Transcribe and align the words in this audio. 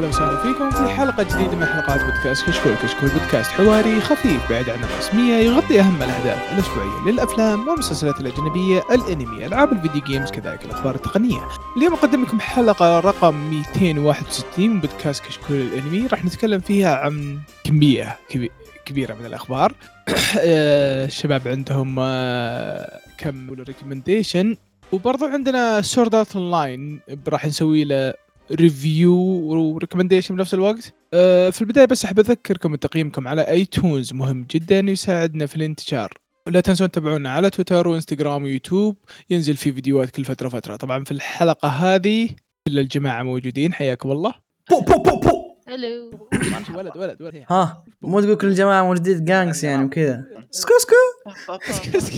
أهلا 0.00 0.08
وسهلا 0.08 0.42
فيكم 0.42 0.70
في 0.70 0.88
حلقة 0.94 1.22
جديدة 1.22 1.56
من 1.56 1.66
حلقات 1.66 2.00
بودكاست 2.04 2.46
كشكول. 2.46 2.74
كشكول 2.74 3.08
بودكاست 3.08 3.50
حواري 3.50 4.00
خفيف 4.00 4.50
بعيد 4.50 4.68
عن 4.70 4.84
الرسمية 4.84 5.34
يغطي 5.34 5.80
أهم 5.80 6.02
الأحداث 6.02 6.52
الأسبوعية 6.52 7.12
للأفلام 7.12 7.68
والمسلسلات 7.68 8.20
الأجنبية 8.20 8.82
الأنمي 8.90 9.46
ألعاب 9.46 9.72
ال 9.72 9.77
video 9.77 10.00
games 10.02 10.30
كذلك 10.30 10.64
الأخبار 10.64 10.94
التقنية. 10.94 11.48
اليوم 11.76 11.94
أقدم 11.94 12.22
لكم 12.22 12.40
حلقة 12.40 13.00
رقم 13.00 13.34
261 13.34 14.70
من 14.70 14.80
بودكاست 14.80 15.24
كشكول 15.24 15.56
الأنمي. 15.56 16.06
راح 16.06 16.24
نتكلم 16.24 16.60
فيها 16.60 16.96
عن 16.96 17.38
كمية 17.64 18.16
كبي- 18.28 18.50
كبيرة 18.84 19.14
من 19.14 19.26
الأخبار. 19.26 19.72
آه، 20.38 21.04
الشباب 21.04 21.48
عندهم 21.48 21.96
آه، 21.98 23.00
كم 23.18 23.50
recommendation 23.50 24.56
وبرضو 24.92 25.26
عندنا 25.26 25.80
Sword 25.80 26.14
Art 26.14 26.36
Online 26.36 27.00
راح 27.28 27.46
نسوي 27.46 27.84
له 27.84 28.14
review 28.52 29.14
و 29.14 29.22
recommendation 29.22 30.36
بنفس 30.36 30.54
الوقت. 30.54 30.94
أه 31.14 31.50
في 31.50 31.60
البداية 31.60 31.84
بس 31.84 32.04
أحب 32.04 32.18
أذكركم 32.18 32.72
ان 32.72 32.78
تقييمكم 32.78 33.28
على 33.28 33.42
iTunes 33.42 34.12
مهم 34.12 34.46
جدا 34.50 34.78
يساعدنا 34.78 35.46
في 35.46 35.56
الانتشار. 35.56 36.12
ولا 36.46 36.60
تنسون 36.60 36.90
تتابعونا 36.90 37.30
على 37.30 37.50
تويتر 37.50 37.88
وإنستغرام 37.88 38.42
ويوتيوب 38.42 38.96
ينزل 39.30 39.56
في 39.56 39.72
فيديوهات 39.72 40.10
كل 40.10 40.24
فترة 40.24 40.48
فتره 40.48 40.76
طبعا 40.76 41.04
في 41.04 41.10
الحلقة 41.12 41.68
هذه 41.68 42.28
كل 42.68 42.78
الجماعة 42.78 43.22
موجودين 43.22 43.72
حياكم 43.72 44.10
الله. 44.10 44.34
بو 44.70 44.80
بو 44.80 45.02
بو 45.02 45.20
بو. 45.20 45.30
هلو 45.68 46.10
ولد 46.78 46.96
ولد 46.96 47.22
ولد. 47.22 47.44
ها 47.50 47.84
مو 48.02 48.20
تقول 48.20 48.34
كل 48.36 48.46
الجماعة 48.46 48.82
موجودين 48.84 49.24
جانجس 49.24 49.64
يعني 49.64 49.84
وكذا. 49.84 50.24
سكو 50.50 50.72
سكو 50.78 50.94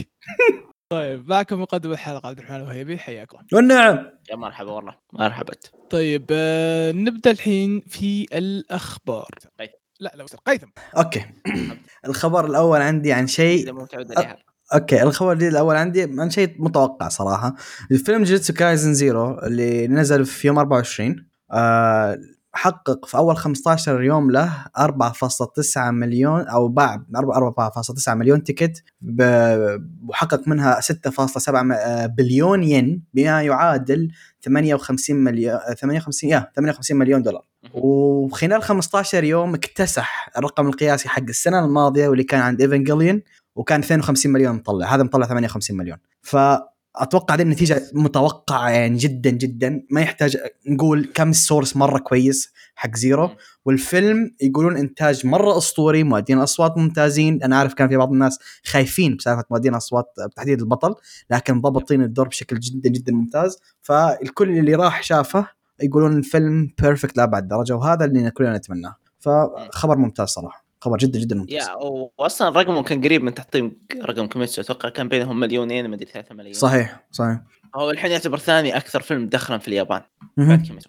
طيب 0.92 1.28
معكم 1.28 1.60
مقدم 1.60 1.92
الحلقة 1.92 2.28
عبد 2.28 2.38
الرحمن 2.38 2.56
الوهيبي 2.56 2.98
حياكم. 2.98 3.38
والنعم. 3.52 4.06
يا 4.30 4.36
مرحبا 4.36 4.70
والله 4.70 4.94
مرحبا. 5.12 5.52
طيب 5.90 6.26
آه 6.30 6.92
نبدأ 6.92 7.30
الحين 7.30 7.80
في 7.80 8.26
الأخبار. 8.32 9.30
قيثم. 9.60 9.72
لا 10.00 10.12
لا 10.14 10.26
قيثم. 10.46 10.66
okay. 10.96 11.24
الخبر 12.06 12.46
الأول 12.46 12.80
عندي 12.80 13.12
عن 13.12 13.26
شيء 13.26 13.72
متعود 13.72 14.18
عليها. 14.18 14.36
okay 14.74 15.02
الخبر 15.02 15.32
الجديد 15.32 15.50
الأول 15.50 15.76
عندي 15.76 16.02
عن 16.02 16.30
شيء 16.30 16.54
متوقع 16.58 17.08
صراحة. 17.08 17.54
الفيلم 17.90 18.22
جوجيتسو 18.22 18.52
كايزن 18.52 18.94
زيرو 18.94 19.38
اللي 19.38 19.88
نزل 19.88 20.24
في 20.24 20.46
يوم 20.46 20.58
24 20.58 21.26
آه 21.52 22.18
حقق 22.54 23.06
في 23.06 23.16
أول 23.16 23.36
15 23.36 24.02
يوم 24.02 24.30
له 24.30 24.64
4.9 24.78 25.76
مليون 25.78 26.40
أو 26.40 26.68
باع 26.68 27.02
4.9 27.16 28.08
مليون 28.08 28.42
ticket 28.42 28.82
وحقق 30.08 30.48
منها 30.48 30.80
6.7 30.80 31.48
م- 31.62 31.72
آه، 31.72 32.06
بليون 32.06 32.62
ين 32.62 33.02
بما 33.14 33.42
يعادل 33.42 34.10
58 34.44 35.16
مليون 35.16 35.58
58 35.80 36.30
يا 36.30 36.50
58 36.56 36.96
مليون 36.96 37.22
دولار. 37.22 37.42
وخلال 37.74 38.62
15 38.62 39.24
يوم 39.24 39.54
اكتسح 39.54 40.30
الرقم 40.38 40.66
القياسي 40.66 41.08
حق 41.08 41.22
السنة 41.22 41.64
الماضية 41.64 42.08
واللي 42.08 42.24
كان 42.24 42.40
عند 42.40 42.60
ايفنجليون 42.60 43.22
وكان 43.56 43.80
52 43.80 44.32
مليون 44.32 44.54
مطلع 44.54 44.94
هذا 44.94 45.02
مطلع 45.02 45.26
58 45.26 45.76
مليون. 45.76 45.98
فاتوقع 47.00 47.36
دي 47.36 47.42
النتيجة 47.42 47.82
متوقعة 47.94 48.70
يعني 48.70 48.96
جدا 48.96 49.30
جدا. 49.30 49.82
ما 49.90 50.00
يحتاج 50.00 50.36
نقول 50.66 51.10
كم 51.14 51.30
ال 51.30 51.37
source 51.37 51.76
مرة 51.76 51.98
كويس 51.98 52.52
حق 52.74 52.96
زيرو. 52.96 53.30
والفيلم 53.64 54.30
يقولون 54.40 54.76
إنتاج 54.76 55.26
مرة 55.26 55.58
أسطوري 55.58 56.02
مؤدين 56.04 56.38
أصوات 56.38 56.78
ممتازين. 56.78 57.42
أنا 57.42 57.56
عارف 57.56 57.74
كان 57.74 57.88
في 57.88 57.96
بعض 57.96 58.12
الناس 58.12 58.38
خايفين 58.64 59.16
بسالفة 59.16 59.44
مؤدين 59.50 59.74
أصوات 59.74 60.14
بتحديد 60.30 60.60
البطل 60.60 60.94
لكن 61.30 61.60
ضبطين 61.60 62.02
الدور 62.02 62.28
بشكل 62.28 62.58
جدا 62.58 62.88
جدا 62.88 63.12
ممتاز. 63.12 63.58
فالكل 63.80 64.58
اللي 64.58 64.74
راح 64.74 65.02
شافه 65.02 65.46
يقولون 65.82 66.16
الفيلم 66.16 66.74
perfect 66.82 67.16
لأبعد 67.16 67.48
درجة 67.48 67.76
وهذا 67.76 68.04
اللي 68.04 68.30
كلنا 68.30 68.56
نتمناه. 68.56 68.96
فخبر 69.18 69.96
ممتاز 69.96 70.28
صراحة. 70.28 70.61
خبر 70.82 70.96
جدا 70.96 71.18
جدا 71.18 71.36
ممتاز. 71.36 71.54
yeah 71.54 71.74
واصلا 72.18 72.48
رقمه 72.60 72.82
كان 72.82 73.04
قريب 73.04 73.22
من 73.22 73.34
تحطيم 73.34 73.86
رقم 74.02 74.26
كيميتسو 74.26 74.62
أتوقع 74.62 74.88
كان 74.88 75.08
بينهم 75.08 75.40
مليونين 75.40 75.88
ما 75.88 75.94
أدري 75.94 76.06
3 76.06 76.34
ملايين. 76.34 76.54
صحيح 76.54 77.06
صحيح. 77.10 77.40
هو 77.74 77.90
الحين 77.90 78.10
يعتبر 78.10 78.38
ثاني 78.38 78.76
أكثر 78.76 79.00
فيلم 79.00 79.28
دخلا 79.28 79.58
في 79.58 79.68
اليابان. 79.68 80.02
بعد 80.36 80.82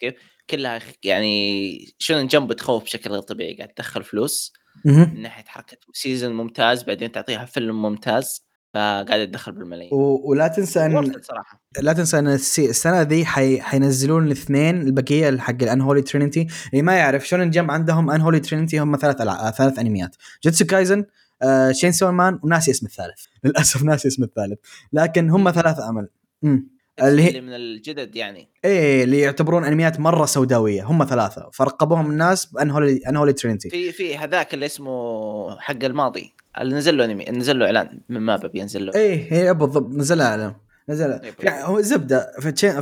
كيف؟ 0.00 0.14
كلها 0.50 0.80
يعني 1.02 1.94
شونن 1.98 2.26
جمب 2.26 2.52
تخوف 2.52 2.84
بشكل 2.84 3.10
غير 3.10 3.20
طبيعي 3.20 3.54
قاعد 3.56 3.68
تدخل 3.68 4.04
فلوس. 4.04 4.52
من 4.84 5.22
ناحية 5.22 5.44
حركة. 5.44 5.76
season 5.92 6.32
ممتاز 6.32 6.82
بعدين 6.82 7.12
تعطيها 7.12 7.44
فيلم 7.44 7.82
ممتاز. 7.82 8.46
فقاعد 8.74 9.26
تدخل 9.28 9.52
بالملايين. 9.52 9.94
و- 9.94 10.20
ولا 10.30 10.48
تنسى 10.48 10.86
إن 10.86 11.12
صراحة 11.22 11.62
لا 11.80 11.92
تنسى 11.92 12.18
إن 12.18 12.26
السنة 12.28 13.02
ذي 13.02 13.24
حي... 13.24 13.60
حينزلون 13.60 14.26
الاثنين 14.26 14.80
البقية 14.82 15.38
حق 15.38 15.54
ال 15.62 15.68
unholy 15.68 16.02
trinity. 16.02 16.46
اللي 16.72 16.82
ما 16.82 16.94
يعرف 16.96 17.28
شونن 17.28 17.50
جمب 17.50 17.70
عندهم 17.70 18.10
unholy 18.10 18.40
trinity 18.40 18.78
هم 18.78 18.96
ثلاث 18.96 19.20
ألع... 19.20 19.48
آه، 19.48 19.50
ثلاث 19.50 19.78
أنميات. 19.78 20.16
جوجيتسو 20.44 20.64
كايزن 20.64 21.04
آه 21.42 21.72
تشين 21.72 21.92
سو 21.92 22.14
مان 22.14 22.38
وناسي 22.42 22.70
اسم 22.70 22.86
الثالث. 22.86 23.24
للأسف 23.44 23.82
ناسي 23.82 24.08
اسم 24.08 24.22
الثالث. 24.22 24.58
لكن 24.92 25.30
هم 25.30 25.50
ثلاث 25.50 25.80
أمل. 25.80 26.08
امم 26.44 26.68
اللي 27.02 27.10
اللي 27.28 27.36
هي 27.36 27.40
من 27.40 27.52
الجدد 27.54 28.16
يعني. 28.16 28.48
إيه 28.64 29.04
اللي 29.04 29.20
يعتبرون 29.20 29.64
أنميات 29.64 30.00
مرة 30.00 30.26
سوداوية. 30.26 30.84
هم 30.84 31.04
ثلاثة. 31.04 31.50
فلقبوهم 31.52 32.10
الناس 32.10 32.46
ب 32.46 32.54
unholy 32.54 33.00
unholy 33.08 33.32
trinity. 33.32 33.70
في 33.70 33.92
في 33.92 34.16
هذاك 34.18 34.54
اللي 34.54 34.66
اسمه 34.66 35.60
حق 35.60 35.84
الماضي. 35.84 36.34
نزل 36.60 36.96
له 36.96 37.04
أنمي 37.04 37.24
نزل 37.24 37.58
له 37.58 37.66
إعلان 37.66 38.00
من 38.08 38.20
مابا 38.20 38.48
بينزل 38.48 38.86
له. 38.86 38.92
إيه 38.94 39.32
إيه 39.32 39.52
بالضبط 39.52 39.90
نزلها 39.90 40.26
إعلان 40.26 40.54
نزل 40.88 41.12
إيه، 41.12 41.32
يعني 41.40 41.64
هو 41.64 41.80
زبدة 41.80 42.32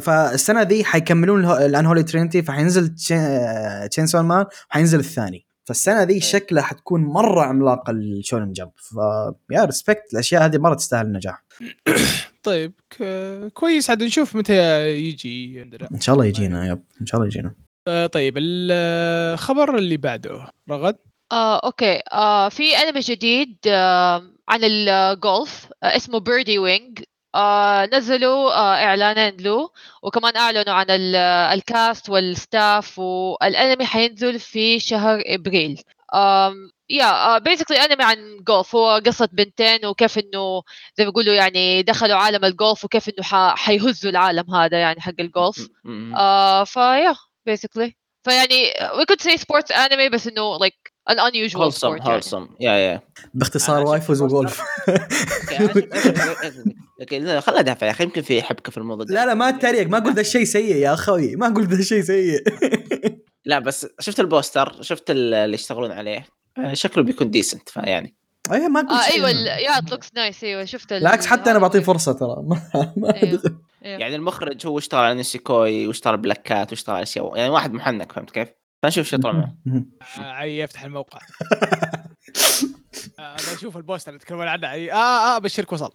فالسنة 0.01 0.63
ذي 0.63 0.85
حيكملون 0.85 1.45
اله- 1.45 1.67
ال 1.67 1.72
unholy 1.72 2.03
trinity 2.03 2.43
فحينزل 2.43 2.95
تشين 3.91 4.07
سو 4.07 4.25
مان 4.25 4.47
وحينزل 4.71 4.99
الثاني. 4.99 5.47
فالسنة 5.65 6.03
ذي 6.03 6.21
شكلها 6.21 6.63
حتكون 6.63 7.01
مرة 7.05 7.43
عملاقه 7.43 7.91
الشونن 7.91 8.53
جمب. 8.53 8.71
ف 8.77 8.95
yeah 9.51 9.65
respect 9.65 10.03
الأشياء 10.13 10.45
هذه 10.45 10.59
مرة 10.59 10.75
تستاهل 10.75 11.07
النجاح. 11.07 11.45
طيب 12.43 12.73
ك- 12.91 13.49
كويس 13.55 13.91
عاد 13.91 14.03
نشوف 14.03 14.37
متى 14.37 14.89
يجي 14.91 15.61
عندنا. 15.61 15.89
إن 15.95 16.01
شاء 16.01 16.15
الله 16.15 16.27
يجينا 16.27 16.67
yep 16.67 16.83
إن 17.01 17.07
شاء 17.07 17.17
الله 17.21 17.27
يجينا. 17.27 17.55
آه 17.89 18.07
طيب 18.07 18.35
الخبر 18.39 19.79
اللي 19.79 19.97
بعده 19.97 20.47
رغد. 20.71 20.97
آه، 21.33 21.59
okay. 21.65 22.01
آه، 22.13 22.49
في 22.49 22.77
انمي 22.77 23.01
جديد 23.01 23.57
آه، 23.67 24.23
عن 24.49 24.61
الجولف 24.65 25.67
آه، 25.83 25.97
اسمه 25.97 26.19
بيردي 26.21 26.59
وينج 26.59 27.03
آه، 27.35 27.87
نزلوا 27.87 28.53
آه، 28.53 28.75
إعلانين 28.85 29.37
له 29.41 29.71
وكمان 30.03 30.37
أعلنوا 30.37 30.75
عن 30.75 30.87
ال- 30.91 31.17
ال 31.55 31.66
cast 31.66 32.11
وال 32.11 32.36
staff 32.36 32.99
والانمي 32.99 33.87
حينزل 33.87 34.39
في 34.41 34.81
شهر 34.81 35.23
إبريل. 35.27 35.81
um, 36.15 36.55
yeah 36.91 37.39
basically 37.39 37.77
انمي 37.85 38.05
عن 38.05 38.37
جولف. 38.49 38.75
هو 38.77 39.01
قصة 39.07 39.29
بنتين 39.33 39.87
وكيف 39.87 40.19
إنه 40.19 40.63
زي 40.99 41.05
ما 41.05 41.11
بيقولوا 41.11 41.35
يعني 41.35 41.83
دخلوا 41.83 42.17
عالم 42.17 42.45
الجولف 42.45 42.85
وكيف 42.85 43.09
إنه 43.09 43.23
ح- 43.23 43.55
حيهزوا 43.57 44.11
العالم 44.11 44.55
هذا 44.55 44.81
يعني 44.81 45.01
حق 45.01 45.13
الجولف. 45.21 45.59
uh, 46.15 46.65
ف 46.65 46.75
yeah 46.75 47.15
basically. 47.51 47.91
فيعني 48.25 48.71
we 48.73 49.05
could 49.13 49.21
say 49.23 49.37
sports 49.37 49.73
anime 49.77 50.11
بس 50.13 50.27
إنه 50.27 50.59
like 50.59 50.90
an 51.11 51.15
unusual 51.15 51.59
wholesome 51.71 51.99
sport 52.01 52.07
يعني. 52.35 52.49
yeah 52.61 52.73
yeah 52.73 53.01
باختصار 53.35 53.85
waifus. 53.87 54.23
وجولف 54.23 54.61
okay، 54.89 55.57
أنا 55.59 55.69
شفت- 55.69 55.93
أنا 56.07 56.51
شفت- 56.51 56.65
لكن 57.01 57.25
لا، 57.25 57.41
خلها 57.41 57.63
دافع 57.63 57.87
يا 57.87 57.91
أخي 57.91 58.05
يمكن 58.05 58.23
في 58.23 58.43
حبكة 58.43 58.71
في 58.73 58.79
الموضوع. 58.79 59.07
لا 59.09 59.27
لا 59.27 59.35
ما 59.35 59.51
تتريق 59.51 59.89
ما 59.89 59.99
قلت 59.99 60.15
ذا 60.15 60.21
الشيء 60.21 60.45
سيء 60.45 60.77
يا 60.77 60.95
أخوي 60.95 61.37
ما 61.37 61.47
قلت 61.49 61.69
ذا 61.71 61.79
الشيء 61.79 62.03
سيء 62.03 62.43
لا 63.45 63.59
بس 63.59 63.87
شفت 64.01 64.21
ال 64.21 64.29
poster 64.29 64.77
شفت 64.83 65.11
ال- 65.11 65.35
اللي 65.35 65.55
يشتغلون 65.55 65.93
عليه 65.93 66.27
آه، 66.59 66.75
شكله 66.75 67.05
بيكون 67.05 67.31
decent 67.31 67.69
فيعني 67.69 68.15
إيه 68.53 68.69
ما 68.69 68.81
قلت 68.81 68.91
آه 68.91 69.03
شيء 69.11 69.15
أيوه 69.27 69.31
yeah 69.31 69.73
it 69.81 69.85
looks 69.95 70.07
nice 70.07 70.43
أيوه 70.45 70.65
شفت 70.65 70.93
ال- 70.93 70.99
بالعكس 71.01 71.27
حتى 71.27 71.51
أنا 71.51 71.59
بعطيه. 71.59 71.81
فرصة 71.81 72.13
ترى 72.13 72.37
ما 72.49 72.61
ما 72.97 73.15
أيوه 73.23 73.41
أيوه 73.85 74.01
يعني 74.01 74.17
المخرج 74.17 74.67
هو 74.67 74.79
اشتغل 74.79 75.01
على 75.01 75.15
نيسيكوي 75.15 75.87
واشتغل 75.87 76.17
بلاك 76.17 76.43
كات 76.43 76.71
واشتغل 76.71 76.97
على 76.97 77.03
أشياء 77.03 77.37
يعني 77.37 77.49
واحد 77.51 77.73
محنك 77.73 78.13
فهمت 78.13 78.31
كيف؟ 78.31 78.49
فنشوف 78.83 79.07
شو 79.07 79.17
يطلع 79.17 79.33
معه. 79.33 79.55
آه 80.19 80.23
عي 80.23 80.59
يفتح 80.59 80.85
الموقع. 80.85 81.19
آه 83.19 83.23
أنا 83.23 83.55
أشوف 83.59 83.77
ال 83.77 83.82
poster 83.82 84.11
اللي 84.13 84.21
تكلمون 84.21 84.49
عنه. 84.49 84.67
عي. 84.69 84.93
آه 84.93 85.37
آه 85.37 85.39
بشرك 85.39 85.73
وصل 85.73 85.93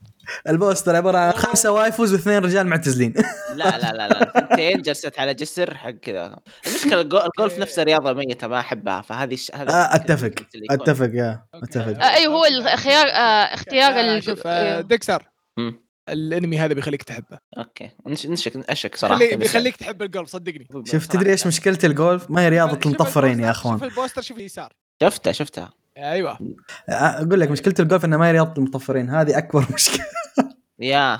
ال 0.50 0.56
poster 0.56 0.96
عبارة 0.96 1.18
عن 1.18 1.32
خمسة 1.32 1.72
waifus 1.72 2.14
واثنين 2.14 2.38
رجال 2.44 2.68
معتزلين. 2.68 3.14
لا 3.56 3.78
لا 3.78 3.92
لا 3.94 4.08
لا. 4.08 4.32
ثنتين 4.40 4.82
جلست 4.82 5.20
على 5.20 5.34
جسر 5.34 5.78
حق 5.78 5.90
كذا. 5.90 6.40
المشكلة 6.68 7.02
الجو- 7.02 7.26
الجولف 7.26 7.60
نفسه 7.60 7.84
رياضه 7.84 8.14
ميتة 8.14 8.48
ما 8.48 8.60
أحبها. 8.60 9.02
فهذه 9.02 9.34
الش... 9.34 9.52
هذا 9.56 9.72
آه 9.72 9.96
أتفق. 9.96 10.32
أتفق 10.72 11.10
yeah. 11.14 11.46
أتفق. 11.54 12.04
آه، 12.04 12.14
أيوه، 12.16 12.34
هو 12.34 12.46
الخيار- 12.46 13.08
آه، 13.08 13.54
اختيار 13.54 13.92
آه 13.92 14.22
أيوه. 14.46 14.82
دكسر. 14.82 15.24
الانمي 16.10 16.60
هذا 16.60 16.74
بيخليك 16.74 17.04
تحبه. 17.04 17.40
okay. 17.58 17.92
نش- 18.08 18.26
نشك 18.26 18.70
أشك 18.70 18.96
صراحة 18.96 19.20
خلي 19.20 19.28
بس- 19.30 19.36
بيخليك 19.36 19.76
تحب 19.76 20.02
الجولف 20.02 20.30
صدقني. 20.30 20.68
شوف 20.86 21.08
تدري 21.08 21.32
إيش 21.32 21.48
مشكلة 21.48 21.78
الجولف؟ 21.84 22.30
ما 22.32 22.42
هي 22.42 22.50
رياضة 22.50 22.80
المطفرين 22.86 23.40
يا 23.40 23.52
أخوان. 23.52 23.74
شوف 23.80 23.84
ال 23.84 23.89
poster 23.89 24.22
شوف 24.22 24.38
اليسار. 24.38 24.74
شفتها 25.04 25.34
شفتها. 25.34 25.74
أيوه. 25.98 26.40
أقول 26.90 27.40
لك 27.40 27.52
مشكلة 27.52 27.74
الجولف 27.80 28.06
انها 28.06 28.18
ما 28.18 28.28
هي 28.28 28.32
رياضة 28.32 28.54
المطفرين 28.58 29.10
هذه 29.10 29.38
أكبر 29.38 29.66
مشكلة. 29.74 30.06
يا. 30.80 31.20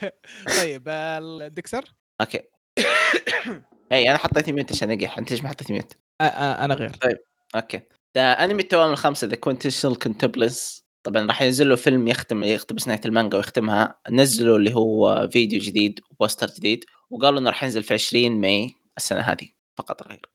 طيب 0.60 0.82
الدكسر 0.88 1.84
okay. 2.20 2.40
اي 3.92 4.10
أنا 4.10 4.18
حطيت 4.18 4.50
mute 4.50 4.72
عشان 4.72 4.90
أقح. 4.90 5.18
أنت 5.18 5.30
ليش 5.30 5.42
ما 5.42 5.48
حطيت 5.48 5.70
mute؟ 5.70 5.92
آه، 6.20 6.64
أنا 6.64 6.74
غير. 6.74 6.92
أوكي. 7.54 7.80
ده 8.14 8.32
انمي 8.32 8.62
التوام 8.62 8.92
الخمسه 8.92 9.26
ذا 9.26 9.36
كوينتشنال 9.36 9.98
كونتبلس 9.98 10.83
طبعا 11.04 11.26
راح 11.26 11.42
ينزل 11.42 11.68
له 11.68 11.76
فيلم 11.76 12.08
يختم 12.08 12.44
يقتبس 12.44 12.88
نهايه 12.88 13.00
المانجا 13.04 13.36
ويختمها. 13.36 13.98
نزلوا 14.10 14.58
اللي 14.58 14.74
هو 14.74 15.28
فيديو 15.32 15.60
جديد 15.60 16.00
وبوستر 16.10 16.46
جديد 16.46 16.84
وقالوا 17.10 17.40
إنه 17.40 17.50
راح 17.50 17.64
ينزل 17.64 17.82
في 17.82 17.94
20 17.94 18.40
ماي 18.40 18.74
السنة 18.96 19.20
هذه 19.20 19.48
فقط 19.76 20.08
غير. 20.08 20.28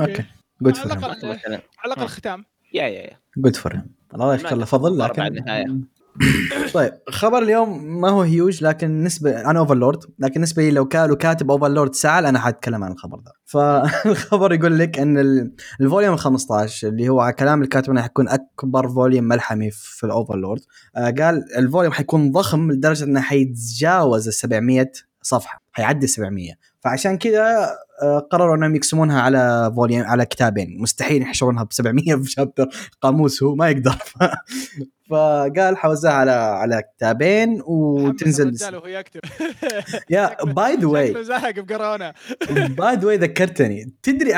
أوكي. 0.00 0.24
جود 0.62 0.78
على 0.78 1.00
فور 1.00 1.10
على 1.10 1.62
الأقل 1.86 2.08
ختام. 2.08 2.44
يا 2.72 2.82
يا 2.82 3.02
يا. 3.02 3.18
جود 3.36 3.56
فور 3.56 3.80
الله 4.14 4.34
يشكر 4.34 4.56
له. 4.56 4.64
فضل 4.64 4.98
لكن. 4.98 5.84
طيب 6.74 6.92
خبر 7.08 7.38
اليوم 7.42 8.00
ما 8.00 8.08
هو 8.08 8.22
هيوج 8.22 8.64
لكن 8.64 9.04
نسبة 9.04 9.46
عن 9.48 9.56
اوفرلورد 9.56 9.98
لكن 10.18 10.32
بالنسبة 10.34 10.62
لي 10.62 10.70
لو 10.70 10.84
كان 10.88 11.08
لو 11.08 11.16
كاتب 11.16 11.50
اوفرلورد 11.50 11.94
سأل 11.94 12.26
أنا 12.26 12.38
حاتكلم 12.38 12.84
عن 12.84 12.92
الخبر 12.92 13.18
ذا 13.18 13.32
فالخبر 13.44 14.52
يقول 14.58 14.78
لك 14.78 14.98
ال- 14.98 15.52
ال 15.80 15.85
volume 15.85 16.14
ال 16.14 16.18
15 16.18 16.88
اللي 16.88 17.08
هو 17.08 17.20
على 17.20 17.32
كلام 17.32 17.62
الكاتب 17.62 17.90
انه 17.90 18.02
حيكون 18.02 18.28
أكبر 18.28 18.88
volume 18.88 19.24
ملحمي 19.24 19.70
في 19.70 20.06
الاوفرلورد 20.06 20.60
آه 20.96 21.10
قال 21.10 21.44
ال 21.56 21.61
volume 21.61 21.92
حيكون 21.92 22.32
ضخم 22.32 22.72
لدرجة 22.72 23.04
إنه 23.04 23.20
حيتجاوز 23.20 24.26
ال 24.28 24.34
700 24.34 24.92
صفحة. 25.22 25.62
حيعدي 25.80 26.06
700 26.06 26.52
فعشان 26.80 27.18
كذا 27.18 27.76
آه، 28.02 28.18
قرروا 28.18 28.56
إنهم 28.56 28.76
يقسمونها 28.76 29.20
على 29.20 29.72
volume 29.76 30.02
على 30.02 30.26
كتابين. 30.26 30.76
مستحيل 30.80 31.22
يحشرونها 31.22 31.62
ب 31.64 31.72
700 31.72 32.16
في 32.16 32.30
chapter. 32.30 32.68
قاموس 33.02 33.42
هو 33.42 33.54
ما 33.54 33.68
يقدر. 33.68 33.96
فقال 35.10 35.76
حوزها 35.76 36.12
على 36.12 36.30
على 36.30 36.82
كتابين 36.82 37.62
وتنزل 37.66 38.76
وهو 38.76 38.86
يكتب. 38.86 39.20
yeah 40.10 40.44
by 40.44 40.76
the 40.76 40.86
way 40.86 41.24
زهق 41.24 41.60
بقرونا 41.60 42.14
by 42.50 42.96
the 42.96 43.06
way 43.06 43.16
ذكرتني. 43.16 43.92
تدري 44.02 44.34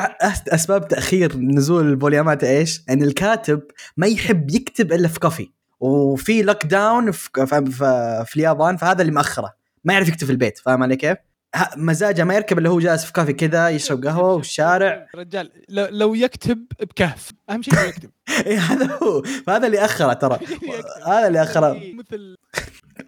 أسباب 0.49 0.89
تأخير 0.89 1.37
نزول 1.37 1.93
الفوليومات 1.93 2.45
إيش؟ 2.45 2.83
إن 2.91 3.03
الكاتب 3.03 3.63
ما 3.97 4.07
يحب 4.07 4.51
يكتب 4.51 4.93
إلا 4.93 5.09
في 5.09 5.21
coffee. 5.21 5.51
وفي 5.81 6.43
lockdown 6.43 7.11
في, 7.11 7.31
في, 7.47 7.47
في, 7.47 8.25
في 8.27 8.37
اليابان 8.37 8.77
فهذا 8.77 9.01
اللي 9.01 9.13
مأخره. 9.13 9.55
ما 9.85 9.93
يعرف 9.93 10.09
يكتب 10.09 10.27
في 10.27 10.33
البيت. 10.33 10.59
فاهم 10.59 10.83
علي 10.83 10.97
كيف؟ 10.97 11.32
مزاجه 11.77 12.25
ما 12.25 12.35
يركب 12.35 12.59
اللي 12.59 12.69
هو 12.69 12.81
جالس 12.81 13.05
في 13.05 13.13
كافي 13.13 13.33
كذا 13.33 13.69
يشرب 13.69 14.05
قهوة 14.05 14.35
والشارع. 14.35 15.07
رجال 15.15 15.51
لو, 15.69 15.87
لو 15.91 16.15
يكتب 16.15 16.67
بكهف. 16.81 17.31
أهم 17.51 17.63
شيء 17.63 17.75
يكتب. 17.89 18.11
إيه 18.47 18.59
هذا 18.59 18.99
هو. 19.03 19.23
فهذا 19.23 19.67
اللي 19.67 19.85
أخره 19.85 20.13
ترى. 20.13 20.39
هذا 21.07 21.27
اللي 21.27 21.43
أخره. 21.43 21.81
مثل 21.99 22.37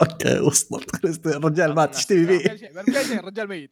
okay 0.03 0.41
وصلت. 0.41 1.05
الرجال 1.27 1.75
مات. 1.75 1.95
فيه؟ 1.95 2.27
ما 2.75 2.83
قال 2.95 3.07
شيء 3.07 3.19
الرجال 3.19 3.49
ميت. 3.49 3.71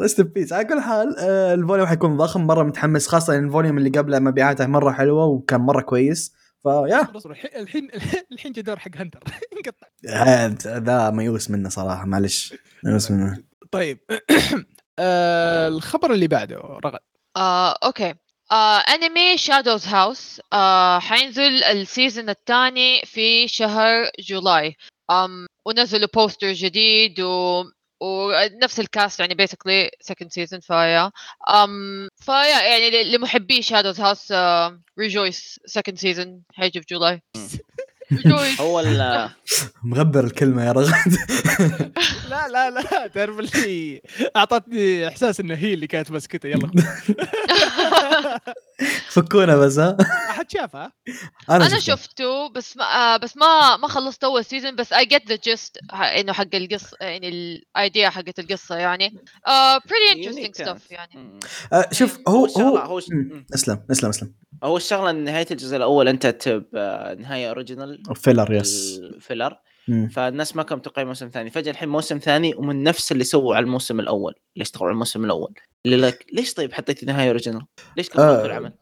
rest 0.00 0.20
peace 0.20 0.52
على 0.52 0.64
كل 0.64 0.80
حال 0.80 1.16
آه، 1.18 1.54
ال 1.54 1.59
volume 1.59 1.86
حيكون 1.86 2.16
ضخم. 2.16 2.46
مرة 2.46 2.62
متحمس 2.62 3.06
خاصة 3.06 3.38
إن 3.38 3.44
ال 3.44 3.49
volume 3.49 3.78
اللي 3.78 3.90
قبله 3.90 4.18
مبيعاته 4.18 4.66
مرة 4.66 4.92
حلوة 4.92 5.24
وكان 5.24 5.60
مرة 5.60 5.80
كويس. 5.80 6.32
فيا 6.62 7.08
الحين 7.56 7.88
الحين 8.32 8.52
جاء 8.52 8.64
دور 8.64 8.78
حق 8.78 8.90
هنتر. 8.96 9.20
انقطع. 9.52 9.86
هذا 10.08 10.78
ذا 10.78 11.10
ميؤوس 11.10 11.50
منه 11.50 11.68
صراحة 11.68 12.06
معلش. 12.06 12.54
ميؤوس 12.84 13.10
منه. 13.10 13.47
طيب. 13.70 13.98
آه، 14.98 15.68
الخبر 15.68 16.12
اللي 16.12 16.28
بعده 16.28 16.56
رغد. 16.56 16.98
آه، 17.36 17.78
okay. 17.84 18.14
آه، 18.52 18.78
أنمي 18.78 19.38
Shadows 19.38 19.86
House 19.86 20.40
آه، 20.52 20.98
حينزل 20.98 21.64
ال 21.64 21.73
season 21.73 22.28
الثاني 22.28 23.02
في 23.04 23.48
شهر 23.48 24.10
جولاي. 24.20 24.76
um, 25.12 25.46
ونزلوا 25.66 26.08
poster 26.14 26.52
جديد 26.52 27.20
و 27.20 27.64
ونفس 28.00 28.80
ال 28.80 28.88
cast 28.88 29.20
يعني 29.20 29.34
basically 29.34 29.90
second 30.00 30.32
season 30.32 30.60
ف 30.60 30.68
yeah. 30.68 31.10
um, 31.50 32.08
ف 32.24 32.32
yeah 32.32 32.62
يعني 32.62 33.04
لمحبي 33.04 33.62
Shadows 33.62 34.00
House 34.00 34.32
rejoice 34.98 35.60
second 35.66 35.98
season 35.98 36.42
حيجي 36.54 36.80
في 36.80 36.86
جولاي. 36.90 37.22
هو 38.60 38.80
مغبر 39.84 40.24
الكلمة 40.24 40.64
يا 40.66 40.72
رغد 40.72 40.90
لا 42.30 42.48
لا 42.48 42.70
لا 42.70 43.06
تعرف 43.06 43.38
اللي 43.38 44.02
أعطتني 44.36 45.08
إحساس 45.08 45.40
إنه 45.40 45.54
هي 45.54 45.74
اللي 45.74 45.86
كانت 45.86 46.10
مسكتة. 46.10 46.46
يلا. 46.46 46.70
فكونا 49.14 49.56
بس 49.56 49.78
ها؟ 49.78 49.96
احد 50.30 50.50
شافها 50.50 50.92
أنا 51.50 51.68
شفته. 51.68 51.78
شفته 51.78 52.48
بس 52.48 52.76
ما 52.76 52.84
آه، 52.84 53.16
بس 53.16 53.36
ما 53.36 53.76
ما 53.76 53.88
خلصت 53.88 54.24
أول 54.24 54.44
season 54.44 54.76
بس 54.76 54.92
I 54.92 55.06
get 55.06 55.28
the 55.28 55.36
gist 55.36 55.78
إنه 55.92 56.32
حق 56.32 56.54
القصة 56.54 56.96
يعني 57.00 57.28
ال 57.28 57.44
idea 57.44 58.10
حقت 58.10 58.38
القصة 58.38 58.76
يعني. 58.76 59.08
pretty 59.78 60.14
interesting 60.16 60.38
Unique 60.38 60.64
stuff 60.66 60.80
يعني. 60.90 61.38
آه، 61.72 61.88
شوف 61.92 62.18
هو 62.28 62.46
هو 62.78 63.00
ش-. 63.00 63.04
أسلم 63.54 63.84
أسلم 63.90 64.08
أسلم. 64.10 64.34
هو 64.64 64.76
الشغلة 64.76 65.10
إن 65.10 65.24
نهاية 65.24 65.46
الجزء 65.50 65.76
الأول 65.76 66.08
أنت 66.08 66.26
تب 66.26 66.64
آه، 66.74 67.14
نهاية 67.14 67.48
original 67.48 68.02
filler 68.14 68.52
yes 68.52 68.98
ال 69.02 69.10
filler 69.10 69.58
مم. 69.88 70.08
فالناس 70.08 70.56
ما 70.56 70.62
كانوا 70.62 70.78
متوقعين 70.78 71.08
موسم 71.08 71.28
ثاني. 71.28 71.50
فجأة 71.50 71.70
الحين 71.70 71.88
موسم 71.88 72.18
ثاني 72.18 72.54
ومن 72.54 72.82
نفس 72.82 73.12
اللي 73.12 73.24
سووا 73.24 73.56
على 73.56 73.64
الموسم 73.64 74.00
الأول. 74.00 74.34
اللي 74.54 74.62
اشتغلوا 74.62 74.86
على 74.86 74.92
الموسم 74.92 75.24
الأول؟ 75.24 75.54
اللي 75.86 75.96
لك 75.96 76.26
ليش 76.32 76.54
طيب 76.54 76.72
حطيت 76.72 77.04
نهاية 77.04 77.28
original؟ 77.28 77.62
ليش 77.96 78.08
كثرت 78.08 78.20
آه، 78.20 78.46
العمل؟ 78.46 78.72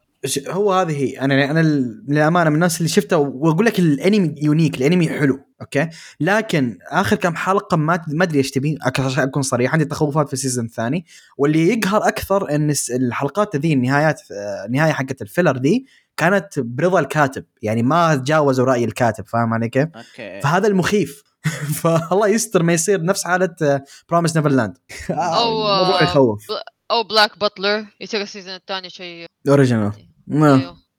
هو 0.48 0.72
هذه 0.72 0.96
هي. 0.96 1.20
أنا 1.20 1.50
أنا 1.50 1.60
للأمانة 2.08 2.50
من 2.50 2.56
الناس 2.56 2.78
اللي 2.78 2.88
شفته 2.88 3.16
وأقول 3.16 3.66
لك 3.66 3.78
الأنمي 3.78 4.34
unique 4.42 4.76
الأنمي 4.76 5.08
حلو 5.08 5.40
okay؟ 5.60 5.88
لكن 6.20 6.78
آخر 6.90 7.16
كم 7.16 7.36
حلقة 7.36 7.76
ما 7.76 8.04
ما 8.08 8.24
أدري 8.24 8.38
إيش 8.38 8.50
تبي. 8.50 8.78
عشان 8.98 9.22
أكون 9.22 9.42
صريح 9.42 9.72
عندي 9.72 9.84
تخوفات 9.84 10.26
في 10.26 10.32
ال 10.32 10.37
season 10.37 10.64
الثاني 10.64 11.04
واللي 11.38 11.68
يقهر 11.68 12.08
أكثر 12.08 12.54
إن 12.54 12.74
الحلقات 12.90 13.56
ذي 13.56 13.72
النهايات 13.72 14.20
آه، 14.32 14.66
النهاية 14.66 14.92
حقت 14.92 15.22
ال 15.22 15.27
filler 15.27 15.56
دي 15.56 15.86
كانت 16.16 16.58
برضا 16.58 17.00
الكاتب 17.00 17.44
يعني 17.62 17.82
ما 17.82 18.16
تجاوزوا 18.16 18.66
رأي 18.66 18.84
الكاتب 18.84 19.26
فاهم 19.26 19.54
علي 19.54 19.68
كيف؟ 19.68 19.88
okay. 19.96 20.40
فهذا 20.40 20.68
المخيف. 20.68 21.22
فالله 21.82 22.28
يستر 22.28 22.62
ما 22.62 22.72
يصير 22.72 23.02
نفس 23.02 23.24
حالة 23.24 23.82
بروميس 24.08 24.36
نيفرلاند 24.36 24.78
أو، 25.10 25.48
الموضوع 25.48 26.00
آه، 26.00 26.04
يخوف. 26.04 26.46
أو 26.90 27.02
بلاك 27.02 27.38
باتلر 27.38 27.86
يصير 28.00 28.22
السيزون 28.22 28.54
الثاني 28.54 28.90
شيء. 28.90 29.26
اوريجينال 29.48 29.92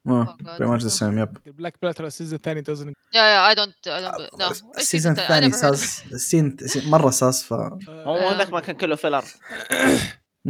بري 0.07 0.67
ماتش 0.67 0.83
ذا 0.83 0.89
سيم 0.89 1.19
يب 1.19 1.37
البلاك 1.47 1.73
بلاتر 1.81 2.05
السيزون 2.05 2.35
الثاني 2.35 2.61
توزن 2.61 2.93
يا 3.13 3.21
يا 3.21 3.49
اي 3.49 3.55
دونت 3.55 3.87
اي 3.87 4.01
دونت 4.01 4.41
نو 4.41 4.71
السيزون 4.77 5.11
الثاني 5.11 5.51
ساس 5.51 6.03
السين 6.11 6.57
مرة 6.85 7.09
ساس 7.09 7.43
ف 7.43 7.53
هو 7.89 8.29
هذاك 8.29 8.49
ما 8.49 8.59
كان 8.59 8.75
كله 8.75 8.95
فيلر 8.95 9.23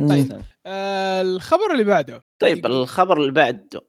طيب. 0.09 0.41
آه، 0.65 1.21
الخبر 1.21 1.71
اللي 1.71 1.83
بعده. 1.83 2.23
طيب 2.39 2.65
الخبر 2.65 3.17
اللي 3.17 3.31
بعد 3.31 3.79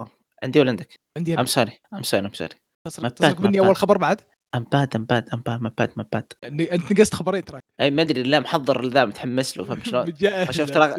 عندي 0.44 0.60
ولا 0.60 0.70
عندك؟ 0.70 1.00
عندي 1.16 1.40
ام 1.40 1.46
سوري 1.46 1.72
ام 1.94 2.02
سوري 2.02 2.26
ام 2.26 2.32
سوري 2.32 2.54
تصلك 2.84 3.40
مني 3.40 3.60
أول 3.60 3.76
خبر 3.76 3.98
بعد؟ 3.98 4.20
my 4.54 4.64
bad 4.72 4.96
my 4.96 5.04
bad 5.04 5.28
my 5.34 5.40
bad 5.40 5.60
my 5.60 5.72
bad 5.78 5.92
my 5.98 6.04
bad 6.12 6.32
أنت 6.72 6.92
نقصت 6.92 7.14
خبرين 7.14 7.44
ترى. 7.44 7.60
أي 7.80 7.90
ما 7.90 8.02
أدري 8.02 8.22
لا 8.22 8.40
محضر 8.40 8.86
ذا 8.88 9.04
متحمس 9.04 9.58
له 9.58 9.64
فهمت 9.64 9.86
شلون؟ 9.86 10.12
شفت 10.50 10.76
لا- 10.76 10.96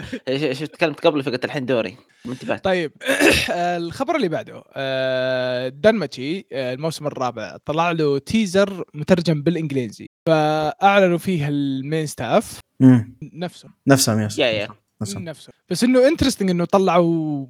شفت 0.54 0.74
تكلمت 0.74 1.08
قبل 1.08 1.24
فقلت 1.24 1.46
الحين 1.46 1.66
دوري. 1.66 1.98
ما 2.26 2.34
انتبهت 2.34 2.64
طيب 2.64 2.92
الخبر 3.50 4.16
اللي 4.16 4.28
بعده 4.28 4.64
آه، 4.74 5.68
دانماتشي 5.70 6.48
آه، 6.52 6.74
الموسم 6.74 7.08
الرابع 7.08 7.58
طلع 7.66 7.92
له 7.92 8.18
teaser 8.20 8.84
مترجم 8.94 9.42
بالإنجليزي 9.44 10.08
فأعلنوا 10.26 11.18
فيه 11.18 11.48
ال 11.48 11.59
main 11.59 12.06
staff. 12.06 12.60
نفسه 13.34 13.70
نفسهم. 13.88 14.20
yes. 14.20 14.40
yeah 14.40 14.46
yeah. 14.48 14.68
نفسهم. 15.02 15.24
نفسه 15.24 15.54
بس 15.70 15.84
إنه 15.84 16.08
interesting 16.08 16.50
إنه 16.50 16.66
طلعوا 16.66 17.46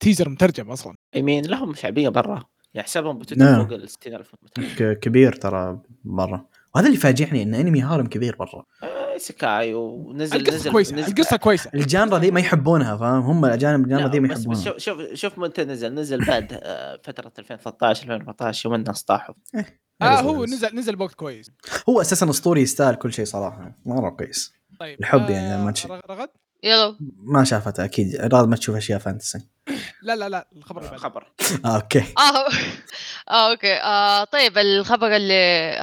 teaser 0.00 0.28
مترجم 0.28 0.70
أصلا. 0.70 0.94
يمين 1.14 1.46
لهم 1.46 1.74
شعبية 1.74 2.08
برا. 2.08 2.44
يعني 2.74 2.86
حسابهم 2.88 3.18
بتويتر 3.18 3.44
نعم. 3.44 3.66
فوق 3.66 3.72
ال 3.78 3.88
60000 3.90 4.32
متابع. 4.42 4.68
ك- 4.92 4.98
كبير 4.98 5.32
ترى 5.32 5.80
برا. 6.04 6.46
وهذا 6.74 6.86
اللي 6.86 6.98
فاجئني 6.98 7.42
إن 7.42 7.54
انمي 7.54 7.80
harem 7.82 8.06
كبير 8.06 8.36
برا. 8.36 8.64
آه، 8.82 9.16
سكاي 9.16 9.74
ونزل 9.74 10.36
القصة 10.40 10.56
نزل 10.56 10.72
كويسة 10.72 10.96
نزل 10.96 11.08
القصة 11.08 11.36
كويسة. 11.36 11.70
ال 11.74 11.81
genre 11.81 12.18
ذي 12.18 12.30
ما 12.30 12.40
يحبونها 12.40 12.96
فاهم؟ 12.96 13.22
هم 13.22 13.44
الاجانب 13.44 13.84
ال 13.84 13.88
genre 13.88 14.08
ذي 14.08 14.20
ما 14.20 14.26
لا 14.26 14.34
بس, 14.34 14.44
بس 14.46 14.66
يحبونها. 14.66 14.78
شوف 14.78 14.98
شوف 14.98 15.14
شوف 15.14 15.38
متى 15.38 15.64
نزل. 15.64 15.94
نزل 15.94 16.24
بعد 16.24 16.60
آه، 16.62 17.00
فترة 17.04 17.32
2013 17.38 18.02
2014 18.02 18.66
يوم 18.68 18.74
الناس 18.74 19.02
طاحوا. 19.02 19.34
آه 20.02 20.20
هو 20.20 20.44
نزل 20.44 20.76
نزل 20.76 20.96
بوقت 20.96 21.14
كويس. 21.14 21.50
هو 21.88 22.00
أساسا 22.00 22.30
اسطوري 22.30 22.60
يستاهل 22.62 22.94
كل 22.94 23.12
شيء 23.12 23.24
صراحة 23.24 23.78
مرة 23.86 24.10
كويس. 24.10 24.52
طيب 24.80 24.98
الحب 25.00 25.30
يعني 25.30 25.68
آه، 25.68 25.70
تشي. 25.70 25.88
رغ- 25.88 26.00
رغد؟ 26.10 26.28
يلا. 26.62 26.96
ما 27.22 27.44
شافته 27.44 27.84
أكيد. 27.84 28.16
رغد 28.16 28.48
ما 28.48 28.56
تشوف 28.56 28.76
أشياء 28.76 28.98
fantasy 28.98 29.38
لا 30.02 30.16
لا 30.16 30.28
لا 30.28 30.48
الخبر 30.56 30.78
اللي 30.78 30.90
بعده 30.90 31.02
خبر 31.02 31.32
آه 31.64 31.76
okay. 31.76 31.98
آه 32.18 32.48
آه 33.30 33.50
okay. 33.50 33.74
آه 33.74 34.24
طيب 34.24 34.58
الخبر 34.58 35.16
اللي 35.16 35.34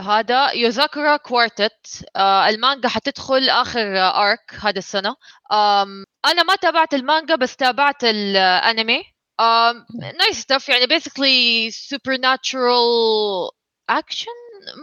هذا 0.07 0.51
Yozakura 0.51 1.17
Quartet 1.17 2.05
آه 2.15 2.49
المانجا 2.49 2.89
حتدخل 2.89 3.49
آخر 3.49 3.97
آه 3.97 4.29
arc 4.29 4.53
هذا 4.61 4.77
السنة. 4.79 5.15
um 5.51 6.03
أنا 6.25 6.43
ما 6.43 6.55
تابعت 6.55 6.93
المانجا 6.93 7.35
بس 7.35 7.55
تابعت 7.55 8.03
الأنمي. 8.03 9.03
um 9.39 9.85
nice 10.19 10.39
stuff 10.41 10.69
يعني 10.69 10.87
basically 10.87 11.71
supernatural 11.71 13.49
action 13.89 14.31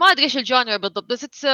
ما 0.00 0.06
أدري 0.06 0.24
إيش 0.24 0.36
ال 0.36 0.43
genre 0.43 0.76
بالضبط 0.76 1.04
بس 1.10 1.24
it's 1.24 1.46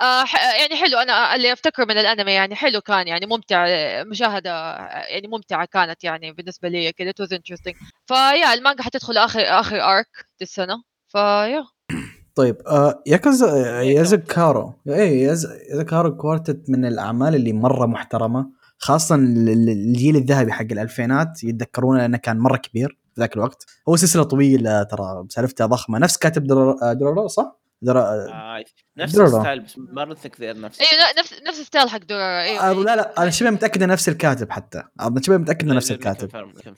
آه 0.00 0.24
يعني 0.60 0.76
حلو 0.76 0.98
أنا 0.98 1.34
اللي 1.34 1.52
أفتكره 1.52 1.84
من 1.84 1.98
الأنمي 1.98 2.32
يعني 2.32 2.54
حلو 2.54 2.80
كان 2.80 3.08
يعني 3.08 3.26
ممتع 3.26 3.64
آه، 3.68 4.02
مشاهدة 4.04 4.50
آه، 4.50 5.04
يعني 5.06 5.28
ممتعة 5.28 5.64
كانت 5.64 6.04
يعني 6.04 6.32
بالنسبة 6.32 6.68
لي 6.68 6.92
كذا 6.92 7.10
it 7.10 7.14
was 7.26 7.28
interesting. 7.38 7.74
فيا 8.06 8.54
المانجا 8.54 8.82
حتدخل 8.82 9.16
آخر 9.16 9.40
آخر 9.40 9.80
ارك 9.82 10.06
السنة. 10.42 10.82
فيا. 11.08 11.64
طيب 12.36 12.56
آه 12.66 13.02
ياكوزا 13.06 13.82
يازوكارو 13.82 14.74
اي 14.88 15.20
ياز- 15.20 15.48
يازوكارو 15.70 16.16
كوارتت 16.16 16.70
من 16.70 16.84
الأعمال 16.84 17.34
اللي 17.34 17.52
مرة 17.52 17.86
محترمة 17.86 18.50
خاصة 18.78 19.14
ال- 19.14 19.48
ال- 19.48 19.68
الجيل 19.68 20.16
الذهبي 20.16 20.52
حق 20.52 20.62
الألفينات 20.72 21.44
يتذكرونه 21.44 21.98
لأنه 21.98 22.18
كان 22.18 22.38
مرة 22.38 22.56
كبير 22.56 22.98
في 23.14 23.20
ذاك 23.20 23.36
الوقت. 23.36 23.66
هو 23.88 23.96
سلسلة 23.96 24.22
طويلة 24.22 24.82
ترى 24.82 25.24
سالفتها 25.28 25.66
ضخمة. 25.66 25.98
نفس 25.98 26.16
كاتب 26.16 26.44
درر- 26.44 26.76
آه، 26.82 26.92
درورو 26.92 27.28
صح؟ 27.28 27.61
درا... 27.82 28.00
آه، 28.00 28.64
نفس. 28.98 29.18
ال 29.20 29.27
style 29.27 29.60
بس 29.60 29.74
ما 29.78 30.04
نتذكر 30.04 30.60
نفس 30.60 30.80
أيوه 30.80 30.92
نفس 31.18 31.34
نفس 31.48 31.60
ال 31.60 31.65
style 31.65 31.88
حق 31.90 31.98
دورارا 31.98 32.42
أيوه 32.42 32.70
آه 32.70 32.72
لا 32.72 32.96
لا 32.96 33.22
أنا 33.22 33.30
شبه 33.30 33.50
متأكد 33.50 33.82
نفس 33.82 34.08
الكاتب 34.08 34.50
حتى. 34.50 34.82
أنا 35.00 35.22
شبه 35.22 35.36
متأكد 35.36 35.64
انه 35.64 35.74
نفس 35.74 35.90
الكاتب. 35.90 36.30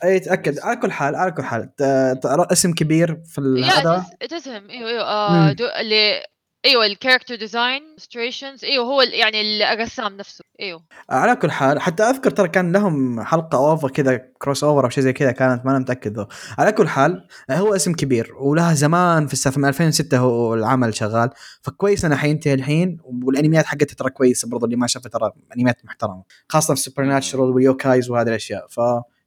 اي 0.04 0.20
تأكد. 0.20 0.58
على 0.58 0.76
كل 0.76 0.92
حال 0.92 1.14
على 1.14 1.32
كل 1.32 1.42
حال 1.42 1.74
ت- 1.76 1.82
ت- 2.22 2.26
اسم 2.52 2.72
كبير 2.72 3.22
في 3.26 3.64
هذا 3.64 4.04
تسهم 4.30 4.70
أيوه 4.70 4.90
أيوه 4.90 5.02
آه 5.02 5.50
اللي 5.80 6.22
إيوه 6.64 6.86
ال 6.86 6.91
character 6.91 7.34
design 7.34 7.82
illustrations 7.82 8.64
إيوه 8.64 8.84
هو 8.84 9.02
يعني 9.02 9.72
الرسام 9.72 10.16
نفسه 10.16 10.44
إيوه. 10.60 10.84
على 11.10 11.36
كل 11.36 11.50
حال 11.50 11.80
حتى 11.80 12.02
أذكر 12.02 12.30
ترى 12.30 12.48
كان 12.48 12.72
لهم 12.72 13.20
حلقة 13.24 13.58
over 13.58 13.90
كذا 13.90 14.16
crossover 14.16 14.84
أو 14.84 14.88
شيء 14.90 15.04
زي 15.04 15.12
كذا 15.12 15.32
كانت 15.32 15.64
ما 15.64 15.70
أنا 15.70 15.78
متأكد. 15.78 16.18
though. 16.18 16.26
على 16.58 16.72
كل 16.72 16.88
حال 16.88 17.26
هو 17.50 17.74
اسم 17.74 17.92
كبير 17.92 18.34
ولها 18.34 18.74
زمان 18.74 19.26
في 19.26 19.32
السالفه 19.32 19.58
من 19.60 19.68
2006 19.68 20.18
هو 20.18 20.54
العمل 20.54 20.94
شغال. 20.94 21.30
فكويس 21.62 22.04
إنه 22.04 22.16
حينتهي 22.16 22.54
الحين 22.54 22.98
والانميات 23.04 23.66
حقتها 23.66 23.94
ترى 23.94 24.10
كويسة 24.10 24.48
برضو 24.48 24.64
اللي 24.64 24.76
ما 24.76 24.86
شافها 24.86 25.10
ترى 25.10 25.32
انميات 25.56 25.84
محترمة. 25.84 26.22
خاصة 26.48 26.74
في 26.74 26.80
supernatural 26.80 27.04
و 27.04 27.50
yokais 27.50 28.10
وهذه 28.10 28.28
الأشياء. 28.28 28.66
ف 28.68 28.80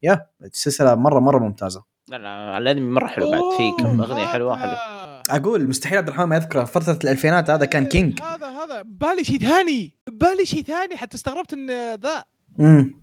yeah 0.04 0.26
السلسلة 0.42 0.96
مرة 0.96 1.20
مرة 1.20 1.40
ممتازة. 1.40 1.84
لا 2.08 2.18
لا 2.18 2.58
الأنمي 2.58 2.92
مرة 2.92 3.08
حلو 3.08 3.32
بعد 3.32 3.42
في 3.58 3.84
كم 3.84 4.02
أغنية 4.02 4.26
حلوة 4.26 4.58
حلو 4.58 4.97
أقول 5.30 5.68
مستحيل 5.68 5.98
عبد 5.98 6.08
الرحمن 6.08 6.26
ما 6.26 6.36
يذكر 6.36 6.66
فترة 6.66 7.00
الألفينات 7.04 7.50
هذا 7.50 7.66
كان 7.66 7.86
king. 7.86 8.22
هذا 8.22 8.48
هذا. 8.48 8.82
بالي 8.86 9.24
شيء 9.24 9.40
ثاني 9.40 9.94
بالي 10.10 10.46
شيء 10.46 10.64
ثاني. 10.64 10.98
حتى 10.98 11.16
استغربت 11.16 11.54
إن 11.54 11.96
ذا. 11.96 12.24
امم. 12.60 13.02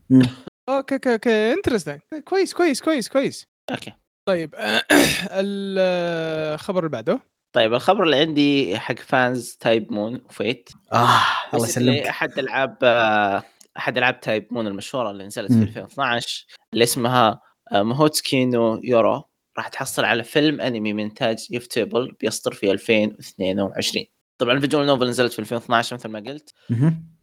okay 0.69 0.95
okay 0.95 1.13
okay. 1.13 1.53
interesting 1.53 2.01
كويس 2.25 2.55
كويس 2.55 2.83
كويس 2.83 3.09
كويس. 3.09 3.47
okay. 3.71 3.93
طيب 4.29 4.55
الخبر 5.31 6.79
اللي 6.79 6.91
بعده. 6.91 7.21
طيب 7.53 7.75
الخبر 7.75 8.03
اللي 8.03 8.17
عندي 8.17 8.79
حق 8.79 8.99
fans 8.99 9.57
Type-Moon 9.61 9.93
و 9.93 10.21
Fate 10.29 10.71
آه 10.93 11.21
الله 11.55 11.67
يسلمك. 11.67 11.99
أحد 12.07 12.39
ألعاب 12.39 12.77
آه، 12.83 13.43
أحد 13.79 13.99
ألعاب 13.99 14.21
Type-Moon 14.21 14.67
المشهورة 14.67 15.11
اللي 15.11 15.27
نزلت 15.27 15.53
في 15.53 15.59
مم. 15.59 15.63
2012 15.63 16.47
اللي 16.73 16.85
اسمها 16.85 17.41
Mahoutsukai 17.73 18.45
no 18.45 18.81
Yoru 18.85 19.23
راح 19.59 19.69
تحصل 19.69 20.05
على 20.05 20.25
فيلم 20.25 20.61
أنمي 20.61 20.93
من 20.93 21.05
انتاج 21.05 21.47
Ufotable 21.51 22.17
بيصدر 22.21 22.53
في 22.55 22.71
2022 22.71 24.05
طبعا 24.39 24.55
ال 24.55 24.59
visual 24.59 24.87
novel 24.87 25.09
نزلت 25.09 25.33
في 25.33 25.39
2012 25.39 25.97
مثل 25.97 26.09
ما 26.09 26.19
قلت. 26.19 26.55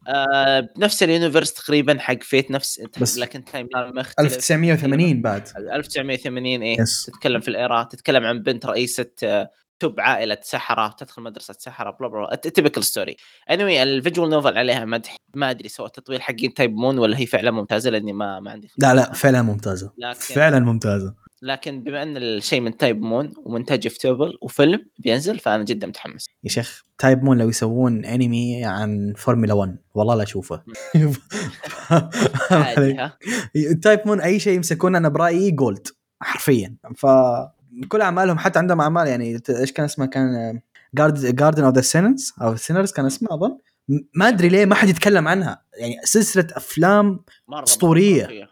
آه 0.07 0.59
بنفس 0.59 1.03
ال 1.03 1.09
universe 1.09 1.53
تقريبا 1.53 1.99
حق 1.99 2.23
Fate 2.23 2.51
نفس 2.51 2.81
بس 3.01 3.17
لكن 3.17 3.45
timeline 3.45 3.95
مختلف. 3.95 4.33
1980 4.35 5.21
بعد. 5.21 5.47
1980 5.57 6.61
إيه 6.61 6.81
yes 6.81 7.05
تتكلم 7.05 7.41
في 7.41 7.47
ال 7.47 7.56
era 7.56 7.83
تتكلم 7.83 8.23
عن 8.23 8.39
بنت 8.39 8.65
رئيسة 8.65 9.11
آه، 9.23 9.51
تب 9.79 9.99
عائلة 9.99 10.37
سحرة 10.41 10.95
تدخل 10.97 11.21
مدرسة 11.21 11.55
سحرة 11.59 11.97
blah 11.99 12.07
blah 12.07 12.35
typical 12.35 12.83
story 12.83 13.17
anyway 13.51 13.83
ال 13.83 13.90
visual 13.90 14.29
novel 14.29 14.57
عليها 14.57 14.85
مدح 14.85 15.15
ما 15.35 15.49
أدري 15.49 15.69
سوى 15.69 15.89
تطوير 15.89 16.19
حقين 16.19 16.53
Type-Moon 16.53 16.97
ولا 16.97 17.19
هي 17.19 17.25
فعلا 17.25 17.51
ممتازة 17.51 17.89
لأني 17.89 18.13
ما 18.13 18.39
ما 18.39 18.51
عندي. 18.51 18.71
لا 18.77 18.93
لا 18.93 19.13
فعلا 19.13 19.41
ممتازة. 19.41 19.93
لكن 19.97 20.19
فعلا 20.19 20.59
ممتازة. 20.59 21.15
لكن 21.41 21.83
بما 21.83 22.03
أن 22.03 22.17
الشيء 22.17 22.61
من 22.61 22.77
Type-Moon 22.77 23.31
ومنتج 23.45 23.87
ufotable 23.87 24.37
وفيلم 24.41 24.85
بينزل 24.99 25.39
فأنا 25.39 25.63
جدا 25.63 25.87
متحمس. 25.87 26.27
يا 26.43 26.49
شيخ 26.49 26.83
Type-Moon 26.97 27.37
لو 27.37 27.49
يسوون 27.49 28.05
انمي 28.05 28.65
عن 28.65 29.13
فورمولا 29.17 29.53
1 29.53 29.77
والله 29.95 30.15
لا 30.15 30.23
أشوفه. 30.23 30.63
Type-Moon 33.81 34.21
أي 34.21 34.39
شيء 34.39 34.55
يمسكونه 34.55 34.97
أنا 34.97 35.09
برأيي 35.09 35.51
gold 35.51 35.87
حرفيا. 36.21 36.75
ف 36.95 37.05
كل 37.89 38.01
أعمالهم 38.01 38.37
حتى 38.37 38.59
عندهم 38.59 38.81
أعمال 38.81 39.07
يعني 39.07 39.41
إيش 39.49 39.71
كان 39.71 39.85
اسمها 39.85 40.07
كان 40.07 40.59
Gard 40.95 41.35
Garden 41.35 41.63
of 41.63 41.75
the 41.75 41.81
Sinners 41.81 42.33
أو 42.41 42.55
Sinners 42.55 42.91
كان 42.91 43.05
اسمه 43.05 43.33
أظن. 43.33 43.57
ما 44.15 44.27
أدري 44.27 44.49
ليه 44.49 44.65
ما 44.65 44.75
حد 44.75 44.89
يتكلم 44.89 45.27
عنها. 45.27 45.63
يعني 45.77 45.95
سلسلة 46.03 46.47
أفلام. 46.51 47.19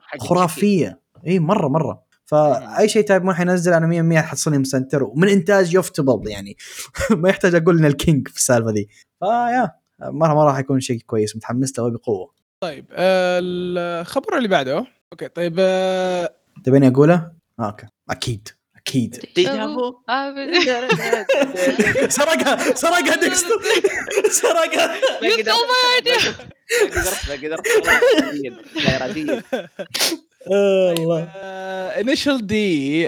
حق 0.02 0.20
خرافية 0.22 1.00
اي 1.28 1.40
مرة 1.40 1.68
مرة. 1.68 2.09
فأي 2.30 2.90
شيء 2.90 3.04
Type-Moon 3.04 3.34
حينزل 3.34 3.74
أنا 3.74 3.88
100 3.88 4.02
100 4.02 4.22
حتصلني 4.22 4.58
مسنتر 4.58 5.04
ومن 5.04 5.30
إنتاج 5.30 5.74
ufotable 5.74 6.30
يعني. 6.30 6.58
ما 7.12 7.30
يحتاج 7.30 7.56
أقول 7.56 7.78
إن 7.80 7.86
ال 7.86 7.94
king 7.94 8.28
في 8.28 8.38
السالفة 8.38 8.72
دي. 8.72 8.90
فيا 9.20 9.72
مرة 10.02 10.34
مرة 10.34 10.54
حيكون 10.54 10.80
شيء 10.80 11.00
كويس 11.06 11.36
متحمس 11.36 11.80
له 11.80 11.90
بقوه 11.90 12.34
طيب 12.64 12.86
آه، 12.92 13.40
الخبر 13.44 14.38
اللي 14.38 14.48
بعده. 14.48 14.86
okay 15.14 15.28
طيب 15.28 15.56
آه، 15.60 16.36
تبيني 16.64 16.88
أقوله؟ 16.88 17.32
آه، 17.60 17.66
okay. 17.66 17.86
أكيد 18.10 18.48
أكيد. 18.76 19.26
Déjà 19.36 19.74
vu 19.74 19.94
سرقها 22.10 22.76
سرقها 22.76 23.16
ديكستر. 23.16 23.62
سرقها. 24.42 24.88
ما. 25.22 25.30
ما 27.30 27.36
قدرت 27.36 27.64
ما 27.64 27.68
قدرت 27.68 27.68
اراديا 28.88 29.44
الله. 30.48 31.24
Initial 32.00 32.48
D 32.48 33.06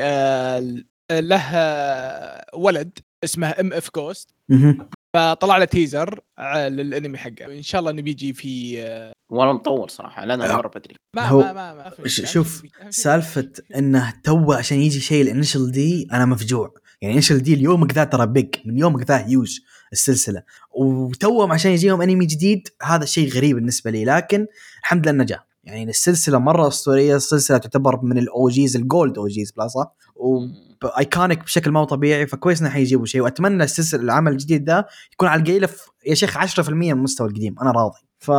له 1.12 1.42
آه، 1.54 2.46
ولد 2.54 3.00
اسمه 3.24 3.48
MF 3.60 3.90
Ghost 3.90 4.30
مهم. 4.50 4.90
فطلع 5.14 5.58
له 5.58 5.66
teaser 5.66 6.20
آه، 6.40 6.68
للانمي 6.70 7.18
حقه. 7.18 7.46
إن 7.46 7.62
شاء 7.62 7.80
الله 7.80 7.92
انه 7.92 8.02
بيجي 8.02 8.34
في 8.34 8.82
آه، 8.84 9.12
والله 9.30 9.54
مطول 9.54 9.90
صراحة 9.90 10.26
لأنه 10.26 10.56
مرة 10.58 10.68
بدري. 10.68 10.96
ما 11.16 11.22
هو- 11.28 11.42
ما 11.42 11.54
ما, 11.54 11.74
ما 12.00 12.08
شوف، 12.08 12.64
سالفة 12.90 13.52
إنه 13.76 14.14
تو 14.24 14.52
عشان 14.54 14.78
يجي 14.80 15.00
شيء 15.00 15.22
ال 15.22 15.28
Initial 15.28 15.72
D 15.72 16.08
أنا 16.14 16.26
مفجوع. 16.26 16.74
يعني 17.02 17.14
Initial 17.14 17.40
D 17.40 17.54
اليوم 17.54 17.88
ذا 17.88 18.04
ترى 18.04 18.28
big 18.28 18.56
من 18.66 18.78
يوم 18.78 19.02
ذا 19.02 19.28
هيوج 19.28 19.60
السلسلة. 19.94 20.44
وتوهم 20.72 21.52
عشان 21.52 21.72
يجيهم 21.72 22.02
انمي 22.02 22.26
جديد 22.26 22.68
هذا 22.84 23.06
شيء 23.06 23.30
غريب 23.30 23.56
بالنسبة 23.56 23.92
لي 23.92 24.06
لكن 24.06 24.48
الحمد 24.82 25.02
لله 25.08 25.12
إنه 25.16 25.24
جاء. 25.24 25.44
يعني 25.64 25.84
السلسلة 25.90 26.38
مرة 26.40 26.68
أسطورية 26.68 27.16
السلسله 27.16 27.58
تعتبر 27.58 28.00
من 28.04 28.18
ال 28.18 28.50
OGs 28.50 28.76
ال 28.76 29.18
gold 29.18 29.28
OGs 29.28 29.52
بلا 29.52 29.68
صح؟ 29.68 29.96
و 30.16 30.34
iconic 30.34 31.44
بشكل 31.44 31.72
ما 31.72 31.80
هو 31.80 31.84
طبيعي 31.84 32.28
فكويس 32.28 32.62
إنه 32.62 32.70
حيجيبوا 32.70 33.06
شيء. 33.06 33.22
وأتمنى 33.22 33.64
السلسلة 33.64 34.02
العمل 34.02 34.32
الجديد 34.32 34.66
ده 34.66 34.88
يكون 35.14 35.28
على 35.28 35.42
القليله 35.42 35.68
في- 35.68 35.90
يا 36.06 36.16
شيخ 36.16 36.38
10% 36.38 36.70
من 36.74 36.92
المستوى 36.92 37.28
القديم. 37.28 37.56
أنا 37.62 37.72
راضي. 37.72 38.00
ف 38.20 38.32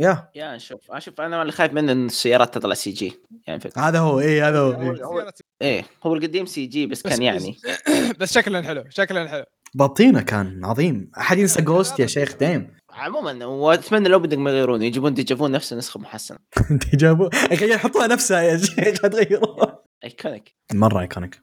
يا. 0.00 0.28
يا 0.34 0.56
نشوف 0.56 0.80
أشوف 0.90 1.20
أنا 1.20 1.42
اللي 1.42 1.52
خايف 1.52 1.72
منه 1.72 1.92
إن 1.92 2.06
السيارات 2.06 2.54
تطلع 2.54 2.74
سي 2.74 2.90
جي 2.90 3.12
يعني 3.46 3.60
في... 3.60 3.70
هذا 3.76 3.98
هو 3.98 4.20
اي 4.20 4.42
هذا 4.42 4.58
هو 4.58 4.72
إيه. 4.72 5.04
هو- 5.04 5.30
إيه 5.62 5.84
هو 6.06 6.14
القديم 6.14 6.46
سي 6.46 6.66
جي 6.66 6.86
بس 6.86 7.02
بس- 7.02 7.12
كان 7.12 7.22
يعني. 7.22 7.56
بس 8.20 8.32
شكلا 8.34 8.62
حلو 8.62 8.84
شكلا 8.88 9.28
حلو. 9.28 9.44
بطينة 9.74 10.20
كان 10.22 10.64
عظيم. 10.64 11.10
أحد 11.18 11.38
ينسى 11.38 11.62
جوست 11.62 12.00
يا 12.00 12.06
شيخ؟ 12.06 12.36
دايم. 12.36 12.70
عموما 12.98 13.44
وأتمنى 13.46 14.08
لو 14.08 14.18
بدك 14.18 14.38
ما 14.38 14.50
يغيرون 14.50 14.82
يجيبون 14.82 15.14
ديجافون 15.14 15.50
نفس 15.50 15.72
النسخه 15.72 16.00
محسنه 16.00 16.38
أخي 17.52 17.70
يحطوها 17.70 18.06
نفسها 18.06 18.42
يا 18.42 18.58
شيخ 18.58 18.78
لا 18.78 19.08
تغيروها 19.08 19.84
إيكونيك. 20.04 20.54
مرة 20.72 21.00
إيكونيك. 21.00 21.42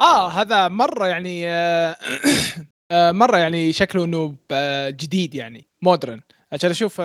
آه 0.00 0.28
هذا 0.28 0.68
مرة 0.68 1.06
يعني 1.06 1.48
آه، 1.48 1.96
آه، 2.92 3.12
مرة 3.12 3.36
يعني 3.38 3.72
شكله 3.72 4.04
إنه 4.04 4.34
آه، 4.50 4.90
جديد 4.90 5.34
يعني 5.34 5.68
modern 5.82 6.20
عشان 6.52 6.70
أشوف. 6.70 7.00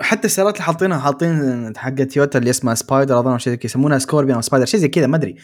حتى 0.00 0.24
السيارات 0.26 0.54
اللي 0.54 0.64
حاطينها 0.64 0.98
حاطين 0.98 1.72
حق 1.76 1.94
تويوتا 1.94 2.38
اللي 2.38 2.50
اسمها 2.50 2.74
Spider 2.74 3.20
اظن 3.20 3.38
شيء 3.38 3.58
يسمونها 3.64 3.98
Scorpion 3.98 4.34
أو 4.34 4.40
Spider 4.42 4.66
شيء 4.66 4.80
زي 4.80 4.88
كذا 4.88 5.06
ما 5.06 5.16
أدري. 5.16 5.36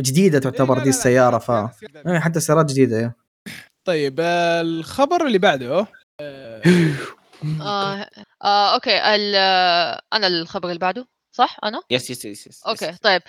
جديدة 0.00 0.38
تعتبر 0.38 0.82
دي 0.82 0.88
السيارة 0.88 1.38
ف 1.38 1.50
إيه، 1.50 2.18
حتى 2.18 2.36
السيارات 2.38 2.70
جديدة 2.72 2.98
يا. 3.00 3.25
طيب 3.86 4.20
الخبر 4.20 5.26
اللي 5.26 5.38
بعده 5.38 5.86
آه، 6.20 6.62
آه 7.62 8.08
آه 8.44 8.74
okay 8.74 9.14
ال- 9.14 9.36
أنا 10.12 10.26
الخبر 10.26 10.68
اللي 10.68 10.78
بعده 10.78 11.06
صح 11.32 11.56
أنا 11.64 11.80
yes 11.90 12.10
yes 12.10 12.24
yes, 12.24 12.46
yes. 12.46 12.62
okay 12.66 12.92
طيب 13.02 13.22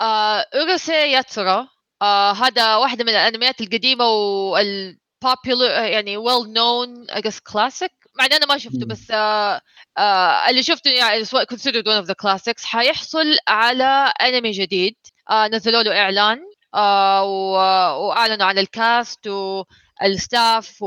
آه 0.00 0.46
Urusei 0.54 0.92
Yatsura 0.92 1.68
آه 2.02 2.32
هذا 2.32 2.76
واحدة 2.76 3.04
من 3.04 3.10
الأنميات 3.10 3.60
القديمة 3.60 4.04
وال 4.08 4.44
popular 4.44 5.70
يعني 5.70 6.16
well 6.16 6.52
known 6.52 7.10
I 7.10 7.20
guess 7.20 7.40
classic 7.40 7.92
مع 8.18 8.24
إني 8.24 8.36
أنا 8.36 8.46
ما 8.46 8.58
شفته. 8.58 8.86
بس 8.86 9.10
آه 9.10 9.60
آه 9.98 10.50
اللي 10.50 10.62
شفته 10.62 10.90
يعني 10.90 11.24
is 11.24 11.28
considered 11.28 11.84
one 11.86 12.04
of 12.04 12.08
the 12.08 12.14
classics 12.24 12.64
حيحصل 12.64 13.36
على 13.48 14.12
أنمي 14.22 14.50
جديد 14.50 14.96
آه 15.30 15.48
نزلوا 15.48 15.82
له 15.82 16.00
إعلان 16.00 16.38
آه 16.74 17.24
و- 17.24 18.06
وأعلنوا 18.08 18.46
عن 18.46 18.58
ال 18.58 18.72
cast 18.72 19.26
وال 20.02 20.25
staff 20.25 20.82
و 20.82 20.86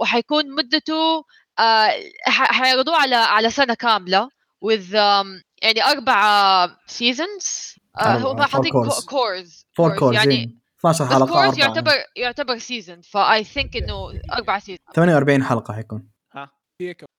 وحيكون 0.00 0.54
مدته 0.54 1.24
آه 1.58 1.88
ح- 2.26 2.52
حيعرضوه 2.52 2.96
على 2.96 3.14
على 3.16 3.50
سنة 3.50 3.74
كاملة 3.74 4.28
with 4.64 4.90
um, 4.92 5.42
يعني 5.62 5.82
أربع 5.84 6.68
seasons 6.86 7.74
آه 8.00 8.04
هو 8.16 8.42
حاطين 8.42 8.72
cours. 8.72 9.04
cours 9.06 9.66
four 9.76 9.96
cours 9.98 10.14
يعني 10.16 10.58
12 10.80 11.04
بس 11.04 11.12
حلقة 11.12 11.26
cours. 11.26 11.58
يعتبر 11.58 11.92
يعتبر 12.16 12.58
season 12.58 13.00
ف 13.00 13.44
I 13.44 13.49
think 13.49 13.76
إنه 13.76 14.20
أربع 14.32 14.58
سيزون 14.58 14.78
48 14.94 15.44
حلقة 15.44 15.74
حيكون. 15.74 16.08
ها. 16.34 16.50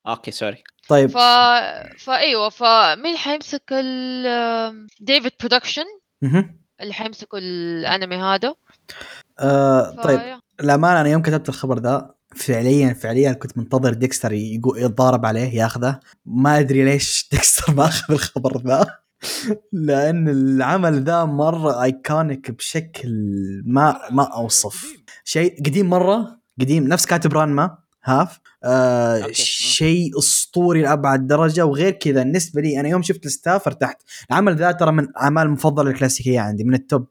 okay 0.07 0.31
sorry 0.31 0.63
طيب. 0.89 1.09
ف 1.09 1.17
فايوه 2.03 2.49
فمين 2.49 3.17
حيمسك 3.17 3.63
ال 3.71 4.87
David 4.99 5.31
Production. 5.39 5.85
اللي 6.81 6.93
حيمسكوا 6.93 7.39
الأنمي 7.39 8.15
هذا. 8.15 8.55
آه 9.39 10.01
طيب. 10.03 10.39
الأمانة 10.59 11.01
أنا 11.01 11.09
يوم 11.09 11.21
كتبت 11.21 11.49
الخبر 11.49 11.79
ذا 11.79 12.13
فعليا 12.35 12.93
فعليا 12.93 13.33
كنت 13.33 13.57
منتظر 13.57 13.93
ديكستر 13.93 14.33
يتضارب 14.33 15.25
عليه 15.25 15.55
ياخذه. 15.55 15.99
ما 16.25 16.59
أدري 16.59 16.85
ليش 16.85 17.27
ديكستر 17.31 17.73
ما 17.73 17.85
أخذ 17.85 18.13
الخبر 18.13 18.61
ذا. 18.67 18.85
لأن 19.71 20.29
العمل 20.29 21.03
ذا 21.03 21.25
مرة 21.25 21.83
iconic 21.83 22.51
بشكل 22.51 23.11
ما 23.65 23.99
ما 24.11 24.23
أوصف. 24.23 24.85
شيء 25.23 25.59
قديم 25.65 25.89
مرة 25.89 26.39
قديم 26.61 26.87
نفس 26.87 27.05
كاتب 27.05 27.33
Ranma 27.33 27.77
half. 28.03 28.39
آه. 28.63 29.27
شيء 29.31 30.19
أسطوري 30.19 30.81
لأبعد 30.81 31.27
درجة 31.27 31.65
وغير 31.65 31.91
كذا 31.91 32.23
بالنسبة 32.23 32.61
لي 32.61 32.79
أنا 32.79 32.89
يوم 32.89 33.01
شفت 33.01 33.25
ال 33.25 33.32
staff 33.32 33.67
ارتحت. 33.67 34.01
العمل 34.31 34.55
ذا 34.55 34.71
ترى 34.71 34.91
من 34.91 35.03
الاعمال 35.03 35.43
المفضله 35.43 35.91
الكلاسيكية 35.91 36.39
عندي 36.39 36.63
من 36.63 36.73
ال 36.73 36.82
top 36.82 37.07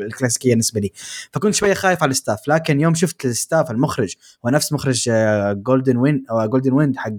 الكلاسيكيه 0.00 0.50
بالنسبة 0.50 0.80
لي. 0.80 0.92
فكنت 1.32 1.54
شوية 1.54 1.74
خايف 1.74 2.02
على 2.02 2.10
ال 2.10 2.16
staff 2.16 2.48
لكن 2.48 2.80
يوم 2.80 2.94
شفت 2.94 3.24
ال 3.24 3.32
staff 3.32 3.70
المخرج 3.70 4.14
هو 4.46 4.50
نفس 4.50 4.72
مخرج 4.72 5.10
Golden 5.52 5.96
Wind 5.96 6.24
أو 6.30 6.46
Golden 6.46 6.72
Wind 6.72 6.96
حق 6.96 7.12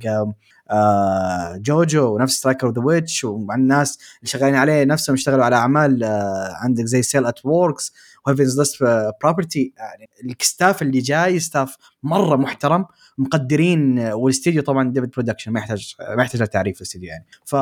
آه، 0.71 1.57
جوجو 1.57 2.15
ونفس 2.15 2.33
Striker 2.33 2.71
the 2.71 2.81
Witch 2.81 3.23
ومع 3.23 3.55
الناس 3.55 3.99
اللي 4.19 4.27
شغالين 4.29 4.55
عليه 4.55 4.83
نفسهم 4.83 5.13
اشتغلوا 5.13 5.45
على 5.45 5.55
أعمال 5.55 6.03
آه، 6.03 6.53
عندك 6.53 6.85
زي 6.85 7.01
Cells 7.01 7.25
at 7.25 7.45
Work 7.45 7.93
و 8.27 8.31
Heaven's 8.31 8.61
Lost 8.61 8.83
Property 9.23 9.73
يعني 9.77 10.09
ال 10.41 10.48
staff 10.48 10.81
اللي 10.81 10.99
جاي 10.99 11.39
staff 11.39 11.77
مرة 12.03 12.35
محترم 12.35 12.85
مقدرين 13.17 13.99
آه، 13.99 14.15
والاستديو 14.15 14.61
طبعا 14.61 14.89
David 14.91 15.09
Production 15.09 15.51
ما 15.51 15.59
يحتاج 15.59 15.95
ما 16.17 16.23
يحتاج 16.23 16.47
تعريف 16.47 16.77
الاستديو 16.77 17.09
يعني. 17.09 17.25
ف 17.45 17.55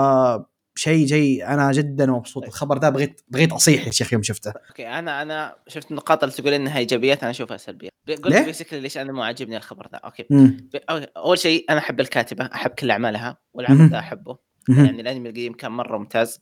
شيء 0.75 1.06
جاي 1.06 1.46
أنا 1.48 1.72
جدا 1.72 2.06
مبسوط 2.06 2.44
الخبر 2.44 2.77
ده 2.77 2.89
بغيت 2.89 3.22
بغيت 3.27 3.51
أصيح 3.51 3.86
يا 3.88 3.92
شيخ 3.92 4.13
يوم 4.13 4.24
شفته 4.24 4.53
okay 4.70 4.88
أنا 4.88 5.22
أنا 5.22 5.56
شفت 5.68 5.92
النقاط 5.92 6.24
اللي 6.24 6.36
تقول 6.36 6.53
إنها 6.53 6.77
إيجابيات 6.80 7.22
أنا 7.22 7.32
أشوفها 7.32 7.58
سلبيات 7.58 7.92
قلت؟ 8.24 8.46
basically 8.46 8.79
ليش 8.80 8.98
أنا 8.98 9.12
مو 9.12 9.22
عاجبني 9.24 9.58
الخبر 9.58 9.88
ذا 9.92 9.98
okay 9.98 10.25
مم. 10.30 10.70
أو- 10.75 11.06
أول 11.18 11.38
شيء 11.39 11.65
أنا 11.70 11.80
أحب 11.80 12.00
الكاتبة 12.00 12.46
أحب 12.46 12.72
كل 12.72 12.92
أعمالها 12.92 13.38
والعمل. 13.53 13.89
ذا 13.89 14.00
أحبه. 14.00 14.38
يعني 14.70 15.01
الانمي 15.01 15.30
القديم 15.30 15.53
كان 15.53 15.72
مرة 15.72 15.98
ممتاز. 15.98 16.42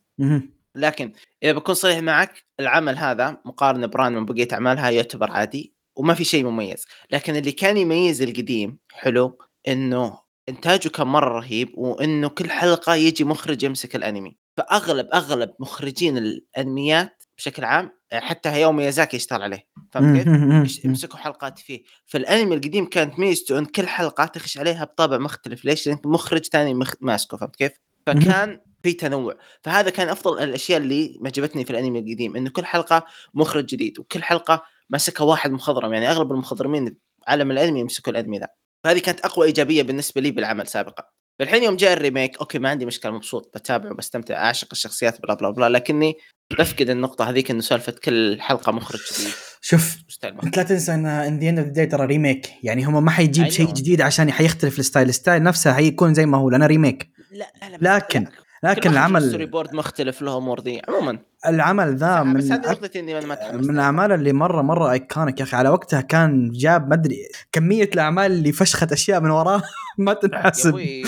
لكن 0.75 1.11
إذا 1.43 1.51
بكون 1.51 1.75
صريح 1.75 1.99
معك 1.99 2.43
العمل 2.59 2.97
هذا 2.97 3.37
مقارنة 3.45 3.87
برانما 3.87 4.25
وبقية 4.25 4.47
أعمالها 4.53 4.89
يعتبر 4.89 5.31
عادي 5.31 5.73
وما 5.95 6.13
في 6.13 6.23
شيء 6.23 6.45
مميز 6.45 6.85
لكن 7.11 7.35
اللي 7.35 7.51
كان 7.51 7.77
يميز 7.77 8.21
القديم 8.21 8.77
حلو 8.91 9.37
إنه 9.67 10.19
إنتاجه 10.49 10.87
كان 10.87 11.07
مرة 11.07 11.39
رهيب 11.39 11.69
وإنه 11.77 12.27
كل 12.27 12.49
حلقة 12.49 12.95
يجي 12.95 13.23
مخرج 13.23 13.63
يمسك 13.63 13.95
الأنمي. 13.95 14.37
فأغلب 14.57 15.07
أغلب 15.13 15.53
مخرجين 15.59 16.17
الأنميات 16.17 17.23
بشكل 17.37 17.63
عام 17.63 17.91
حتى 18.13 18.49
هياو 18.49 18.71
ميازاكي 18.71 19.17
يشتغل 19.17 19.41
عليه. 19.41 19.67
فهمت 19.91 20.17
كيف؟ 20.17 20.85
يمسكوا 20.85 21.19
حلقات 21.19 21.59
فيه. 21.59 21.83
فالانمي 22.05 22.55
القديم 22.55 22.85
كانت 22.85 23.19
ميزته 23.19 23.59
إن 23.59 23.65
كل 23.65 23.87
حلقة 23.87 24.25
تخش 24.25 24.57
عليها 24.57 24.83
بطابع 24.83 25.17
مختلف. 25.17 25.65
ليش؟ 25.65 25.87
لأن 25.87 25.97
مخرج 26.05 26.45
ثاني 26.45 26.73
مخ... 26.73 26.93
ماسكه. 27.01 27.37
فهمت 27.37 27.55
كيف؟ 27.55 27.71
فكان 28.07 28.61
في 28.83 28.93
تنوع. 28.93 29.37
فهذا 29.61 29.89
كان 29.89 30.09
أفضل 30.09 30.43
الأشياء 30.43 30.81
اللي 30.81 31.19
عجبتني 31.25 31.65
في 31.65 31.71
الأنمي 31.71 31.99
القديم 31.99 32.35
إنه 32.35 32.49
كل 32.49 32.65
حلقة 32.65 33.05
مخرج 33.33 33.65
جديد 33.65 33.99
وكل 33.99 34.23
حلقة 34.23 34.63
ماسكها 34.89 35.23
واحد 35.23 35.51
مخضرم. 35.51 35.93
يعني 35.93 36.11
أغلب 36.11 36.31
المخضرمين 36.31 36.97
عالم 37.27 37.51
الأنمي 37.51 37.79
يمسكوا 37.79 38.13
الأنمي 38.13 38.39
ذا. 38.39 38.47
فهذه 38.83 38.99
كانت 38.99 39.19
أقوى 39.19 39.47
إيجابية 39.47 39.83
بالنسبة 39.83 40.21
لي 40.21 40.31
بالعمل 40.31 40.67
سابقا. 40.67 41.03
فالحين 41.39 41.63
يوم 41.63 41.75
جاء 41.75 41.93
ال 41.93 42.00
remake 42.00 42.37
okay 42.37 42.59
ما 42.59 42.69
عندي 42.69 42.85
مشكلة 42.85 43.11
مبسوط 43.11 43.51
بتابع 43.57 43.91
وبستمتع 43.91 44.35
أعشق 44.35 44.67
الشخصيات 44.71 45.21
blah 45.21 45.33
blah 45.33 45.49
blah 45.49 45.69
لكني 45.69 46.13
بفقد 46.59 46.89
النقطة 46.89 47.29
هذيك 47.29 47.51
إنه 47.51 47.61
سالفة 47.61 47.91
كل 47.91 48.41
حلقة 48.41 48.71
مخرج 48.71 48.99
جديد. 49.13 49.33
شوف 49.61 49.97
انت 50.43 50.57
لا 50.57 50.63
تنسى 50.63 50.93
إن 50.93 51.05
in 51.05 51.39
the 51.39 51.49
end 51.49 51.79
of 51.79 51.87
ترى 51.91 52.05
remake. 52.05 52.49
يعني 52.63 52.83
هم 52.83 53.05
ما 53.05 53.11
حيجيب 53.11 53.43
أيوة. 53.43 53.55
شيء 53.55 53.73
جديد 53.73 54.01
عشان 54.01 54.31
حيختلف 54.31 54.79
ال 54.79 54.84
style. 54.84 55.09
ال 55.09 55.15
style 55.15 55.43
نفسه 55.43 55.73
حيكون 55.73 56.13
زي 56.13 56.25
ما 56.25 56.37
هو 56.37 56.49
لأنه 56.49 56.65
remake. 56.65 57.09
لا 57.31 57.51
لا 57.61 57.77
لا 57.77 57.95
لكن- 57.97 58.27
لكن 58.63 58.91
العمل 58.91 59.29
story 59.29 59.45
board 59.45 59.75
مختلف 59.75 60.21
له 60.21 60.37
أمور 60.37 60.61
ذي. 60.61 60.81
عموما. 60.87 61.19
العمل 61.47 61.95
ذا 61.95 62.23
بس 62.23 62.43
من 62.45 62.51
هذه 62.51 62.61
أك- 62.61 62.67
نقطتي 62.69 62.99
إني 62.99 63.17
أنا 63.17 63.27
ما 63.27 63.35
تحمست 63.35 63.69
من 63.69 63.75
الاعمال 63.75 64.11
اللي 64.11 64.33
مره 64.33 64.61
مرة 64.61 64.91
iconic 64.91 65.39
يا 65.39 65.43
أخي. 65.45 65.57
على 65.57 65.69
وقتها 65.69 66.01
كان 66.01 66.51
جاب 66.51 66.87
ما 66.89 66.93
أدري 66.95 67.17
كمية 67.51 67.83
الأعمال 67.93 68.31
اللي 68.31 68.51
فشخت 68.51 68.91
أشياء 68.91 69.21
من 69.21 69.29
وراه 69.29 69.61
ما 69.97 70.11
يا 70.11 70.17
تنحسب. 70.17 70.69
أبوي 70.69 71.03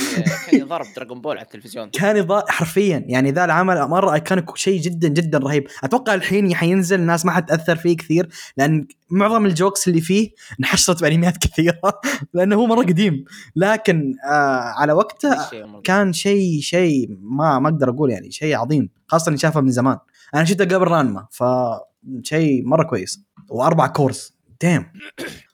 كان 0.51 0.59
يضرب 0.59 0.85
دراغون 0.95 1.21
بول 1.21 1.37
على 1.37 1.45
التلفزيون. 1.45 1.89
كان 1.89 2.17
يضا 2.17 2.43
حرفيا. 2.51 3.03
يعني 3.07 3.31
ذا 3.31 3.45
العمل 3.45 3.81
مرة 3.87 4.13
iconic 4.13 4.57
شيء 4.57 4.81
جدا 4.81 5.07
جدا 5.07 5.37
رهيب. 5.37 5.67
أتوقع 5.83 6.13
الحين 6.13 6.55
حينزل 6.55 6.99
الناس 6.99 7.25
ما 7.25 7.31
حتاثر 7.31 7.75
فيه 7.75 7.97
كثير 7.97 8.29
لأن 8.57 8.87
معظم 9.09 9.45
ال 9.45 9.52
jokes 9.52 9.87
اللي 9.87 10.01
فيه 10.01 10.29
انحشرت 10.59 11.01
بأنميات 11.01 11.37
كثيرة 11.47 11.79
لأنه 12.33 12.55
هو 12.55 12.65
مرة 12.65 12.81
قديم. 12.83 13.25
لكن 13.55 14.13
آه 14.25 14.73
على 14.79 14.93
وقته 14.93 15.49
شيء 15.49 15.65
مرة. 15.65 15.81
كان 15.81 16.13
شيء 16.13 16.59
شيء 16.61 17.07
ما 17.21 17.59
ما 17.59 17.69
أقدر 17.69 17.89
أقول 17.89 18.11
يعني 18.11 18.31
شيء 18.31 18.55
عظيم. 18.57 18.89
خاصة 19.13 19.29
إني 19.29 19.37
شافه 19.37 19.61
من 19.61 19.71
زمان. 19.71 19.97
أنا 20.35 20.43
شفته 20.43 20.65
قبل 20.65 20.87
رانما 20.87 21.27
فشيء 21.31 22.65
مرة 22.65 22.83
كويس. 22.83 23.25
وأربع 23.49 23.87
cours 23.87 24.33
damn 24.61 24.85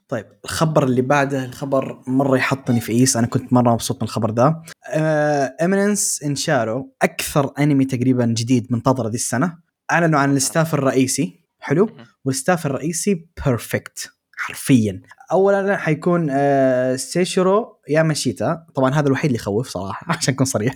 طيب 0.08 0.26
الخبر 0.45 0.84
اللي 0.84 1.02
بعده 1.02 1.45
الخبر 1.45 2.04
مرة 2.08 2.38
يحطني 2.38 2.80
في 2.82 2.91
ease. 2.91 3.17
أنا 3.17 3.28
كنت 3.28 3.54
مرة 3.54 3.74
مبسوط 3.74 3.98
من 3.98 4.04
الخبر 4.04 4.32
ذا 4.32 4.63
Eminence 5.62 6.24
in 6.24 6.36
Shadow 6.36 6.95
أكثر 7.02 7.54
أنمي 7.60 7.86
تقريبا 7.86 8.26
جديد 8.26 8.67
منتظر 8.69 9.08
ذي 9.08 9.15
السنة. 9.15 9.58
أعلنوا 9.91 10.19
عن 10.19 10.36
ال 10.36 10.42
staff 10.42 10.74
الرئيسي. 10.74 11.39
حلو. 11.60 11.89
وال 12.26 12.37
staff 12.37 12.65
الرئيسي 12.65 13.28
perfect 13.45 14.10
حرفيا. 14.39 15.02
اولا 15.32 15.78
حيكون 15.78 16.28
آه 16.32 16.95
سيشيرو 16.95 17.80
ياماشيتا. 17.89 18.65
طبعا 18.75 18.93
هذا 18.93 19.08
الوحيد 19.08 19.25
اللي 19.25 19.36
يخوف 19.36 19.67
صراحة 19.69 20.06
عشان 20.17 20.34
أكون 20.34 20.45
صريح. 20.45 20.75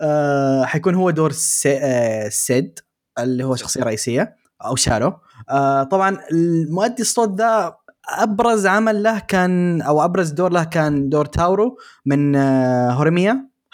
آه 0.00 0.64
حيكون 0.64 0.94
هو 0.94 1.10
دور 1.10 1.32
سي 1.32 1.78
آه 1.78 2.28
سيد 2.28 2.78
اللي 3.18 3.44
هو 3.44 3.56
شخصية 3.56 3.82
رئيسية 3.82 4.36
أو 4.64 4.76
Shadow. 4.76 5.12
آه 5.50 5.82
طبعا 5.82 6.18
المؤدي 6.32 7.02
الصوت 7.02 7.38
ذا 7.38 7.76
أبرز 8.08 8.66
عمل 8.66 9.02
له 9.02 9.18
كان 9.18 9.82
أو 9.82 10.04
أبرز 10.04 10.30
دور 10.30 10.52
له 10.52 10.64
كان 10.64 11.08
دور 11.08 11.24
تاورو 11.24 11.78
من 12.06 12.36
آه 12.36 12.90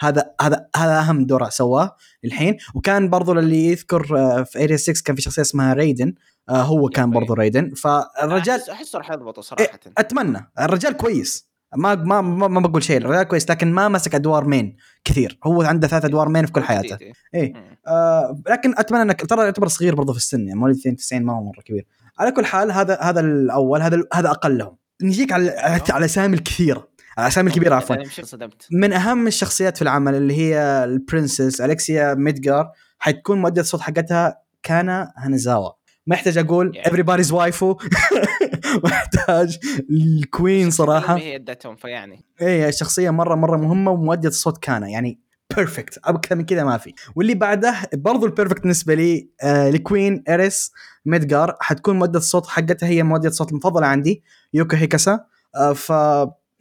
هذا 0.01 0.31
هذا 0.41 0.67
هذا 0.75 0.99
أهم 0.99 1.25
دور 1.25 1.49
سواه 1.49 1.95
الحين. 2.25 2.57
وكان 2.75 3.09
برضو 3.09 3.31
اللي 3.31 3.65
يذكر 3.67 4.17
آه 4.17 4.43
في 4.43 4.63
ايتي 4.63 4.77
6 4.77 5.03
كان 5.05 5.15
في 5.15 5.21
شخصية 5.21 5.41
اسمها 5.41 5.73
ريدن 5.73 6.13
آه 6.49 6.61
هو 6.61 6.89
كان 6.89 7.11
برضو 7.11 7.33
ريدن 7.33 7.73
فالرجال 7.73 8.59
أحس- 8.61 8.69
أحسه 8.69 8.97
راح 8.99 9.11
يضبطه 9.11 9.41
صراحة. 9.41 9.79
أتمنى. 9.97 10.51
الرجال 10.59 10.97
كويس. 10.97 11.51
ما 11.75 11.95
ما 11.95 12.21
ما, 12.21 12.47
ما 12.47 12.59
بقول 12.59 12.83
شيء. 12.83 12.97
الرجال 12.97 13.23
كويس 13.23 13.49
لكن 13.51 13.71
ما 13.73 13.87
مسك 13.87 14.15
أدوار 14.15 14.45
main 14.45 14.75
كثير. 15.03 15.39
هو 15.43 15.61
عنده 15.61 15.87
ثلاث 15.87 16.05
أدوار 16.05 16.29
main 16.29 16.45
في 16.45 16.51
كل 16.51 16.63
حياته. 16.63 16.97
مم. 17.33 17.53
آه 17.87 18.41
لكن 18.49 18.73
أتمنى 18.77 19.01
انك 19.01 19.25
ترى 19.25 19.43
يعتبر 19.43 19.67
صغير 19.67 19.95
برضه 19.95 20.13
في 20.13 20.19
السن. 20.19 20.47
يعني 20.47 20.59
مواليد 20.59 20.77
92 20.77 21.23
ما 21.23 21.33
هو 21.33 21.43
مرة 21.43 21.61
كبير. 21.65 21.87
على 22.19 22.31
كل 22.31 22.45
حال 22.45 22.71
هذا 22.71 22.99
هذا 23.01 23.19
الأول. 23.19 23.81
هذا 23.81 24.03
هذا 24.13 24.29
اقلهم 24.29 24.77
نجيك 25.03 25.31
على 25.33 25.49
على 25.89 25.97
الاسامي 25.99 26.35
الكثيره 26.35 26.87
الاسامي 27.19 27.49
الكبيرة 27.49 27.75
عفوا. 27.75 27.95
من 28.71 28.93
أهم 28.93 29.27
الشخصيات 29.27 29.75
في 29.75 29.81
العمل 29.81 30.15
اللي 30.15 30.37
هي 30.37 30.83
ال 30.83 30.92
princess 30.92 31.61
الكسيا 31.61 32.13
ميدجار 32.13 32.71
حتكون 32.99 33.41
مؤدية 33.41 33.61
الصوت 33.61 33.81
حقتها 33.81 34.41
كانا 34.63 35.13
هانزاوا 35.17 35.71
ما 36.07 36.15
يحتاج 36.15 36.37
أقول 36.37 36.81
everybody's 36.87 37.31
waifu 37.31 37.77
محتاج 38.83 39.59
ال 39.89 40.03
queen 40.03 40.71
صراحة. 40.71 41.17
هي 41.17 41.35
ادتهم 41.35 41.75
فيعني. 41.75 42.25
إيه 42.41 42.67
الشخصيه 42.69 43.09
مرة 43.09 43.35
مرة 43.35 43.57
مهمة 43.57 43.91
ومؤدية 43.91 44.29
الصوت 44.29 44.57
كانا 44.57 44.87
يعني 44.87 45.19
perfect 45.55 45.97
أكثر 46.03 46.35
من 46.35 46.45
كذا 46.45 46.63
ما 46.63 46.77
في. 46.77 46.93
واللي 47.15 47.35
بعده 47.35 47.75
برضو 47.93 48.25
ال 48.25 48.29
perfect 48.29 48.61
بالنسبة 48.61 48.93
لي 48.93 49.29
آه 49.43 49.69
ل 49.69 49.78
queen 49.78 50.23
اريس 50.29 50.71
ميدجار 51.05 51.57
حتكون 51.59 51.99
مؤدية 51.99 52.19
الصوت 52.19 52.47
حقتها 52.47 52.87
هي 52.89 53.03
مؤدية 53.03 53.29
الصوت 53.29 53.51
المفضلة 53.51 53.87
عندي 53.87 54.23
يوكو 54.53 54.75
هيكاسا 54.75 55.25
آه 55.55 55.73
ف 55.73 55.91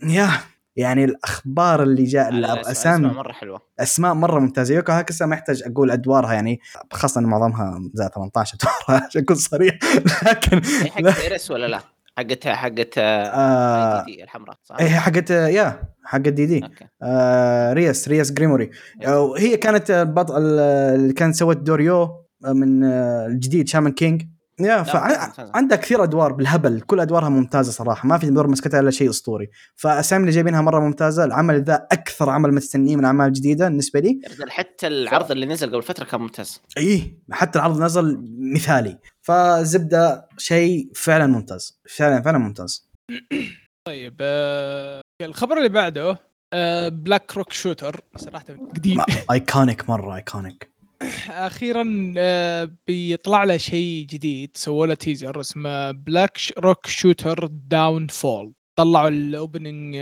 يا 0.02 0.30
يعني 0.76 1.04
الأخبار 1.04 1.82
اللاللي 1.82 2.04
جاء 2.04 2.28
الاسامي 2.28 3.08
مرة 3.08 3.32
حلوة. 3.32 3.60
أسماء 3.80 4.14
مرة 4.14 4.40
ممتازة. 4.40 4.74
يوكو 4.74 4.92
هاكسا 4.92 5.26
ما 5.26 5.34
يحتاج 5.34 5.62
أقول 5.66 5.90
أدوارها 5.90 6.32
يعني 6.32 6.60
خاصة 6.92 7.20
إن 7.20 7.24
معظمها 7.26 7.80
زي 7.94 8.08
18 8.14 8.56
ادوار 8.60 9.02
عشان 9.06 9.22
أكون 9.22 9.36
صريح. 9.36 9.78
لكن 10.26 10.60
هي 10.82 10.90
حق 10.90 11.20
ايرس 11.22 11.50
ولا 11.50 11.66
لا؟ 11.66 11.80
حقتها 12.18 12.54
حقت 12.54 12.94
آه 12.98 14.04
دي 14.04 14.16
دي 14.16 14.24
الحمراء 14.24 14.56
صح؟ 14.64 14.76
إيه 14.80 14.88
حقت 14.88 15.30
yeah 15.30 15.82
حقت 16.04 16.28
دي 16.28 16.46
دي 16.46 16.64
okay. 16.64 16.84
آه 17.02 17.72
رياس 17.72 18.08
رياس 18.08 18.32
جريموري. 18.32 18.70
آه، 19.06 19.34
هي 19.38 19.56
كانت 19.56 19.90
البطل 19.90 20.42
اللي 20.58 21.12
كانت 21.12 21.34
سوت 21.34 21.56
دور 21.56 21.80
يو 21.80 22.24
من 22.46 22.84
آه، 22.84 23.26
الجديد 23.26 23.68
شامان 23.68 23.92
كينج. 23.92 24.22
yeah. 24.60 24.82
فعندها 24.82 25.76
كثير 25.76 26.04
أدوار 26.04 26.32
بالهبل 26.32 26.80
كل 26.80 27.00
أدوارها 27.00 27.28
ممتازة 27.28 27.72
صراحة 27.72 28.08
ما 28.08 28.18
في 28.18 28.30
دور 28.30 28.48
مسكتها 28.48 28.80
إلا 28.80 28.90
شيء 28.90 29.10
أسطوري. 29.10 29.50
فأسامي 29.76 30.22
اللي 30.22 30.34
جايبينها 30.34 30.60
مرة 30.60 30.80
ممتازة 30.80 31.24
العمل 31.24 31.62
ذا 31.62 31.86
أكثر 31.92 32.30
عمل 32.30 32.54
مستنيه 32.54 32.96
من 32.96 33.00
الاعمال 33.00 33.26
الجديده 33.26 33.68
بالنسبة 33.68 34.00
لي. 34.00 34.20
حتى 34.48 34.86
العرض 34.86 35.30
اللي 35.30 35.46
نزل 35.46 35.70
قبل 35.70 35.82
فترة 35.82 36.04
كان 36.04 36.20
ممتاز. 36.20 36.62
إيه 36.76 37.18
حتى 37.30 37.58
العرض 37.58 37.82
نزل 37.82 38.24
مثالي. 38.38 38.98
فزبدة 39.22 40.28
شيء 40.38 40.90
فعلا 40.94 41.26
ممتاز 41.26 41.80
فعلا 41.88 42.22
فعلا 42.22 42.38
ممتاز. 42.38 42.90
طيب 43.88 44.16
آه 44.20 45.00
الخبر 45.22 45.56
اللي 45.58 45.68
بعده 45.68 46.18
آه 46.52 46.88
بلاك 46.88 47.36
روك 47.36 47.52
شوتر 47.52 48.00
صراحة 48.16 48.44
جديد 48.74 49.00
iconic 49.30 49.88
مرة 49.90 50.16
iconic 50.16 50.70
أخيرا 51.30 52.14
آه 52.18 52.70
بيطلع 52.86 53.44
له 53.44 53.56
شيء 53.56 54.06
جديد. 54.10 54.50
سووا 54.54 54.86
له 54.86 54.94
teaser 54.94 55.40
اسمه 55.40 55.90
بلاك 55.90 56.38
روك 56.58 56.86
شوتر 56.86 57.46
داون 57.46 58.06
فول 58.06 58.52
طلعوا 58.76 59.08
ال 59.08 59.19
opening 59.19 59.96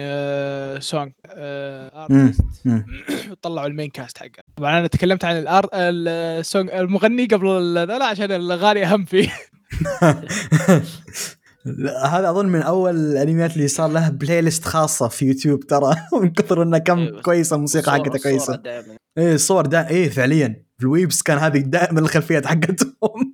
song 0.81 1.13
artist 1.27 2.67
وطلعوا 3.31 3.67
ال 3.67 3.71
main 3.71 3.91
cast 3.91 4.19
حقه. 4.19 4.43
طبعا 4.57 4.79
أنا 4.79 4.87
تكلمت 4.87 5.25
عن 5.25 5.39
الار 5.39 5.69
ال 5.75 5.94
song 5.94 6.71
المغني 6.71 7.27
قبل 7.27 7.75
لا 7.75 8.05
عشان 8.05 8.33
الاغاني 8.33 8.85
أهم 8.85 9.05
فيه. 9.05 9.29
هذا 12.05 12.31
أظن 12.31 12.47
من 12.47 12.63
أول 12.63 12.97
الانميات 12.97 13.57
اللي 13.57 13.69
صار 13.69 13.91
له 13.91 14.09
playlist 14.09 14.65
خاصة 14.65 15.09
في 15.09 15.25
يوتيوب 15.27 15.61
ترى. 15.61 15.95
من 16.23 16.31
كثر 16.33 16.63
إنه 16.63 16.79
كم 16.79 16.99
أيوة. 16.99 17.23
كويسة 17.23 17.57
الموسيقى 17.57 17.93
حقته 17.93 18.19
كويسة. 18.19 18.57
دائما. 18.57 18.97
إيه 19.19 19.35
الصور 19.35 19.67
دا 19.67 19.89
إيه 19.89 20.09
فعليا. 20.09 20.68
في 20.79 20.85
ال 20.85 20.91
weebs 20.91 21.23
كان 21.23 21.39
هذه 21.39 21.59
دائما 21.59 22.01
الخلفيات 22.01 22.47
حقتهم. 22.47 23.33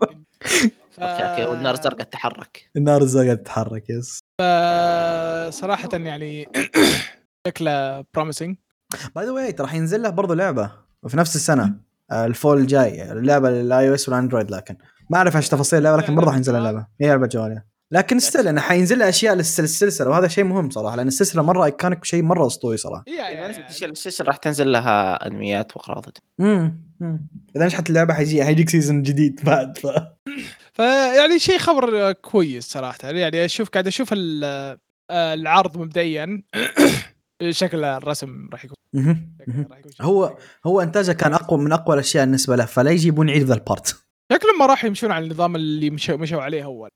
ف... 0.90 1.00
okay 1.02 1.22
okay 1.22 1.44
والنار 1.44 1.74
الزرقاء 1.74 2.02
تتحرك. 2.02 2.70
النار 2.76 3.02
الزرقاء 3.02 3.34
تتحرك 3.34 3.90
yes 3.90 4.18
صراحة 5.54 5.88
يعني 5.92 6.48
شكله 7.46 8.04
promising 8.14 8.56
by 9.16 9.24
the 9.24 9.30
way 9.30 9.52
ترى 9.52 9.66
حينزل 9.66 10.02
له 10.02 10.10
برضه 10.10 10.34
لعبة 10.34 10.70
في 11.08 11.16
نفس 11.16 11.36
السنة 11.36 11.74
آه، 12.10 12.26
ال 12.26 12.33
fall 12.33 12.58
الجاي. 12.58 13.12
اللعبة 13.12 13.50
لل 13.50 13.88
iOS 13.88 14.08
والاندرويد 14.08 14.50
لكن 14.50 14.76
ما 15.10 15.18
أعرف 15.18 15.36
إيش 15.36 15.48
تفاصيل 15.48 15.78
اللعبة 15.78 15.96
لكن 16.02 16.14
برضه 16.14 16.32
حينزل 16.32 16.52
لها 16.52 16.60
لعبة. 16.60 16.86
هي 17.00 17.08
لعبة 17.08 17.26
جوالية. 17.26 17.66
لكن 17.92 18.18
still 18.18 18.48
إنه 18.48 18.60
حينزل 18.60 18.98
له 18.98 19.08
أشياء 19.08 19.34
للس- 19.34 19.60
للسلسله 19.60 20.08
وهذا 20.10 20.28
شيء 20.28 20.44
مهم 20.44 20.70
صراحة 20.70 20.96
لأن 20.96 21.08
السلسلة 21.08 21.42
مرة 21.42 21.64
iconic 21.64 22.02
وشيء 22.02 22.22
مرة 22.22 22.46
أسطوري 22.46 22.76
صراحة. 22.76 23.04
السلسلة 23.82 24.26
راح 24.26 24.36
تنزل 24.36 24.72
لها 24.72 25.26
أنميات 25.26 25.76
وقراضات 25.76 26.18
امم 26.40 26.80
أمم. 27.02 27.26
إذا 27.56 27.64
نجحت 27.64 27.88
اللعبة 27.90 28.14
حيجي 28.14 28.44
حيجيك 28.44 28.68
season 28.70 29.02
جديد 29.02 29.40
بعد 29.44 29.78
ف. 29.78 29.86
فيعني 30.76 31.38
شيء 31.38 31.58
خبر 31.58 32.12
كويس 32.12 32.64
صراحة 32.64 32.98
يعني 33.02 33.44
أشوف 33.44 33.68
قاعد 33.68 33.86
أشوف 33.86 34.14
آه، 34.14 34.78
العرض 35.10 35.78
مبدئيا. 35.78 36.42
شكل 37.50 37.84
الرسم 37.84 38.48
راح 38.52 38.64
يكون 38.64 38.76
هو 40.00 40.36
هو 40.66 40.80
إنتاجه 40.80 41.12
كان 41.12 41.34
أقوى 41.34 41.58
من 41.60 41.72
أقوى 41.72 41.94
الأشياء 41.94 42.24
بالنسبة 42.24 42.56
له 42.56 42.64
فلا 42.64 42.90
يجيبون 42.90 43.28
يعيد 43.28 43.42
ذا 43.42 43.54
ال 43.54 43.61
part 43.61 43.86
شكلهم 44.32 44.58
ما 44.58 44.66
راح 44.66 44.84
يمشون 44.84 45.10
على 45.12 45.24
النظام 45.24 45.56
اللي 45.56 45.90
مشوا, 45.90 46.16
مشوا 46.16 46.42
عليه 46.42 46.64
أول. 46.64 46.88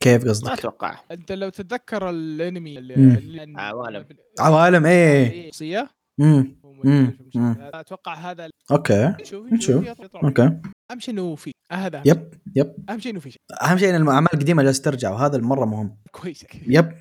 كيف 0.00 0.24
ما 0.24 0.30
قصدك؟ 0.30 0.50
أتوقع. 0.52 0.98
أنت 1.10 1.32
لو 1.32 1.48
تتذكر 1.48 2.10
الأنمي 2.10 2.78
اللي, 2.78 2.96
مم. 2.96 3.16
اللي 3.16 3.60
عوالم. 3.60 4.06
عوالم 4.40 4.86
إيه. 4.86 5.50
شخصيه 5.50 5.88
امم 6.20 6.56
مم. 6.84 7.18
مم. 7.34 7.56
أتوقع 7.60 8.14
هذا 8.14 8.50
okay. 8.70 9.14
شوف 9.22 9.52
نشوف. 9.52 9.88
okay. 10.24 10.60
أهم 10.90 11.00
شيء 11.00 11.14
إنه 11.14 11.34
في. 11.34 11.52
هذا. 11.72 12.02
يب 12.06 12.34
yep. 12.56 12.74
أهم 12.90 13.00
شيء 13.00 13.12
إنه 13.12 13.20
في. 13.20 13.30
شيء 13.30 13.40
أهم 13.62 13.78
شيء 13.78 13.96
إن 13.96 14.02
الأعمال 14.02 14.34
القديمة 14.34 14.62
جالسة 14.62 14.82
ترجع 14.82 15.10
وهذا 15.10 15.36
المره 15.36 15.64
مهم. 15.64 15.96
كويس. 16.12 16.46
yep. 16.66 16.92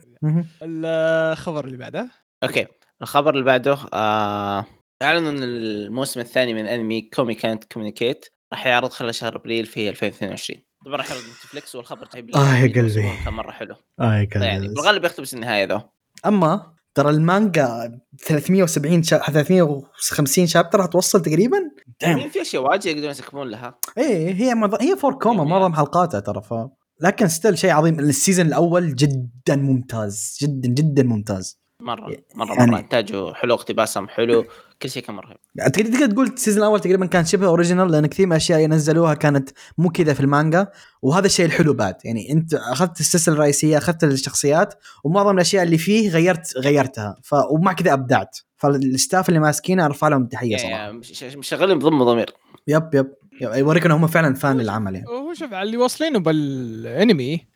الخبر 0.61 1.65
اللي 1.65 1.77
بعده. 1.77 2.09
okay. 2.43 2.67
الخبر 3.01 3.33
اللي 3.33 3.45
بعده 3.45 3.77
آه... 3.93 4.65
أعلنوا 5.03 5.31
إن 5.31 5.43
الموسم 5.43 6.19
الثاني 6.19 6.53
من 6.53 6.65
انمي 6.67 7.01
كومي 7.01 7.35
كانت 7.35 7.63
كوميونيكيت 7.73 8.25
راح 8.53 8.67
يعرض 8.67 8.89
خلال 8.89 9.15
شهر 9.15 9.35
أبريل 9.35 9.65
في 9.65 9.89
2022 9.89 10.61
طبعا 10.85 10.97
راح 10.97 11.11
يعرض 11.11 11.23
نتفلكس 11.23 11.75
والخبر 11.75 12.05
طيب 12.05 12.35
آه 12.35 12.55
يا 12.55 12.73
قلبي. 12.81 13.11
كان 13.25 13.33
مرة 13.33 13.51
حلو. 13.51 13.75
اي 14.01 14.29
يعني 14.35 14.67
بالغالب 14.67 15.03
يقتبس 15.03 15.33
النهايه 15.33 15.65
ذا 15.65 15.89
أما 16.25 16.73
ترى 16.93 17.09
المانجا 17.09 17.99
370 18.25 19.03
شا... 19.03 19.17
350 19.17 20.47
chapter 20.47 20.85
هتوصل 20.85 21.21
تقريبا؟ 21.21 21.57
يعني 22.01 22.29
في 22.29 22.41
أشياء 22.41 22.63
واجد 22.63 22.85
يقدرون 22.85 23.11
يسكبون 23.11 23.49
لها. 23.49 23.79
إيه 23.97 24.33
هي 24.33 24.55
مض... 24.55 24.81
هي 24.81 24.95
four 24.95 25.13
koma 25.13 25.43
معظم 25.43 25.73
حلقاتها 25.73 26.19
ترى 26.19 26.41
ف 26.41 26.53
لكن 27.01 27.27
still 27.27 27.57
شيء 27.57 27.71
عظيم. 27.71 27.99
ال 27.99 28.06
season 28.06 28.45
الأول 28.45 28.95
جدا 28.95 29.55
ممتاز 29.55 30.37
جدا 30.41 30.69
جدا 30.69 31.03
ممتاز. 31.03 31.59
مرة 31.85 32.15
مرة 32.35 32.53
يعني- 32.53 32.71
مره 32.71 32.79
انتاجه 32.79 33.33
حلو 33.33 33.53
اقتباسهم 33.53 34.07
حلو 34.07 34.45
كل 34.81 34.89
شيء 34.89 35.03
كان 35.03 35.15
مرة 35.15 35.25
حلو. 35.27 35.69
تقدر 35.69 36.05
تقول 36.05 36.27
ال 36.27 36.32
season 36.32 36.59
الأول 36.63 36.79
تقريبا 36.79 37.05
كان 37.05 37.25
شبه 37.25 37.47
original 37.47 37.91
لأن 37.91 38.05
كثير 38.05 38.25
من 38.25 38.31
الأشياء 38.31 38.63
اللي 38.63 38.75
نزلوها 38.75 39.13
كانت 39.13 39.49
مو 39.77 39.89
كذا 39.89 40.13
في 40.13 40.19
المانجا 40.19 40.67
وهذا 41.01 41.25
الشيء 41.25 41.45
الحلو 41.45 41.73
بعد. 41.73 41.95
يعني 42.05 42.31
أنت 42.31 42.53
أخذت 42.53 42.99
السلسلة 42.99 43.35
الرئيسية 43.35 43.77
أخذت 43.77 44.03
الشخصيات 44.03 44.73
ومعظم 45.03 45.35
الأشياء 45.35 45.63
اللي 45.63 45.77
فيه 45.77 46.09
غيرت 46.09 46.57
غيرتها. 46.57 47.15
ف... 47.23 47.33
ومع 47.51 47.73
كذا 47.73 47.93
أبدعت. 47.93 48.37
فال 48.57 48.78
staff 48.78 49.29
اللي 49.29 49.39
ماسكينه 49.39 49.85
ارفع 49.85 50.07
لهم 50.07 50.21
التحيه 50.23 50.57
صراحة. 50.57 50.71
يعني 50.71 50.93
مش- 50.93 51.23
مشغلين 51.23 51.79
بضم 51.79 52.03
ضمير. 52.03 52.33
yep 52.67 52.89
yep 52.93 53.07
يوريك 53.41 53.85
انهم 53.85 54.01
هم 54.01 54.07
فعلا 54.07 54.35
fan 54.35 54.57
للعمل 54.57 54.95
يعني. 54.95 55.07
وهو 55.07 55.33
شوف 55.33 55.53
على 55.53 55.63
اللي 55.67 55.77
واصلينه 55.77 56.19
بالانمي 56.19 57.47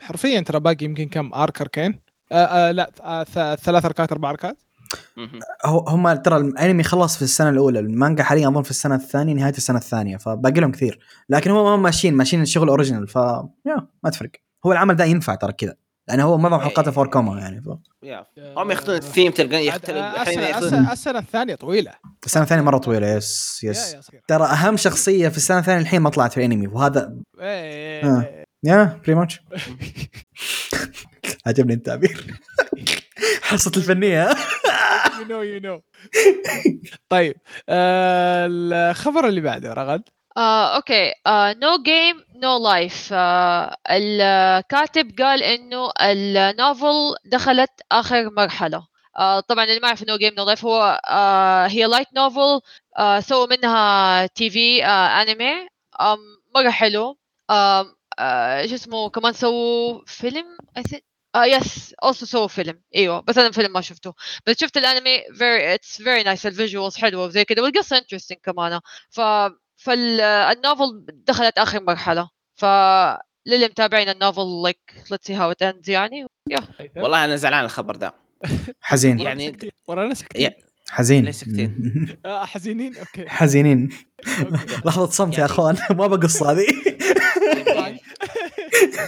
حرفيا 0.00 0.40
ترى 0.40 0.60
باقي 0.60 0.84
يمكن 0.84 1.08
كم 1.08 1.34
arc 1.34 1.60
اركين 1.60 2.00
آه 2.32 2.34
آه 2.34 2.70
لا 2.70 2.90
آه 3.02 3.24
ثلاث 3.54 3.84
اركات 3.84 4.12
أربع 4.12 4.30
اركات 4.30 4.56
هم 5.66 6.12
ترى 6.12 6.36
الأنمي 6.36 6.82
خلص 6.82 7.16
في 7.16 7.22
السنة 7.22 7.48
الأولى 7.50 7.78
المانجا 7.78 8.22
حاليا 8.22 8.48
أظن 8.48 8.62
في 8.62 8.70
السنة 8.70 8.94
الثانية 8.94 9.34
نهاية 9.34 9.52
السنة 9.56 9.78
الثانية 9.78 10.16
فباقي 10.16 10.60
لهم 10.60 10.72
كثير. 10.72 10.98
لكن 11.28 11.50
هم 11.50 11.82
ماشيين 11.82 12.14
ماشيين 12.14 12.42
الشغل 12.42 12.68
original 12.68 13.08
ف 13.08 13.16
يا 13.16 13.88
ما 14.04 14.10
تفرق. 14.10 14.30
هو 14.66 14.72
العمل 14.72 14.96
ده 14.96 15.04
ينفع 15.04 15.34
ترى 15.34 15.52
كذا 15.52 15.74
لأنه 16.08 16.22
هو 16.24 16.38
معظم 16.38 16.60
حلقاته 16.60 16.90
فور 16.90 17.06
كوما 17.06 17.40
يعني 17.40 17.62
ف... 17.62 17.68
يا. 18.02 18.26
هم 18.56 18.70
ياخذون 18.70 18.96
الثيم 18.96 19.32
تلقى 19.32 19.66
يختلف. 19.66 19.96
آه، 19.96 20.92
السنة 20.92 21.18
الثانية 21.18 21.54
طويلة. 21.54 21.92
السنة 22.26 22.42
الثانية 22.42 22.62
مرة 22.62 22.78
طويلة 22.78 23.06
yes 23.06 23.60
yes. 23.64 23.96
ترى 24.28 24.44
أهم 24.44 24.76
شخصية 24.76 25.28
في 25.28 25.36
السنة 25.36 25.58
الثانية 25.58 25.80
الحين 25.80 26.00
ما 26.00 26.10
طلعت 26.10 26.32
في 26.32 26.36
الانمي 26.46 26.66
وهذا 26.68 27.14
آه. 27.40 27.42
إيه، 27.42 28.45
yeah 28.64 29.00
pretty 29.04 29.14
much 29.14 29.40
عجبني 31.46 31.74
التعبير 31.74 32.26
حصة 33.42 33.72
الفنية 33.76 34.30
ها؟ 34.30 34.34
you 35.20 35.24
know 35.28 35.42
you 35.42 35.60
know. 35.66 35.80
طيب 37.08 37.34
آه 37.68 38.46
الخبر 38.50 39.28
اللي 39.28 39.40
بعده 39.40 39.72
رغد. 39.72 40.02
آه 40.36 40.76
okay. 40.76 41.12
نو 41.62 41.82
جيم 41.82 42.24
نو 42.42 42.58
لايف 42.68 43.12
الكاتب 43.90 45.10
قال 45.18 45.42
إنه 45.42 45.90
ال 46.00 46.19
novel 46.19 47.14
دخلت 47.24 47.70
آخر 47.92 48.30
مرحلة. 48.30 48.86
آه 49.18 49.40
طبعا 49.40 49.64
اللي 49.64 49.80
ما 49.80 49.88
يعرف 49.88 50.02
نو 50.08 50.16
جيم 50.16 50.34
نو 50.34 50.44
لايف 50.44 50.64
هو 50.64 51.00
آه 51.08 51.66
هي 51.66 51.84
لايت 51.84 52.08
نوفل 52.16 52.60
آه 52.98 53.20
سووا 53.20 53.46
منها 53.46 54.26
تي 54.26 54.50
في 54.50 54.84
انمي 54.84 55.68
مرة 56.54 56.70
حلو. 56.70 57.18
شو 58.68 58.74
اسمه 58.74 59.10
كمان 59.10 59.32
سووا 59.32 60.00
فيلم 60.06 60.44
I 60.76 60.82
think 60.82 61.04
آه 61.34 61.44
yes 61.44 61.94
also 62.04 62.26
سووا 62.26 62.46
فيلم. 62.48 62.80
إيوه 62.96 63.20
بس 63.20 63.38
أنا 63.38 63.46
الفيلم 63.46 63.72
ما 63.72 63.80
شفته. 63.80 64.14
بس 64.46 64.56
شفت 64.60 64.76
الأنمي 64.76 65.22
very 65.38 65.74
it's 65.74 66.02
very 66.02 66.22
nice 66.22 66.46
ال 66.46 66.52
visuals 66.52 66.96
حلوة 66.96 67.24
وزي 67.24 67.44
كذا 67.44 67.62
والقصة 67.62 67.98
interesting 67.98 68.38
كمان. 68.42 68.80
ف 69.10 69.20
فال 69.76 70.13
novel 70.13 71.04
دخلت 71.08 71.58
آخر 71.58 71.82
مرحلة. 71.82 72.28
ف 72.54 72.64
للي 73.46 73.64
متابعين 73.66 74.08
ال 74.08 74.17
novel 74.17 74.62
like 74.64 74.78
let's 75.10 75.26
see 75.26 75.34
how 75.34 75.50
it 75.50 75.62
ends 75.62 75.90
يعني. 75.90 76.26
يا 76.50 76.58
والله 76.96 77.24
أنا 77.24 77.36
زعلان 77.36 77.58
على 77.58 77.64
الخبر 77.66 77.96
ده. 77.96 78.14
حزين. 78.80 79.20
يعني 79.20 79.56
ورانا 79.86 80.14
ساكتين 80.14 80.50
حزين. 80.88 81.24
ليش 81.24 81.34
ساكتين؟ 81.36 81.92
آه 82.26 82.44
حزينين. 82.44 82.96
okay. 82.96 83.28
حزينين. 83.28 83.88
لحظة 84.86 85.06
صمت 85.10 85.34
يا 85.34 85.38
يعني- 85.38 85.52
أخوان. 85.52 85.76
ما 85.90 86.06
بقص 86.06 86.42
هذه. 86.42 86.66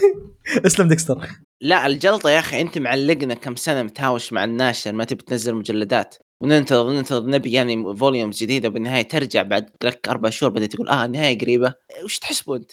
اسلم 0.67 0.89
ديكستر 0.89 1.29
لا 1.61 1.87
الجلطة 1.87 2.31
يا 2.31 2.39
أخي 2.39 2.61
أنت 2.61 2.79
معلقنا 2.79 3.35
كم 3.35 3.57
سنة 3.57 3.83
متهاوش 3.83 4.33
مع 4.33 4.45
الناشر 4.45 4.93
ما 4.93 5.05
تبي 5.05 5.23
تنزل 5.23 5.55
مجلدات 5.55 6.17
وننتظر 6.41 6.87
وننتظر 6.87 7.27
نبي 7.27 7.53
يعني 7.53 7.97
volume 7.97 8.31
جديدة 8.31 8.69
بالنهاية 8.69 9.03
ترجع 9.03 9.43
بعد 9.43 9.71
لك 9.85 10.09
أربع 10.09 10.31
شهور 10.31 10.53
بدأت 10.53 10.73
تقول 10.73 10.89
آه 10.89 11.05
النهاية 11.05 11.39
قريبة 11.39 11.75
وش 12.05 12.19
تحسبوا 12.19 12.57
أنت؟ 12.57 12.71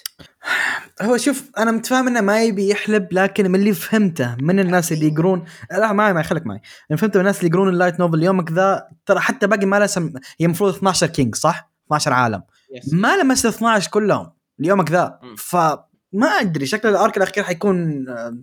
هو 1.01 1.17
شوف 1.17 1.49
أنا 1.57 1.71
متفاهم 1.71 2.07
إنه 2.07 2.21
ما 2.21 2.43
يبي 2.43 2.69
يحلب 2.69 3.07
لكن 3.11 3.51
من 3.51 3.59
اللي 3.59 3.73
فهمته 3.73 4.35
من 4.41 4.59
الناس 4.59 4.91
اللي 4.91 5.07
يقرون 5.07 5.45
لا 5.71 5.93
معي 5.93 6.13
معي 6.13 6.23
خليك 6.23 6.47
معي 6.47 6.61
اللي 6.89 6.97
فهمته 6.97 7.17
من 7.17 7.21
الناس 7.21 7.39
اللي 7.39 7.49
يقرون 7.49 7.69
ال 7.69 7.74
light 7.74 7.99
novel 7.99 8.23
يومك 8.23 8.51
ذا 8.51 8.87
ترى 9.05 9.19
حتى 9.19 9.47
باقي 9.47 9.65
ما 9.65 9.79
لسه 9.85 10.01
هي 10.39 10.45
المفروض 10.45 10.75
12 10.75 11.07
king 11.07 11.35
صح؟ 11.35 11.71
12 11.85 12.13
عالم. 12.13 12.43
ما 12.93 13.17
لمس 13.17 13.45
12 13.45 13.89
كلهم 13.89 14.31
اليومك 14.59 14.91
ذا. 14.91 15.19
ف 15.37 15.55
ما 16.15 16.27
أدري 16.27 16.65
شكل 16.65 16.87
ال 16.89 16.96
arc 16.96 17.17
الأخير 17.17 17.43
حيكون 17.43 18.09
آه، 18.09 18.37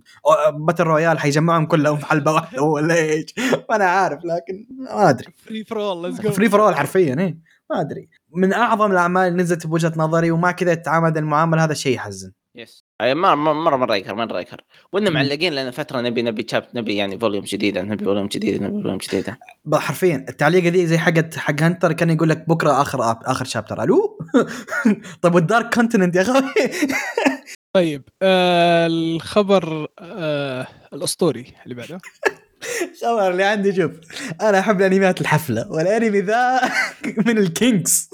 battle 0.49 0.83
royale 0.83 1.19
حيجمعهم 1.19 1.65
كلهم 1.65 1.97
في 1.97 2.05
حلبة 2.05 2.31
واحدة 2.31 2.61
ولا 2.61 2.95
إيش؟ 2.95 3.33
ما 3.69 3.75
أنا 3.75 3.85
عارف 3.85 4.19
لكن 4.25 4.67
ما 4.77 5.09
أدري. 5.09 5.33
free 5.37 5.63
for 5.63 5.81
all 5.81 6.01
let's 6.09 6.21
go 6.21 6.31
free 6.31 6.49
for 6.49 6.63
all 6.63 6.75
حرفيا 6.75 7.15
إيه. 7.19 7.37
ما 7.71 7.81
أدري. 7.81 8.09
من 8.35 8.53
أعظم 8.53 8.91
الأعمال 8.91 9.27
اللي 9.27 9.43
نزلت 9.43 9.67
بوجهة 9.67 9.93
نظري 9.95 10.31
ومع 10.31 10.51
كذا 10.51 10.71
يتعامل 10.71 11.17
المعامله 11.17 11.63
هذا 11.63 11.73
شيء 11.73 11.95
يحزن. 11.95 12.31
yes 12.55 12.85
مره 13.01 13.35
مره 13.35 13.53
مرة 13.53 13.75
مرة 13.75 13.95
يكر 13.95 14.15
مرة 14.15 14.39
يكر. 14.39 14.61
وإنه 14.93 15.09
مم. 15.09 15.15
معلقين 15.15 15.53
لنا 15.53 15.71
فترة 15.71 16.01
نبي 16.01 16.21
نبي 16.21 16.47
شاب 16.51 16.67
نبي 16.75 16.95
يعني 16.95 17.19
volume 17.19 17.43
جديدة 17.43 17.81
نبي 17.81 18.05
volume 18.05 18.27
جديدة 18.27 18.65
نبي 18.67 18.81
volume 18.81 18.97
جديدة. 18.97 19.39
حرفيا 19.73 20.25
التعليقه 20.29 20.69
دي 20.69 20.87
زي 20.87 20.97
حقت 20.97 21.37
حق 21.37 21.61
هنتر 21.61 21.93
كان 21.93 22.09
يقول 22.09 22.29
لك 22.29 22.49
بكرة 22.49 22.81
آخر 22.81 22.99
آخر 23.25 23.45
chapter 23.45 23.83
hello؟ 23.83 24.17
طيب 25.21 25.35
وال 25.35 25.48
Dark 25.48 25.73
Continent 25.73 26.15
يا 26.15 26.21
أخوي؟ 26.21 26.41
طيب 27.75 28.03
آه 28.21 28.87
الخبر 28.87 29.87
آه 29.99 30.67
الأسطوري 30.93 31.53
اللي 31.63 31.75
بعده. 31.75 31.99
الخبر 33.01 33.31
اللي 33.31 33.43
عندي 33.43 33.75
شوف 33.75 33.91
أنا 34.41 34.59
أحب 34.59 34.81
الأنميات 34.81 35.21
الحفلة 35.21 35.71
والأنمي 35.71 36.19
ذا 36.21 36.61
من 37.27 37.37
ال 37.37 37.49
kings 37.49 38.09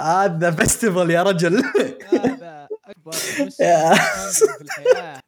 هذا 0.00 0.50
festival 0.50 1.10
يا 1.10 1.22
رجل. 1.22 1.62
هذا 2.12 2.68
أكبر 2.90 3.12
يا. 3.60 3.94
في 3.94 4.60
الحياة. 4.60 5.20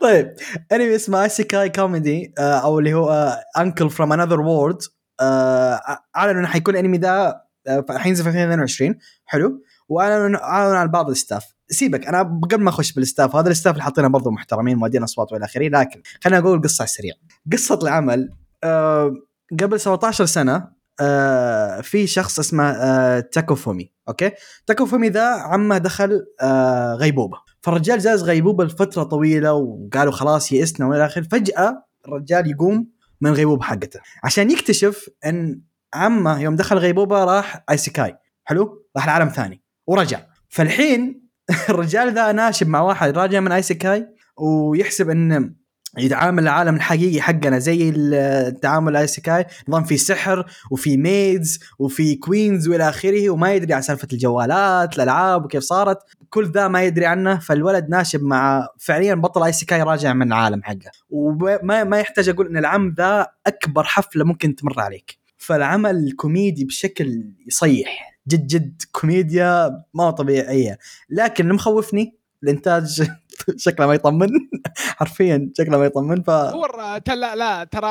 طيب 0.00 0.34
أنمي 0.72 0.96
اسمه 0.96 1.22
ايسيكاي 1.22 1.68
كوميدي 1.68 2.34
آه، 2.38 2.58
أو 2.58 2.78
اللي 2.78 2.94
هو 2.94 3.38
Uncle 3.58 3.90
from 3.90 4.12
Another 4.12 4.40
World 4.40 4.78
أعلنوا 5.20 6.40
إنه 6.40 6.46
حيكون 6.48 6.74
الأنمي 6.74 6.98
ده 6.98 7.42
آه، 7.68 7.84
حينزل 7.90 8.22
في 8.24 8.28
2022 8.30 8.98
حلو. 9.24 9.62
وأعلنوا 9.88 10.40
أعلنوا 10.40 10.78
عن 10.78 10.90
بعض 10.90 11.10
ال 11.10 11.17
staff. 11.17 11.57
سيبك 11.70 12.06
أنا 12.06 12.22
قبل 12.22 12.62
ما 12.62 12.70
أخش 12.70 12.92
بال 12.92 13.05
staff 13.05 13.36
هذا 13.36 13.50
ال 13.50 13.54
staff 13.54 13.72
اللي 13.72 13.84
حاطينه 13.84 14.08
برضه 14.08 14.30
محترمين 14.30 14.76
مؤدين 14.76 15.02
أصوات 15.02 15.32
وإلى 15.32 15.44
آخره 15.44 15.68
لكن 15.68 16.02
خليني 16.24 16.38
أقول 16.38 16.62
قصة 16.62 16.82
على 16.82 16.88
السريع 16.88 17.14
قصة 17.52 17.78
العمل 17.82 18.30
آه، 18.64 19.14
قبل 19.60 19.80
17 19.80 20.26
سنة 20.26 20.78
آه، 21.00 21.80
في 21.80 22.06
شخص 22.06 22.38
اسمه 22.38 22.64
آه، 22.70 23.20
تاكو 23.20 23.54
فومي 23.54 23.90
okay؟ 24.08 24.30
تاكو 24.66 24.86
فومي 24.86 25.08
ذا 25.08 25.24
عمه 25.24 25.78
دخل 25.78 26.26
آه، 26.40 26.94
غيبوبة. 26.94 27.38
فالرجال 27.62 27.98
جالس 27.98 28.22
غيبوبة 28.22 28.64
لفترة 28.64 29.02
طويلة 29.02 29.52
وقالوا 29.52 30.12
خلاص 30.12 30.52
يئسنا 30.52 30.86
وإلى 30.86 31.06
آخره. 31.06 31.22
فجأة 31.22 31.84
الرجال 32.08 32.50
يقوم 32.50 32.88
من 33.20 33.30
الغيبوبه 33.30 33.62
حقته 33.62 34.00
عشان 34.24 34.50
يكتشف 34.50 35.08
إن 35.26 35.60
عمه 35.94 36.40
يوم 36.40 36.56
دخل 36.56 36.76
غيبوبة 36.78 37.24
راح 37.24 37.64
ايسيكاي 37.70 38.16
حلو؟ 38.44 38.86
راح 38.96 39.06
لعالم 39.06 39.28
ثاني 39.28 39.62
ورجع. 39.86 40.20
فالحين 40.48 41.27
الرجال 41.70 42.14
ذا 42.14 42.32
ناشب 42.32 42.68
مع 42.68 42.80
واحد 42.80 43.18
راجع 43.18 43.40
من 43.40 43.52
ايسيكاي 43.52 44.06
ويحسب 44.36 45.10
ان 45.10 45.54
يتعامل 45.98 46.42
العالم 46.42 46.74
الحقيقي 46.76 47.20
حقنا 47.20 47.58
زي 47.58 47.92
التعامل 47.94 48.92
الايسيكاي 48.92 49.46
نظام 49.68 49.84
في 49.84 49.96
سحر 49.96 50.46
وفي 50.70 50.96
maids 50.96 51.60
وفي 51.78 52.14
queens 52.14 52.68
وإلى 52.68 52.88
آخره 52.88 53.30
وما 53.30 53.54
يدري 53.54 53.74
عن 53.74 53.82
سالفة 53.82 54.08
الجوالات 54.12 54.96
الألعاب 54.96 55.44
وكيف 55.44 55.62
صارت. 55.62 55.98
كل 56.30 56.50
ذا 56.50 56.68
ما 56.68 56.82
يدري 56.82 57.06
عنه 57.06 57.38
فالولد 57.38 57.88
ناشب 57.88 58.22
مع 58.22 58.68
فعليا 58.78 59.14
بطل 59.14 59.42
ايسيكاي 59.42 59.82
راجع 59.82 60.12
من 60.12 60.26
العالم 60.26 60.62
حقه. 60.62 60.90
وما 61.10 61.84
ما 61.84 62.00
يحتاج 62.00 62.28
أقول 62.28 62.46
إن 62.46 62.56
العم 62.56 62.94
ذا 62.98 63.26
أكبر 63.46 63.84
حفلة 63.84 64.24
ممكن 64.24 64.56
تمر 64.56 64.80
عليك. 64.80 65.18
فالعمل 65.36 66.12
كوميدي 66.16 66.64
بشكل 66.64 67.24
يصيح 67.46 68.17
جد 68.28 68.46
جد 68.46 68.82
كوميديا 68.92 69.82
ما 69.94 70.10
طبيعية. 70.10 70.78
لكن 71.10 71.44
اللي 71.44 71.54
مخوفني 71.54 72.18
الإنتاج 72.42 73.02
شكله 73.56 73.86
ما 73.86 73.94
يطمن. 73.94 74.28
حرفيا 74.98 75.50
شكله 75.58 75.78
ما 75.78 75.84
يطمن 75.84 76.22
ف 76.22 76.30
هو 76.30 76.66
لا 77.08 77.36
لا 77.36 77.64
ترى 77.64 77.88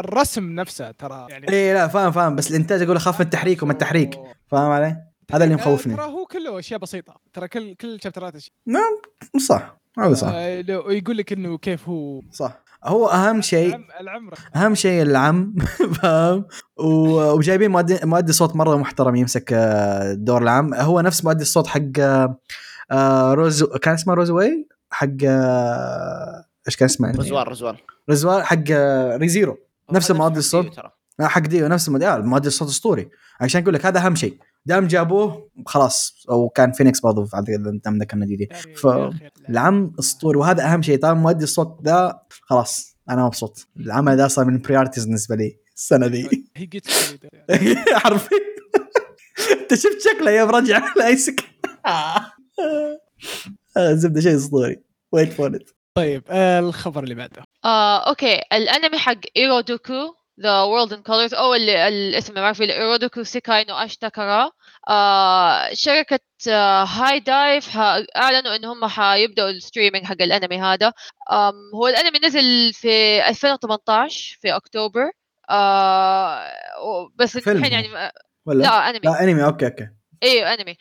الرسم 0.00 0.52
نفسه 0.54 0.90
ترى 0.90 1.26
يعني 1.30 1.48
إيه 1.48 1.74
لا 1.74 1.88
فاهم 1.88 2.12
فاهم. 2.12 2.36
بس 2.36 2.50
الإنتاج 2.50 2.82
أقول 2.82 2.96
أخاف 2.96 3.20
من 3.20 3.26
التحريك 3.26 3.62
وما 3.62 3.72
التحريك. 3.72 4.20
فاهم 4.46 4.70
علي؟ 4.70 4.96
هذا 5.32 5.44
اللي 5.44 5.54
مخوفني. 5.56 5.96
ترى 5.96 6.04
هو 6.04 6.26
كله 6.26 6.58
أشياء 6.58 6.80
بسيطة. 6.80 7.14
ترى 7.32 7.48
كل 7.48 7.74
كل 7.74 7.98
شابترات 8.02 8.34
اشياء 8.36 8.54
صح. 9.38 9.80
هذا 9.98 10.14
صح. 10.14 10.28
آه، 10.34 10.64
يقول 10.88 11.16
لك 11.16 11.32
إنه 11.32 11.58
كيف 11.58 11.88
هو. 11.88 12.22
صح. 12.32 12.69
هو 12.84 13.06
أهم 13.06 13.40
شيء 13.42 13.68
العم 13.68 13.84
العمر 14.00 14.34
أهم 14.56 14.74
شيء 14.74 15.02
العم 15.02 15.54
فاهم؟ 16.02 16.44
وجايبين 16.76 17.70
مؤدي 17.70 17.98
مؤدي 18.02 18.32
صوت 18.32 18.56
مرة 18.56 18.76
محترم 18.76 19.16
يمسك 19.16 19.52
آه، 19.52 20.12
دور 20.12 20.42
العم. 20.42 20.74
هو 20.74 21.00
نفس 21.00 21.24
مؤدي 21.24 21.42
الصوت 21.42 21.66
حق 21.66 21.80
آه، 21.98 22.38
آه، 22.90 23.34
روز 23.34 23.64
كان 23.64 23.94
اسمه 23.94 24.14
روزواي 24.14 24.68
حق 24.90 25.06
إيش 26.66 26.76
كان 26.76 26.84
اسمه؟ 26.88 27.10
رزوان 27.10 27.46
رزوان. 27.46 27.76
رزوان 28.10 28.42
حق 28.42 28.70
ريزيرو. 29.16 29.58
نفس 29.92 30.10
مؤدي 30.10 30.38
الصوت. 30.38 30.80
حق 31.20 31.40
ديو 31.40 31.66
نفس 31.66 31.88
المؤدي. 31.88 32.18
مؤدي 32.18 32.48
الصوت 32.48 32.68
اسطوري 32.68 33.08
عشان 33.40 33.62
أقول 33.62 33.74
لك 33.74 33.86
هذا 33.86 34.06
أهم 34.06 34.14
شيء. 34.14 34.38
دام 34.66 34.86
جابوه 34.86 35.50
خلاص. 35.66 36.24
أو 36.30 36.48
كان 36.48 36.72
فينيكس 36.72 37.00
برضو 37.00 37.24
في 37.24 37.80
دام 37.84 37.98
ذكرنا 37.98 38.26
دي, 38.26 38.36
دي. 38.36 38.48
يعني 38.50 38.74
ف- 38.76 38.84
يا 38.84 39.08
أخي، 39.08 39.24
لا. 39.24 39.48
العم 39.48 39.92
أسطوري. 39.98 40.38
وهذا 40.38 40.64
أهم 40.72 40.82
شيء. 40.82 40.98
طالما 40.98 41.20
مؤدي 41.20 41.44
الصوت 41.44 41.78
ذا 41.84 42.20
خلاص. 42.30 42.96
أنا 43.10 43.24
مبسوط. 43.26 43.66
العمل 43.76 44.16
ذا 44.16 44.28
صار 44.28 44.44
من 44.44 44.58
priorities 44.58 45.04
بالنسبة 45.04 45.36
لي 45.36 45.56
السنة 45.76 46.06
دي. 46.06 46.50
هي 46.56 46.66
جيت 46.66 46.86
حرفيا 47.94 48.38
أنت 49.60 49.74
شفت 49.74 49.98
شكله 50.00 50.30
يوم 50.30 50.50
رجع 50.50 50.82
لايسك 50.98 51.44
زبدة 53.78 54.20
شيء 54.20 54.36
أسطوري. 54.36 54.82
wait 55.12 55.32
for 55.32 55.56
it 55.56 55.70
طيب 55.94 56.22
آه، 56.28 56.58
الخبر 56.58 57.04
اللي 57.04 57.14
بعده. 57.14 57.42
آه، 57.64 58.08
okay. 58.08 58.40
الأنمي 58.52 58.98
حق 58.98 59.20
ايرودوكو 59.36 60.14
The 60.42 60.60
World 60.62 60.92
in 60.92 61.02
Colors 61.02 61.34
أو 61.34 61.54
اللي 61.54 61.88
الاسم 61.88 62.36
المعروف 62.36 62.60
ايرودوكو 62.62 63.22
سيكاي 63.22 63.64
نو 63.68 63.74
اشتاكارا 63.74 64.50
آه 64.88 65.68
شركة 65.72 66.18
آه 66.48 66.84
هاي 66.84 67.20
دايف 67.20 67.76
ها- 67.76 68.06
أعلنوا 68.16 68.56
إن 68.56 68.64
هم 68.64 68.86
حيبدأوا 68.86 69.50
ال 69.50 69.55
streaming 69.55 70.04
حق 70.06 70.22
الأنمي 70.22 70.60
هذا. 70.60 70.92
هو 71.74 71.88
الأنمي 71.88 72.18
نزل 72.24 72.72
في 72.72 73.28
2018 73.28 74.38
في 74.40 74.56
أكتوبر. 74.56 75.10
آه 75.50 76.50
بس 77.16 77.36
الحين. 77.48 77.72
يعني 77.72 77.88
ما- 77.88 78.12
ولا؟ 78.46 78.62
لا 78.62 78.88
أنمي. 78.90 79.00
لا 79.04 79.22
أنمي. 79.22 79.44
okay 79.44 79.66
okay. 79.66 79.88
إيوه 80.22 80.54
أنمي. 80.54 80.76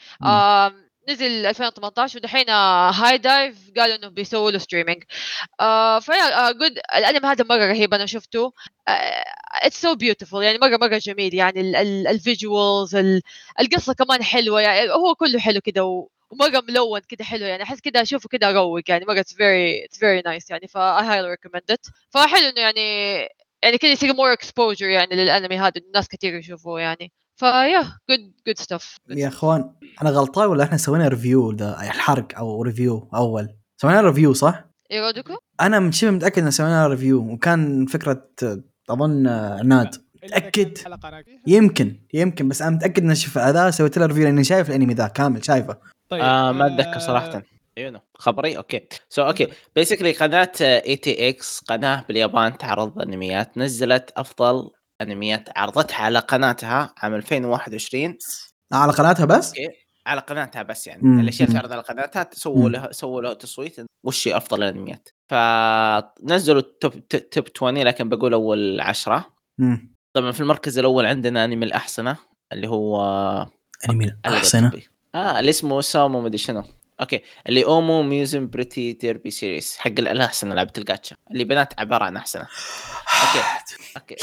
نزل 1.10 1.46
2018 1.46 2.18
ودحين 2.20 2.50
آه، 2.50 2.92
هاي 2.92 3.18
دايف 3.18 3.56
قالوا 3.78 3.96
انه 3.96 4.08
بيسووا 4.08 4.52
له 4.52 4.58
streaming 4.58 5.04
آه 5.62 6.00
ف 6.00 6.52
yeah 6.52 6.62
good 6.62 6.72
الأنمي 6.96 7.28
هذا 7.28 7.46
مرة 7.50 7.66
رهيب 7.68 7.94
أنا 7.94 8.06
شفته. 8.06 8.54
it's 9.64 9.82
so 9.82 9.96
beautiful 9.96 10.44
يعني 10.44 10.58
مرة 10.58 10.78
مرة 10.78 10.98
جميل. 10.98 11.34
يعني 11.36 11.62
ال 12.12 12.22
visuals 12.22 12.96
القصة 13.60 13.94
كمان 13.94 14.24
حلوة. 14.24 14.62
يعني 14.62 14.92
هو 14.92 15.16
كله 15.16 15.40
حلو 15.40 15.62
كده 15.62 15.84
ومرة 16.32 16.64
ملون 16.70 17.02
كده 17.10 17.24
حلو. 17.26 17.46
يعني 17.46 17.64
أحس 17.64 17.80
كده 17.82 18.02
أشوفه 18.02 18.30
كده 18.30 18.50
أروق. 18.50 18.82
يعني 18.90 19.06
مرة 19.06 19.20
it's 19.20 19.34
very 19.36 19.86
it's 19.86 20.00
very 20.00 20.22
nice 20.22 20.50
يعني 20.52 20.68
فا 20.68 21.00
I 21.02 21.04
highly 21.04 21.38
recommend 21.38 21.76
it. 21.76 21.92
فحلو 22.12 22.50
إنه 22.50 22.62
يعني 22.62 22.82
يعني 23.64 23.78
كده 23.78 23.92
يصير 23.92 24.14
more 24.14 24.38
exposure 24.38 24.82
يعني 24.82 25.16
للأنمي 25.16 25.58
هذا. 25.60 25.72
الناس 25.78 26.08
كثير 26.08 26.36
يشوفوه 26.36 26.82
يعني. 26.82 27.12
ف 27.40 27.82
yeah 28.10 28.21
good 28.21 28.32
good 28.48 28.58
stuff 28.58 28.98
يا 29.10 29.28
أخوان 29.28 29.72
أنا 30.02 30.10
غلطان 30.10 30.48
ولا 30.50 30.64
إحنا 30.64 30.78
سوينا 30.78 31.08
review 31.08 31.52
ذا 31.52 31.78
الحرق 31.82 32.38
أو 32.38 32.62
review 32.62 33.10
أول. 33.14 33.50
سوينا 33.82 34.02
review 34.02 34.34
صح؟ 34.34 34.66
ايرودوكو 34.92 35.38
أنا 35.62 35.80
من 35.80 35.92
شبه 35.92 36.12
متأكد 36.12 36.44
إن 36.44 36.52
سوينا 36.52 36.88
review 36.88 37.20
وكان 37.32 37.86
فكرة 37.86 38.28
أظن 38.90 39.28
عناد 39.28 39.96
أنا- 39.96 41.24
يمكن 41.48 42.00
يمكن 42.14 42.48
بس 42.48 42.62
أنا 42.62 42.72
متأكد 42.76 43.04
إن 43.04 43.16
شوف 43.16 43.38
هذا 43.38 43.70
سويت 43.72 43.98
له 43.98 44.06
review 44.06 44.24
لأني 44.24 44.44
شايف 44.44 44.70
الأنمي 44.70 44.94
ذا 44.94 45.08
كامل 45.08 45.46
شايفه. 45.46 45.78
طيب 46.10 46.22
آه 46.22 46.52
ما 46.52 46.66
آه، 46.66 46.68
أتذكر 46.76 47.00
صراحة. 47.00 47.44
أيوه 47.78 48.02
خبري 48.16 48.58
okay. 48.58 48.88
So 49.10 49.22
okay. 49.22 49.48
basically 49.76 50.12
قناة 50.12 50.52
AT-X 50.62 51.60
قناة 51.60 52.06
باليابان 52.08 52.58
تعرض 52.58 53.02
أنميات 53.02 53.58
نزلت 53.58 54.12
أفضل 54.18 54.70
أنميات 55.10 55.50
عرضتها 55.58 55.96
على 55.98 56.20
قناتها 56.20 56.94
عام 56.98 57.16
2021 57.16 58.18
على 58.74 58.92
قناتها 58.94 59.26
بس؟ 59.26 59.48
okay 59.50 59.70
على 60.06 60.22
قناتها 60.22 60.64
بس 60.64 60.88
يعني 60.88 61.04
مم. 61.04 61.20
الأشياء 61.20 61.50
اللي. 61.50 61.60
تعرض 61.60 61.72
على 61.72 61.82
قناتها 61.82 62.30
سووا. 62.34 62.70
لها 62.70 62.92
سووا 62.92 63.22
له 63.22 63.34
تصويت 63.34 63.76
وش 64.06 64.28
أفضل 64.28 64.64
الأنميات 64.64 65.10
فنزلوا 65.30 66.60
ال 66.62 66.73
top 66.73 67.08
top 67.08 67.46
20 67.58 67.78
لكن 67.78 68.10
بقول 68.10 68.34
أول 68.34 68.82
10 68.82 69.26
مم. 69.58 69.96
طبعا 70.14 70.32
في 70.32 70.42
المركز 70.42 70.80
الأول 70.80 71.06
عندنا 71.06 71.46
أنمي 71.46 71.66
الأحصنة 71.66 72.18
اللي 72.54 72.68
هو 72.68 73.02
أنمي 73.90 74.16
التطبيق. 74.68 74.90
آه 75.16 75.40
اللي 75.40 75.50
اسمه 75.50 75.82
سامو 75.82 76.22
مدري 76.22 76.38
شنو 76.38 76.64
okay. 77.02 77.22
اللي 77.50 77.66
Uma 77.66 78.04
Musume 78.04 78.48
Pretty 78.50 78.94
Derby 78.94 79.32
series 79.32 79.78
حق 79.78 79.88
الأحصنة 79.88 80.54
لعبه 80.54 80.72
ال 80.78 80.84
gacha 80.84 81.16
اللي 81.32 81.44
بنات 81.44 81.80
عبارة 81.80 82.04
عن 82.04 82.18
أحصنة 82.18 82.48
okay. 83.22 83.46
Okay. 83.98 84.16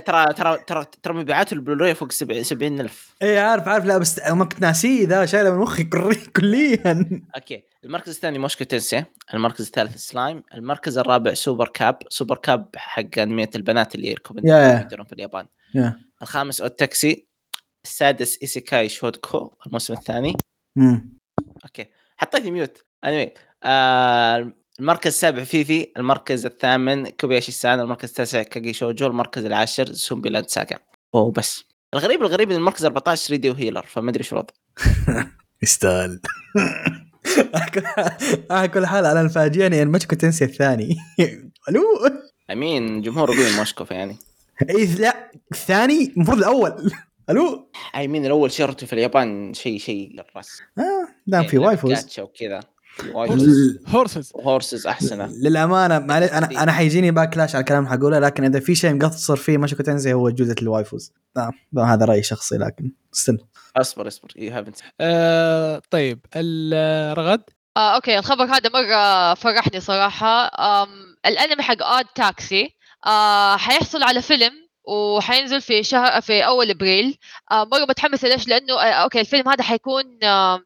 ترى 0.00 0.32
ترى 0.32 0.58
ترى 0.66 0.84
ترى 1.02 1.14
مبيعاته 1.14 1.54
البلوراي 1.54 1.94
فوق 1.94 2.12
70 2.12 2.80
ألف. 2.80 3.14
إي 3.22 3.38
عارف 3.38 3.68
عارف. 3.68 3.84
لا 3.84 3.98
بس 3.98 4.20
ما 4.30 4.44
كنت 4.44 4.60
ناسيه 4.60 5.06
ذا 5.08 5.26
شايله 5.26 5.50
من 5.50 5.58
مخي 5.58 5.84
كل- 5.84 6.14
كليا. 6.36 7.20
okay. 7.36 7.62
المركز 7.84 8.08
الثاني 8.14 8.38
Mushoku 8.38 8.64
Tensei. 8.64 9.04
المركز 9.34 9.64
الثالث 9.66 9.96
سلايم. 9.96 10.42
المركز 10.54 10.98
الرابع 10.98 11.34
Super 11.34 11.68
Cub. 11.68 11.98
Super 12.08 12.36
Cub 12.36 12.68
حق 12.76 13.18
أنمية 13.18 13.50
البنات 13.56 13.94
اللي 13.94 14.08
يركب 14.10 14.46
يا 14.46 14.56
يا. 14.58 14.80
يدورون 14.80 15.06
في 15.06 15.12
اليابان. 15.12 15.46
يا. 15.74 16.00
الخامس 16.22 16.60
Odd 16.60 16.85
Taxi. 16.85 17.26
السادس 17.84 18.38
Isekai 18.42 18.88
Shokudou. 18.88 19.54
الموسم 19.66 19.94
الثاني. 19.94 20.36
مم. 20.76 21.18
Okay. 21.64 21.86
حطيت 22.18 22.46
mute. 22.46 22.84
Anyway 23.06 23.28
آه 23.64 24.52
المركز 24.80 25.06
السابع 25.06 25.44
Vivy 25.44 25.92
المركز 25.96 26.46
الثامن 26.46 27.08
Kobayashi-san 27.08 27.80
المركز 27.80 28.08
التاسع 28.08 28.42
Kageki 28.42 28.72
Shoujo 28.72 29.06
المركز 29.06 29.44
العاشر 29.44 29.92
Zombie 29.92 30.28
Land 30.28 30.48
Saga 30.48 30.78
وبس 31.12 31.64
الغريب 31.94 32.22
الغريب 32.22 32.50
إن 32.50 32.56
المركز 32.56 32.84
14 32.84 33.28
Redo 33.28 33.40
of 33.40 33.50
Healer 33.50 33.86
فما 33.86 34.10
أدري 34.10 34.20
إيش 34.20 34.32
الوضع. 34.32 34.54
يستاهل. 35.62 36.20
على 38.50 38.68
كل 38.68 38.86
حال 38.86 39.04
أنا 39.06 39.20
اللي 39.20 39.41
فاجئني 39.41 39.82
إن 39.82 39.88
Mushoku 39.88 40.16
Tensei 40.16 40.44
الثاني. 40.44 40.96
ألو؟ 41.68 41.82
امين 42.50 43.02
جمهور 43.02 43.30
قوي 43.30 43.56
موسكو 43.56 43.84
يعني 43.90 44.16
إي 44.70 44.86
لا 44.86 45.30
الثاني 45.52 46.12
المفروض 46.16 46.38
الأول. 46.38 46.92
ألو؟ 47.30 47.70
اي 47.96 48.08
مين 48.08 48.26
الأول 48.26 48.52
شهرته 48.52 48.86
في 48.86 48.92
اليابان 48.92 49.54
شيء 49.54 49.78
شيء 49.78 50.20
الراس 50.20 50.62
آه. 50.78 50.97
دام 51.28 51.46
في 51.46 51.58
وايفوز 51.58 51.92
جاتشا 51.92 52.22
وكذا. 52.22 52.60
في 52.96 53.10
وايفوز 53.10 53.48
ل- 53.48 53.80
هورسز 53.88 54.30
وهورسز 54.34 54.86
احسنه 54.86 55.26
للأمانة 55.26 55.98
معلش 55.98 56.32
أنا 56.32 56.62
أنا 56.62 56.72
حيجيني 56.72 57.10
باكلاش 57.10 57.54
على 57.54 57.62
الكلام 57.62 57.84
اللي 57.84 57.96
حقوله 57.98 58.18
لكن 58.18 58.44
إذا 58.44 58.60
في 58.60 58.74
شيء 58.74 58.94
مقصر 58.94 59.36
فيه 59.36 59.58
ماشي 59.58 59.76
تنسي 59.76 60.12
هو 60.12 60.30
جودة 60.30 60.54
الوايفوز 60.62 61.12
نعم 61.36 61.52
هذا 61.84 62.04
رأيي 62.04 62.22
شخصي 62.22 62.56
لكن 62.56 62.92
استنى 63.14 63.38
أصبر 63.76 64.08
أصبر. 64.08 64.28
يو 64.36 64.52
هافنت 64.52 64.76
آه 65.00 65.82
طيب 65.90 66.18
الرغد 66.36 67.42
آه 67.76 67.94
okay 67.94 68.18
الخبر 68.18 68.44
هذا 68.44 68.70
مرة 68.74 69.34
فرحني 69.34 69.80
صراحة. 69.80 70.46
آم 70.82 70.88
الأنمي 71.26 71.62
حق 71.62 71.82
Odd 71.82 72.04
Taxi 72.14 72.74
آه 73.06 73.56
حيحصل 73.56 74.02
على 74.02 74.22
فيلم 74.22 74.52
وحينزل 74.88 75.60
في 75.60 75.82
شهر 75.82 76.20
في 76.20 76.46
أول 76.46 76.70
إبريل. 76.70 77.18
آه 77.50 77.64
مرة 77.64 77.84
متحمسه 77.88 78.28
ليش؟ 78.28 78.48
لأنه 78.48 78.74
آه 78.74 78.92
okay 78.92 79.20
الفيلم 79.20 79.48
هذا 79.48 79.62
حيكون 79.62 80.04
آه 80.24 80.60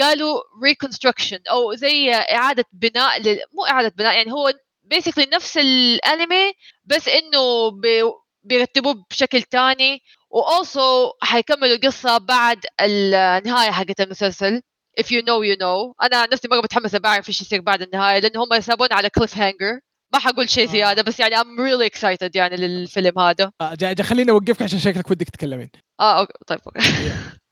قالوا 0.00 0.40
reconstruction 0.64 1.38
أو 1.50 1.74
زي 1.74 2.14
إعادة 2.14 2.64
بناء 2.72 3.20
لل... 3.22 3.40
مو 3.52 3.66
إعادة 3.66 3.92
بناء 3.98 4.16
يعني 4.16 4.32
هو 4.32 4.52
basically 4.84 5.26
نفس 5.32 5.58
الأنمي 5.58 6.52
بس 6.84 7.08
إنه 7.08 7.70
بي... 7.70 8.02
بيرتبوه 8.44 9.04
بشكل 9.10 9.42
تاني. 9.42 10.02
و 10.30 10.46
also 10.46 11.12
حيكملوا 11.22 11.74
القصة 11.76 12.18
بعد 12.18 12.66
النهاية 12.80 13.70
حقت 13.70 14.00
المسلسل. 14.00 14.62
If 15.00 15.04
you 15.04 15.22
know 15.22 15.42
you 15.42 15.56
know. 15.56 15.94
أنا 16.02 16.26
نفسي 16.32 16.48
مرة 16.48 16.60
متحمسة 16.60 16.98
بعرف 16.98 17.28
إيش 17.28 17.40
يصير 17.40 17.60
بعد 17.60 17.82
النهاية 17.82 18.18
لأنه 18.18 18.44
هم 18.44 18.54
يسابون 18.54 18.88
على 18.92 19.10
cliffhanger 19.10 19.80
ما 20.12 20.18
حقول 20.18 20.50
شيء 20.50 20.68
آه. 20.68 20.72
زيادة 20.72 21.02
بس 21.02 21.20
يعني 21.20 21.36
I'm 21.36 21.58
really 21.58 21.90
excited 21.94 22.30
يعني 22.34 22.56
للفيلم 22.56 23.18
هذا. 23.18 23.52
آه 23.60 23.74
جا, 23.74 23.92
جا 23.92 24.04
خليني 24.04 24.30
أوقفك 24.30 24.62
عشان 24.62 24.78
شكلك 24.78 25.10
ودك 25.10 25.28
تتكلمين. 25.28 25.70
آه 26.00 26.18
okay. 26.20 26.32
طيب 26.46 26.60
okay. 26.66 26.80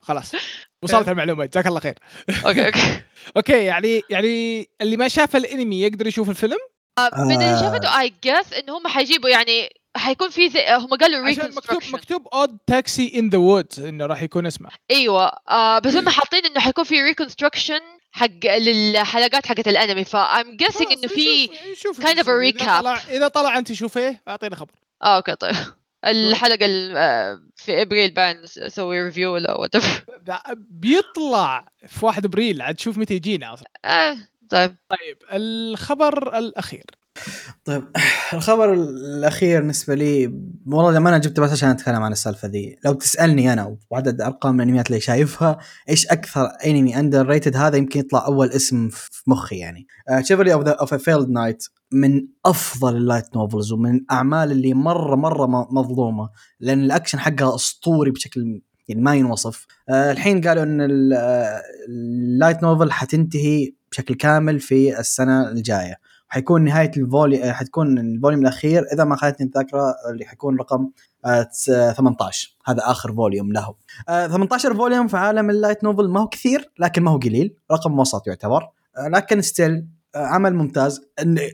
خلاص. 0.00 0.32
وصلت 0.82 1.08
المعلومات 1.08 1.50
جزاك 1.50 1.66
الله 1.66 1.80
خير. 1.80 1.94
Okay 2.46 2.66
okay. 2.66 3.02
Okay 3.36 3.64
يعني 3.64 4.02
يعني 4.10 4.68
اللي 4.80 4.96
ما 4.96 5.08
شاف 5.08 5.36
الأنمي 5.36 5.80
يقدر 5.82 6.06
يشوف 6.06 6.30
الفيلم؟ 6.30 6.58
آه، 6.98 7.10
من 7.24 7.32
اللي 7.34 7.44
آه. 7.44 7.60
شافته 7.60 8.00
I 8.00 8.12
guess 8.24 8.52
انه 8.52 8.78
هم 8.78 8.88
حيجيبوا 8.88 9.30
يعني 9.30 9.70
حيكون 9.96 10.30
في 10.30 10.48
زي 10.48 10.60
هم 10.70 10.88
قالوا 10.88 11.28
عشان 11.28 11.54
مكتوب 11.54 11.82
مكتوب 11.92 12.28
Odd 12.34 12.58
Taxi 12.66 13.12
In 13.18 13.28
the 13.28 13.38
Woods 13.38 13.80
إنه 13.80 14.06
راح 14.06 14.22
يكون 14.22 14.46
اسمه. 14.46 14.68
أيوه. 14.90 15.32
آه 15.48 15.78
بس 15.78 15.96
هم 15.96 16.08
حاطين 16.08 16.46
إنه 16.46 16.60
حيكون 16.60 16.84
في 16.84 17.02
reconstruction 17.02 17.80
حق 18.12 18.46
للحلقات 18.46 19.46
حقت 19.46 19.68
الأنمي 19.68 20.04
ف 20.04 20.17
I'm 20.17 20.56
guessing 20.56 20.86
إنه 20.92 21.08
في 21.08 21.50
شوف 21.76 22.00
kind 22.00 22.18
of 22.18 22.26
a 22.26 22.28
إذا 22.28 22.50
recap. 22.50 22.80
طلع 22.80 23.00
إذا 23.10 23.28
طلع 23.28 23.58
أنت 23.58 23.72
شوفيه 23.72 24.22
اعطينا 24.28 24.56
خبر. 24.56 24.72
آه 25.02 25.16
okay 25.16 25.34
طيب. 25.34 25.56
الحلقة 26.04 26.66
ال- 26.66 26.96
آه، 26.96 27.40
في 27.56 27.82
إبريل 27.82 28.10
بعد 28.14 28.36
نسوي 28.36 29.02
review 29.02 29.34
ولا 29.34 29.52
what 29.58 29.70
بيطلع 30.56 31.68
في 31.86 32.06
1 32.06 32.24
إبريل 32.24 32.62
عاد 32.62 32.80
شوف 32.80 32.98
متى 32.98 33.14
يجينا 33.14 33.54
أصلا. 33.54 33.68
آه 33.84 34.16
طيب. 34.50 34.76
طيب 34.88 35.18
الخبر 35.32 36.38
الأخير. 36.38 36.84
طيب 37.64 37.82
الخبر 38.32 38.72
الأخير 38.72 39.60
بالنسبة 39.60 39.94
لي 39.94 40.26
والله 40.66 40.92
لما 40.92 41.08
أنا 41.10 41.18
جبته 41.18 41.42
بس 41.42 41.50
عشان 41.52 41.68
أتكلم 41.68 42.02
عن 42.02 42.12
السالفة 42.12 42.48
ذي 42.48 42.76
لو 42.84 42.92
تسألني 42.92 43.52
أنا 43.52 43.76
وعدد 43.90 44.20
أرقام 44.20 44.60
الانميات 44.60 44.86
اللي 44.86 45.00
شايفها 45.00 45.58
إيش 45.88 46.06
أكثر 46.06 46.48
أنمي 46.66 46.96
underrated 46.98 47.56
هذا 47.56 47.76
يمكن 47.76 48.00
يطلع 48.00 48.26
أول 48.26 48.48
اسم 48.50 48.88
في 48.88 49.22
مخي 49.26 49.56
يعني. 49.56 49.86
Chivalry 50.20 50.52
of 50.52 50.68
of 50.68 50.94
Failed 50.94 51.28
Knight 51.28 51.64
من 51.92 52.26
أفضل 52.46 52.96
ال 52.96 53.03
light 53.03 53.36
novels 53.36 53.72
ومن 53.72 53.94
الأعمال 53.94 54.50
اللي 54.52 54.74
مره 54.74 55.16
مرة 55.16 55.46
مظلومة 55.70 56.30
لأن 56.60 56.80
الأكشن 56.80 57.18
حقها 57.18 57.54
أسطوري 57.54 58.10
بشكل 58.10 58.60
يعني 58.88 59.02
ما 59.02 59.14
ينوصف. 59.14 59.66
آه، 59.88 60.12
الحين 60.12 60.40
قالوا 60.40 60.62
إن 60.62 60.80
ال- 60.80 61.12
آه، 61.12 61.62
ال 61.88 62.01
light 62.01 62.62
novel 62.62 62.92
حتنتهي 62.92 63.72
بشكل 63.92 64.14
كامل 64.14 64.60
في 64.60 65.00
السنة 65.00 65.48
الجاية. 65.50 65.94
حيكون 66.30 66.64
نهاية 66.64 66.90
ال 66.96 67.04
volume 67.04 67.52
حتكون 67.54 67.98
ال 67.98 68.04
volume 68.04 68.40
الأخير 68.42 68.84
إذا 68.92 69.04
ما 69.04 69.16
خانتني 69.16 69.46
الذاكرة 69.46 69.94
اللي 70.10 70.24
حيكون 70.24 70.56
رقم 70.56 70.90
آه، 71.24 71.42
تس- 71.42 71.68
آه، 71.68 71.92
18 71.92 72.56
هذا 72.66 72.82
آخر 72.84 73.14
volume 73.14 73.52
له. 73.52 73.74
آه، 74.08 74.26
18 74.26 74.74
volume 74.74 75.08
في 75.08 75.16
عالم 75.16 75.50
ال 75.50 75.56
light 75.56 75.84
novel 75.84 76.08
ما 76.08 76.20
هو 76.20 76.26
كثير 76.28 76.70
لكن 76.78 77.02
ما 77.02 77.10
هو 77.10 77.18
قليل. 77.18 77.54
رقم 77.72 77.98
وسط 77.98 78.26
يعتبر. 78.26 78.62
آه، 78.98 79.08
لكن 79.08 79.40
still 79.42 79.86
عمل 80.14 80.54
ممتاز. 80.54 81.00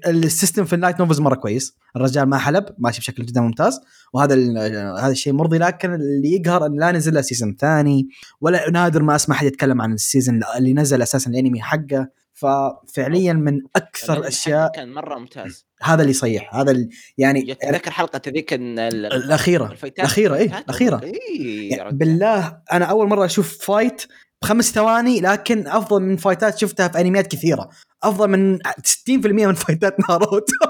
ال 0.07 0.15
system 0.15 0.65
في 0.65 0.73
ال 0.73 0.78
light 0.78 1.01
novels 1.01 1.21
مرة 1.21 1.35
كويس. 1.35 1.77
الرجال 1.97 2.29
ما 2.29 2.39
حلب 2.39 2.65
ماشي 2.79 3.01
بشكل 3.01 3.25
جدا 3.27 3.41
ممتاز. 3.41 3.81
وهذا 4.13 4.35
آه، 4.35 4.99
هذا 5.01 5.13
الشيء 5.13 5.33
مرضي 5.33 5.59
لكن 5.59 5.95
اللي 5.95 6.33
يقهر 6.35 6.67
إن 6.67 6.79
لا 6.81 6.93
نزل 6.93 7.15
له 7.15 7.21
season 7.21 7.57
ثاني 7.61 8.09
ولا 8.41 8.71
نادر 8.71 9.03
ما 9.03 9.15
أسمع 9.17 9.37
حد 9.37 9.47
يتكلم 9.47 9.83
عن 9.83 9.93
ال 9.93 10.00
season 10.00 10.41
اللي 10.57 10.75
نزل 10.75 11.03
أساسا 11.03 11.31
الأنمي 11.31 11.61
حقه. 11.63 12.09
ففعليا 12.37 13.33
من 13.33 13.61
أكثر 13.77 14.19
الاشياء 14.19 14.73
كان 14.73 14.93
مرة 14.93 15.19
ممتاز. 15.19 15.67
هذا 15.83 16.01
اللي 16.01 16.11
يصيح 16.11 16.55
هذا 16.55 16.71
اللي 16.71 16.89
يعني 17.19 17.51
يتذكر 17.51 17.91
حلقة 17.91 18.21
ذيك 18.29 18.53
إن 18.53 18.79
ال- 18.79 19.07
الأخيرة. 19.07 19.73
الفايتات؟ 19.73 19.99
الأخيرة، 19.99 20.37
إيه،. 20.37 20.65
إيه، 21.03 21.71
يعني. 21.71 21.97
بالله 21.97 22.59
أنا 22.73 22.85
أول 22.85 23.09
مرة 23.09 23.25
أشوف 23.25 23.59
fight 23.67 24.03
بخمس 24.43 24.73
ثواني 24.73 25.21
لكن 25.21 25.67
أفضل 25.67 26.03
من 26.03 26.17
فايتات 26.17 26.59
شفتها 26.59 26.89
في 26.89 27.01
انميات 27.01 27.27
كثيرة. 27.27 27.69
أفضل 28.03 28.29
من 28.29 28.59
60% 28.85 29.47
من 29.47 29.55
فايتات 29.55 29.97
ناروتو. 30.09 30.55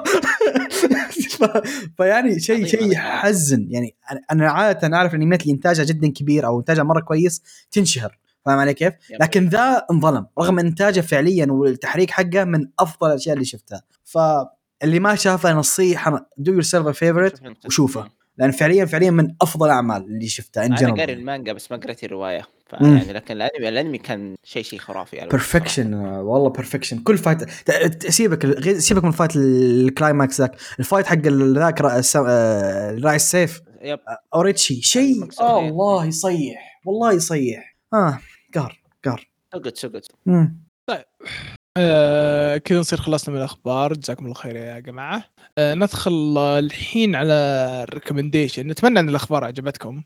فيعني 1.97 2.41
شيء 2.41 2.67
شيء. 2.67 2.93
يحزن 2.93 3.67
يعني 3.71 3.97
أنا 4.31 4.51
عادة 4.51 4.97
أعرف 4.97 5.15
الانميات 5.15 5.43
اللي 5.43 5.53
إنتاجها 5.53 5.85
جدا 5.85 6.13
كبير 6.13 6.47
أو 6.47 6.61
إنتاجها 6.61 6.83
مرة 6.83 7.01
كويس 7.01 7.43
تنشهر. 7.71 8.19
فاهم 8.47 8.59
علي 8.59 8.75
كيف؟ 8.75 8.93
لكن 9.21 9.49
ذا 9.49 9.87
انظلم 9.91 10.27
رغم 10.39 10.59
إنتاجه 10.59 11.01
فعليا 11.01 11.47
والتحريك 11.51 12.11
حقه 12.11 12.45
من 12.45 12.69
أفضل 12.79 13.09
الأشياء 13.09 13.35
اللي 13.35 13.45
شفتها. 13.45 13.83
فاللي 14.05 15.01
ما 15.01 15.15
شافه 15.15 15.53
نصيحة 15.53 16.31
do 16.37 16.53
yourself 16.53 16.89
favor. 16.89 17.41
وشوفه. 17.67 18.09
لأن 18.39 18.51
فعليا 18.51 18.85
فعليا 18.85 19.11
من 19.11 19.35
أفضل 19.43 19.67
الاعمال 19.67 20.05
اللي 20.05 20.29
شفتها 20.29 20.67
ان 20.67 20.73
أنا 20.73 20.95
قاري 20.95 21.13
المانجا 21.13 21.53
بس 21.53 21.73
ما 21.73 21.77
قريت 21.77 22.05
الرواية. 22.05 22.43
يعني 22.73 23.13
لكن 23.13 23.35
الأنمي 23.35 23.69
الأنمي 23.69 23.99
كان 23.99 24.35
شيء 24.45 24.63
شيء 24.63 24.79
خرافي 24.79 25.17
perfection 25.17 25.95
والله 25.95 26.49
perfection 26.51 26.99
كل 26.99 27.19
fight 27.19 28.11
سيبك 28.11 28.73
سيبك 28.79 29.05
من 29.05 29.11
fight 29.11 29.37
ال 29.37 29.52
climax 29.52 30.41
ذاك. 30.41 30.57
ال 30.79 30.83
fight 30.83 31.07
حق 31.07 31.19
ذاك 31.27 31.81
آه، 31.81 32.99
راعي 33.05 33.17
السيف. 33.17 33.63
أوريتشي. 34.35 34.83
شيء. 34.83 35.29
الله 35.41 36.05
يصيح 36.05 36.81
والله 36.87 37.13
يصيح 37.13 37.77
آه. 37.95 38.19
قهر 38.57 38.83
قهر. 39.05 39.29
سقط 39.55 39.77
سقط 39.77 40.03
مم. 40.27 40.67
آه 41.79 42.57
كذا 42.57 42.79
نصير 42.79 43.01
خلصنا 43.01 43.35
من 43.35 43.41
الأخبار. 43.41 43.93
جزاكم 43.93 44.25
الله 44.25 44.35
خير 44.35 44.57
يا 44.57 44.79
جماعة. 44.79 45.25
آه 45.59 45.75
ندخل 45.75 46.39
الحين 46.39 47.15
على 47.15 47.35
ال 47.89 47.94
recommendation. 47.94 48.67
نتمنى 48.67 49.01
أن 49.01 49.09
الأخبار 49.09 49.45
عجبتكم 49.45 50.05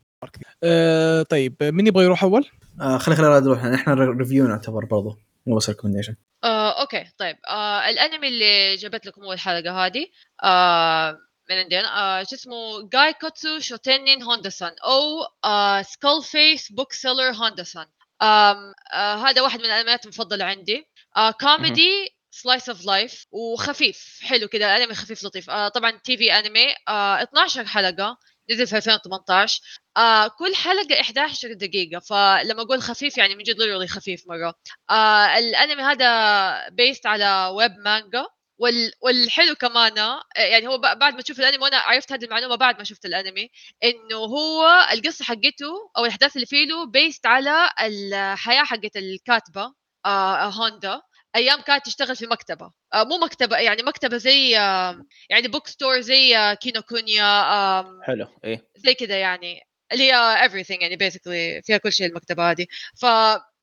آه 0.63 1.21
طيب. 1.21 1.63
من 1.63 1.87
يبغى 1.87 2.03
يروح 2.03 2.23
أول؟ 2.23 2.45
آه 2.81 2.97
خلي 2.97 3.15
خلي 3.15 3.27
راد 3.27 3.43
نروح. 3.43 3.63
إحنا 3.63 3.93
review 3.93 4.47
نعتبر 4.47 4.85
برضو. 4.85 5.17
مو 5.47 5.55
بس 5.55 5.69
ريكومنديشن 5.69 6.15
آه، 6.43 6.81
أوكي. 6.81 7.05
طيب. 7.17 7.37
آه، 7.49 7.89
الأنمي 7.89 8.27
اللي 8.27 8.75
جابت 8.75 9.05
لكم 9.05 9.21
أول 9.21 9.39
حلقة 9.39 9.85
هذه 9.85 10.07
آه، 10.43 11.17
من 11.49 11.55
عندنا 11.55 12.19
آه 12.19 12.23
شو 12.23 12.35
اسمه؟ 12.35 12.89
Gaikotsu 12.93 13.59
Shotenin 13.59 14.23
Honda-san 14.23 14.71
أو 14.85 15.23
آه 15.45 15.81
Skull-face 15.81 16.71
Bookseller 16.71 17.31
Honda-san 17.31 17.85
آه 18.21 18.73
هذا 19.15 19.41
واحد 19.41 19.59
من 19.59 19.65
الأنميات 19.65 20.03
المفضلة 20.05 20.45
عندي. 20.45 20.89
آه 21.17 21.31
كوميدي 21.31 22.09
slice 22.31 22.69
of 22.69 22.85
life 22.85 23.25
وخفيف. 23.31 24.19
حلو 24.23 24.47
كذا 24.47 24.77
انمي 24.77 24.93
خفيف 24.95 25.23
لطيف. 25.23 25.49
آه 25.49 25.67
طبعا 25.67 25.91
TV 25.91 26.33
anime. 26.33 26.75
آه 26.87 27.23
12 27.23 27.65
حلقة 27.65 28.17
نزل 28.51 28.67
في 28.67 28.77
2018 28.77 29.61
آه 29.97 30.27
كل 30.27 30.55
حلقة 30.55 31.01
11 31.01 31.53
دقيقة 31.53 31.99
فلما 31.99 32.61
أقول 32.61 32.81
خفيف 32.81 33.17
يعني 33.17 33.35
من 33.35 33.43
جد 33.43 33.85
خفيف 33.85 34.23
مرة. 34.27 34.53
آه 34.89 35.37
الأنمي 35.37 35.83
هذا 35.83 36.69
based 36.69 37.05
على 37.05 37.51
web 37.55 37.71
manga 37.85 38.25
وال... 38.61 38.91
والحلو 39.01 39.55
كمان 39.55 39.99
آه، 39.99 40.23
يعني 40.37 40.67
هو 40.67 40.77
بعد 40.77 41.13
ما 41.13 41.21
تشوف 41.21 41.39
الأنمي 41.39 41.63
وأنا 41.63 41.77
عرفت 41.77 42.11
هذه 42.11 42.25
المعلومة 42.25 42.55
بعد 42.55 42.77
ما 42.77 42.83
شفت 42.83 43.05
الأنمي 43.05 43.49
إنه 43.83 44.17
هو 44.17 44.87
القصة 44.93 45.25
حقته 45.25 45.91
أو 45.97 46.05
الأحداث 46.05 46.35
اللي 46.35 46.45
فيه 46.45 46.65
له 46.65 46.85
based 46.85 47.25
على 47.25 47.69
الحياة 47.79 48.63
حقت 48.63 48.97
الكاتبة 48.97 49.73
آه 50.05 50.49
هوندا 50.49 51.01
أيام 51.35 51.61
كانت 51.61 51.85
تشتغل 51.85 52.15
في 52.15 52.27
مكتبة 52.27 52.71
آه 52.93 53.03
مو 53.03 53.17
مكتبة 53.17 53.57
يعني 53.57 53.83
مكتبة 53.83 54.17
زي 54.17 54.57
آه 54.59 55.05
يعني 55.29 55.47
bookstore 55.47 55.99
زي 56.01 56.37
آه 56.37 56.53
كينوكونيا 56.53 57.23
آه 57.23 57.99
حلو 58.03 58.27
إيه. 58.45 58.67
زي 58.75 58.93
كذا 58.93 59.19
يعني 59.19 59.61
اللي 59.91 60.11
هي 60.11 60.49
everything 60.49 60.81
يعني 60.81 60.97
basically 60.97 61.65
فيها 61.65 61.77
كل 61.77 61.93
شيء 61.93 62.07
المكتبة 62.07 62.51
هذه. 62.51 62.65
ف 63.01 63.05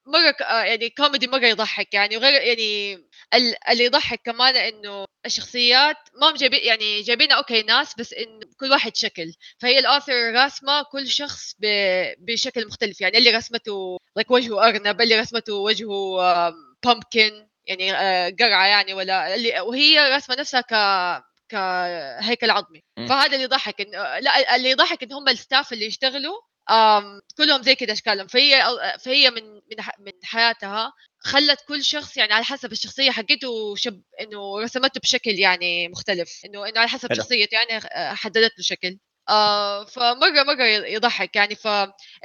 مرة 0.08 0.36
آه 0.42 0.62
يعني 0.62 0.90
كوميدي 0.90 1.26
مرة 1.26 1.46
يضحك 1.46 1.94
يعني 1.94 2.16
وغير 2.16 2.42
يعني 2.42 2.96
اللي 3.34 3.84
يضحك 3.84 4.20
كمان 4.24 4.56
إنه 4.56 5.04
الشخصيات 5.26 5.96
ما 6.20 6.30
هم 6.30 6.34
جايبين 6.34 6.60
يعني 6.64 7.02
جايبين 7.02 7.32
okay 7.32 7.62
ناس 7.62 7.94
بس 7.98 8.12
إنه 8.12 8.40
كل 8.60 8.70
واحد 8.70 8.96
شكل. 8.96 9.32
فهي 9.58 9.78
ال 9.78 9.86
author 9.86 10.32
راسمه 10.34 10.82
كل 10.82 11.08
شخص 11.08 11.54
بشكل 12.18 12.66
مختلف. 12.66 13.00
يعني 13.00 13.18
اللي 13.18 13.30
رسمته 13.30 13.96
like 14.20 14.30
وجهه 14.30 14.68
أرنب 14.68 15.00
اللي 15.00 15.20
رسمته 15.20 15.54
وجهه 15.54 16.18
pumpkin 16.84 17.48
يعني 17.66 17.92
آه، 17.92 18.34
قرعة 18.40 18.66
يعني 18.66 18.94
ولا 18.94 19.34
اللي 19.34 19.60
وهي 19.60 20.16
رسمة 20.16 20.36
نفسها 20.36 20.60
ك 20.60 20.74
كهيكل 21.48 22.50
عظمي. 22.50 22.82
فهذا 23.08 23.32
اللي 23.32 23.42
يضحك 23.42 23.80
إن 23.80 23.90
لا 24.24 24.56
اللي 24.56 24.70
يضحك 24.70 25.02
إن 25.02 25.12
هم 25.12 25.28
ال 25.28 25.36
staff 25.36 25.72
اللي 25.72 25.86
يشتغلوا 25.86 26.40
كلهم 27.36 27.62
زي 27.62 27.74
كذا 27.74 27.92
أشكالهم. 27.92 28.26
فهي 28.26 28.62
فهي 29.00 29.30
من 29.30 29.44
من 29.54 29.84
من 29.98 30.12
حياتها 30.22 30.92
خلت 31.20 31.60
كل 31.68 31.84
شخص 31.84 32.16
يعني 32.16 32.32
على 32.32 32.44
حسب 32.44 32.72
الشخصية 32.72 33.10
حقته 33.10 33.74
شب 33.76 34.02
إنه 34.20 34.60
رسمته 34.60 35.00
بشكل 35.00 35.30
يعني 35.30 35.88
مختلف. 35.88 36.40
إنه 36.44 36.68
إنه 36.68 36.80
على 36.80 36.88
حسب. 36.88 37.14
شخصيته 37.14 37.54
يعني 37.54 37.76
آه، 37.76 38.14
حددت 38.14 38.58
له 38.58 38.64
شكل. 38.64 38.98
آه 39.28 39.84
فمرة 39.84 40.42
مرة 40.42 40.64
يضحك 40.64 41.36
يعني. 41.36 41.54
ف 41.54 41.68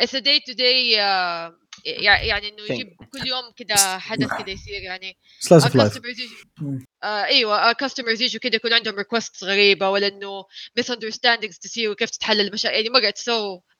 day 0.02 0.40
to 0.50 0.56
day 0.56 0.98
آه 1.00 1.58
يعني 1.86 2.50
إنه 2.50 2.64
يجيب 2.70 2.88
كل 3.14 3.28
يوم 3.28 3.52
كذا 3.58 3.98
حدث 3.98 4.28
كذا 4.28 4.50
يصير 4.50 4.82
يعني. 4.82 5.18
slice 5.40 5.64
of 5.64 5.76
life 5.76 5.94
customers 5.94 6.18
مم. 6.62 6.86
آه 7.04 7.24
أيوه 7.24 7.72
customers 7.72 8.22
يجوا 8.22 8.40
كذا 8.40 8.56
يكون 8.56 8.74
عندهم 8.74 8.96
request 8.96 9.44
غريبة 9.44 9.90
ولا 9.90 10.08
إنه 10.08 10.46
misunderstandings 10.78 11.58
تصير 11.58 11.92
وكيف 11.92 12.10
تتحل 12.10 12.42
المشاكل 12.42 12.76
يعني 12.76 12.90
مرة 12.90 13.14
so 13.18 13.56
آه 13.56 13.73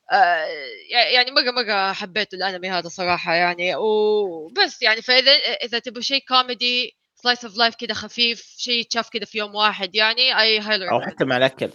يعني 0.90 1.30
مره 1.30 1.50
مره 1.50 1.92
حبيت 1.92 2.34
الأنمي 2.34 2.70
هذا 2.70 2.88
صراحة 2.88 3.34
يعني 3.34 3.76
وبس 3.76 4.82
يعني 4.82 5.02
فإذا 5.02 5.32
إذا 5.64 5.78
تبغوا 5.78 6.02
شيء 6.02 6.24
كوميدي 6.28 6.96
slice 7.14 7.44
of 7.44 7.56
life 7.56 7.74
كذا 7.74 7.94
خفيف 7.94 8.54
شيء 8.58 8.80
يتشاف 8.80 9.08
كذا 9.08 9.24
في 9.24 9.38
يوم 9.38 9.54
واحد 9.54 9.94
يعني 9.94 10.40
I 10.40 10.60
highly 10.60 10.90
أو 10.90 11.00
حتى 11.00 11.24
مع 11.24 11.36
الأكل 11.36 11.70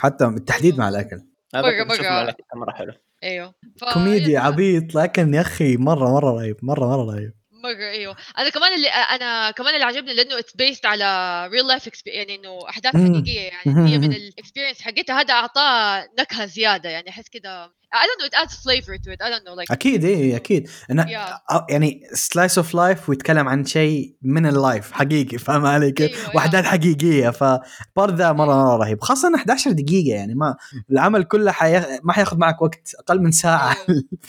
حتى 0.00 0.26
بالتحديد 0.26 0.78
مع 0.78 0.88
الأكل. 0.88 1.20
مع 1.54 2.22
الأكل 2.22 2.42
مرة 2.54 2.72
حلو. 2.72 2.92
أيوه. 3.24 3.54
ف- 3.80 3.84
كوميدي 3.94 4.32
يا- 4.32 4.40
عبيط 4.40 4.94
لكن 4.94 5.34
يا 5.34 5.40
أخي 5.40 5.76
مرة 5.76 6.12
مرة 6.12 6.30
رهيب 6.30 6.56
مرة 6.62 6.86
مرة 6.86 7.14
رهيب. 7.14 7.32
مره 7.58 7.90
أيوه. 7.90 8.16
أنا 8.38 8.48
كمان 8.48 8.74
اللي 8.74 8.88
أنا 8.88 9.50
كمان 9.50 9.74
اللي 9.74 9.84
عجبني 9.84 10.14
لأنه 10.14 10.38
it's 10.38 10.56
based 10.56 10.86
على 10.86 11.48
real 11.52 11.66
life 11.66 11.88
يعني 12.06 12.34
إنه 12.34 12.58
أحداث. 12.68 12.96
حقيقية 12.96 13.40
يعني. 13.40 13.90
هي 13.90 13.98
من 13.98 14.12
ال 14.12 14.18
experience 14.18 14.82
حقتها. 14.82 15.20
هذا 15.20 15.34
أعطاه 15.34 16.08
نكهة 16.18 16.46
زيادة 16.46 16.90
يعني. 16.90 17.08
أحس 17.08 17.28
كذا 17.28 17.70
I 17.94 18.06
don't 18.06 18.20
know 18.20 18.26
it 18.26 18.34
adds 18.42 18.54
flavor 18.64 18.98
to 19.04 19.10
it 19.14 19.20
I 19.22 19.30
don't 19.30 19.44
know 19.44 19.54
like 19.60 19.70
أكيد 19.72 20.04
إيه 20.04 20.36
أكيد. 20.36 20.70
إنه 20.90 21.04
Yeah. 21.06 21.62
يعني 21.70 22.08
slice 22.12 22.58
of 22.58 22.74
life 22.74 23.08
ويتكلم 23.08 23.48
عن 23.48 23.64
شيء 23.64 24.16
من 24.22 24.46
ال 24.46 24.55
life 24.55 24.92
حقيقي 24.92 25.38
فاهم 25.38 25.66
علي 25.66 25.92
كيف؟ 25.92 26.20
أيوة، 26.24 26.36
وأحداث 26.36 26.64
حقيقية 26.64 27.30
فبرضه 27.30 28.14
ذا 28.16 28.32
مرة 28.32 28.54
مرة 28.54 28.76
رهيب. 28.76 29.02
خاصة 29.04 29.28
إنه 29.28 29.36
11 29.38 29.70
دقيقة 29.72 30.14
يعني 30.16 30.34
ما 30.34 30.56
العمل 30.92 31.24
كله 31.24 31.52
حي... 31.52 31.80
ما 32.02 32.12
حياخذ 32.12 32.36
معك 32.38 32.62
وقت 32.62 32.94
أقل 32.98 33.22
من 33.22 33.30
ساعة. 33.32 33.74
ف... 34.22 34.28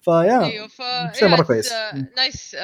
ف 0.00 0.09
yeah 0.09 0.44
أيوه 0.44 0.66
ف 0.66 0.82
شيء 1.18 1.28
مرة 1.28 1.42
كويس. 1.42 1.72
nice 2.16 2.54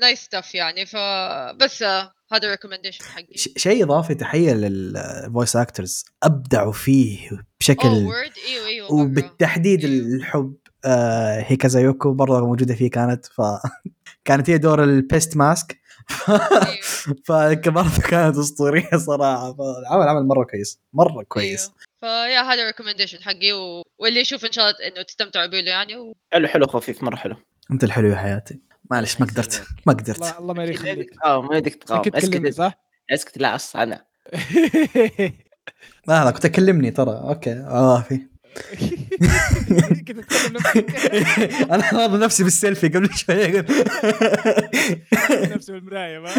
nice 0.00 0.20
stuff 0.22 0.54
يعني 0.54 0.86
فبس 0.86 1.82
آه، 1.82 2.12
هذا 2.32 2.50
recommendation 2.50 3.04
حقي 3.04 3.36
ش- 3.36 3.48
شيء 3.56 3.84
إضافي 3.84 4.14
تحية 4.14 4.52
لل 4.52 4.82
voice 4.82 5.56
actors 5.56 6.04
أبدعوا 6.22 6.72
فيه 6.72 7.30
بشكل 7.60 7.88
word 7.88 8.32
إيوه 8.48 8.66
إيوه 8.66 8.94
مرة. 8.94 9.02
وبالتحديد 9.04 9.84
أيوه. 9.84 10.16
الحب 10.16 10.54
آه 10.84 11.40
هيكازا 11.40 11.80
يوكو 11.80 12.12
برضه 12.14 12.46
موجودة 12.46 12.74
فيه 12.74 12.90
كانت 12.90 13.26
ف 13.26 13.40
كانت 14.24 14.50
هي 14.50 14.58
دور 14.58 14.84
ال 14.84 14.94
Pest 14.94 15.36
Mask 15.36 15.78
أيوه. 16.28 16.80
فبرضه 17.26 18.02
كانت 18.10 18.36
أسطورية 18.38 18.90
صراحة 18.96 19.54
فالعمل 19.54 20.08
عمل 20.08 20.26
مرة 20.26 20.44
كويس 20.44 20.80
مرة 20.92 21.22
كويس 21.22 21.60
أيوه. 21.62 21.74
ف 22.00 22.08
yeah 22.08 22.40
هذا 22.40 22.66
recommendation 22.66 23.22
حقي 23.22 23.52
و... 23.52 23.82
واللي 23.98 24.20
يشوف 24.20 24.44
إن 24.44 24.52
شاء 24.52 24.64
الله 24.70 24.88
إنه 24.88 25.02
تستمتعوا 25.02 25.46
به 25.46 25.58
يعني 25.58 25.96
و... 25.96 26.12
حلو 26.32 26.48
حلو 26.48 26.66
خفيف 26.66 27.02
مرة 27.02 27.16
حلو 27.16 27.36
أنت 27.70 27.84
الحلو 27.84 28.08
يا 28.08 28.16
حياتي 28.16 28.60
معلش 28.90 29.20
ما 29.20 29.26
قدرت. 29.26 29.66
ما 29.86 29.92
قدرت. 29.92 30.16
الله 30.16 30.38
الله 30.38 30.54
ما 30.54 30.64
يخليك 30.64 31.10
آه 31.24 31.42
ما 31.42 31.56
يدك 31.56 31.74
تقاوم 31.74 32.02
كنت 32.02 32.14
أسكت. 32.14 32.54
صح؟ 32.54 32.74
أسكت 33.10 33.38
لا 33.38 33.58
أنا. 33.74 34.04
لا 36.08 36.24
لا 36.24 36.30
كنت 36.30 36.44
أكلمني 36.44 36.90
ترى. 36.90 37.10
okay. 37.10 37.50
عوافي 37.50 38.20
كنت 40.08 40.20
تكلم 40.20 40.52
نفسك. 40.52 40.90
أنا 41.70 41.90
راضي 41.92 42.18
نفسي 42.18 42.44
بالسيلفي 42.44 42.88
قبل 42.88 43.14
شوي 43.14 43.64
نفسه 45.54 45.72
بالمراية 45.72 46.18
ما؟ 46.18 46.30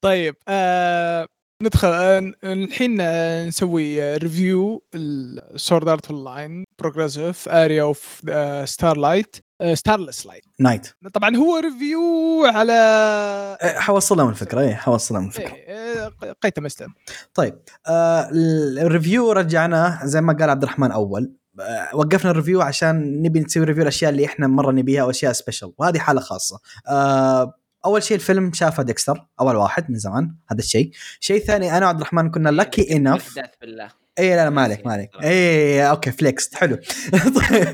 طيب 0.00 0.36
آه 0.48 1.26
ندخل 1.62 1.88
آه 1.88 2.32
الحين 2.44 3.00
آه 3.00 3.46
نسوي 3.46 4.16
review 4.16 4.84
ال 4.94 5.10
Sword 5.10 5.88
Art 5.88 6.10
Online 6.10 6.64
Progressive 6.78 7.48
Aria 7.48 7.82
of 7.82 8.22
Starlight 8.64 9.36
Starless 9.74 10.26
light 10.26 10.44
Night. 10.58 10.88
طبعا 11.14 11.36
هو 11.36 11.56
review 11.56 12.44
على 12.46 13.58
حوصلها 13.60 14.24
من 14.24 14.30
الفكرة 14.30 14.74
حوصلها 14.74 15.20
من 15.20 15.26
الفكرة. 15.26 15.54
إيه، 15.54 16.12
قيت 16.42 16.60
مستم 16.60 16.88
طيب 17.34 17.58
آه 17.86 18.28
ال 18.32 18.46
review 18.46 19.32
رجعناه 19.32 20.06
زي 20.06 20.20
ما 20.20 20.32
قال 20.32 20.50
عبد 20.50 20.62
الرحمن 20.62 20.92
أول. 20.92 21.32
آه 21.60 21.88
وقفنا 21.94 22.30
ال 22.30 22.35
review 22.35 22.62
عشان 22.62 23.22
نبي 23.22 23.40
نسوي 23.40 23.64
review 23.64 23.82
الأشياء 23.82 24.10
اللي 24.10 24.26
إحنا 24.26 24.46
مرة 24.46 24.72
نبيها 24.72 25.04
واشياء 25.04 25.32
special 25.32 25.72
وهذه 25.78 25.98
حالة 25.98 26.20
خاصة. 26.20 26.60
آه 26.88 27.54
أول 27.84 28.02
شيء 28.02 28.16
الفيلم 28.16 28.52
شافه 28.52 28.82
ديكستر 28.82 29.26
أول 29.40 29.56
واحد 29.56 29.90
من 29.90 29.98
زمان 29.98 30.34
هذا 30.50 30.58
الشيء. 30.58 30.90
شيء 31.20 31.44
ثاني 31.44 31.76
أنا 31.76 31.86
وعبد 31.86 32.00
الرحمن 32.00 32.30
كنا 32.30 32.48
lucky 32.48 32.96
enough 32.96 33.38
احداث 33.38 33.50
بالله. 33.60 34.05
اي 34.18 34.36
لا 34.36 34.44
لا 34.44 34.50
ما 34.50 34.62
عليك 34.62 34.86
ما 34.86 34.92
عليك 34.92 35.10
اي 35.22 35.90
okay 35.90 36.10
flex 36.10 36.54
حلو. 36.54 36.78
طيب 37.12 37.68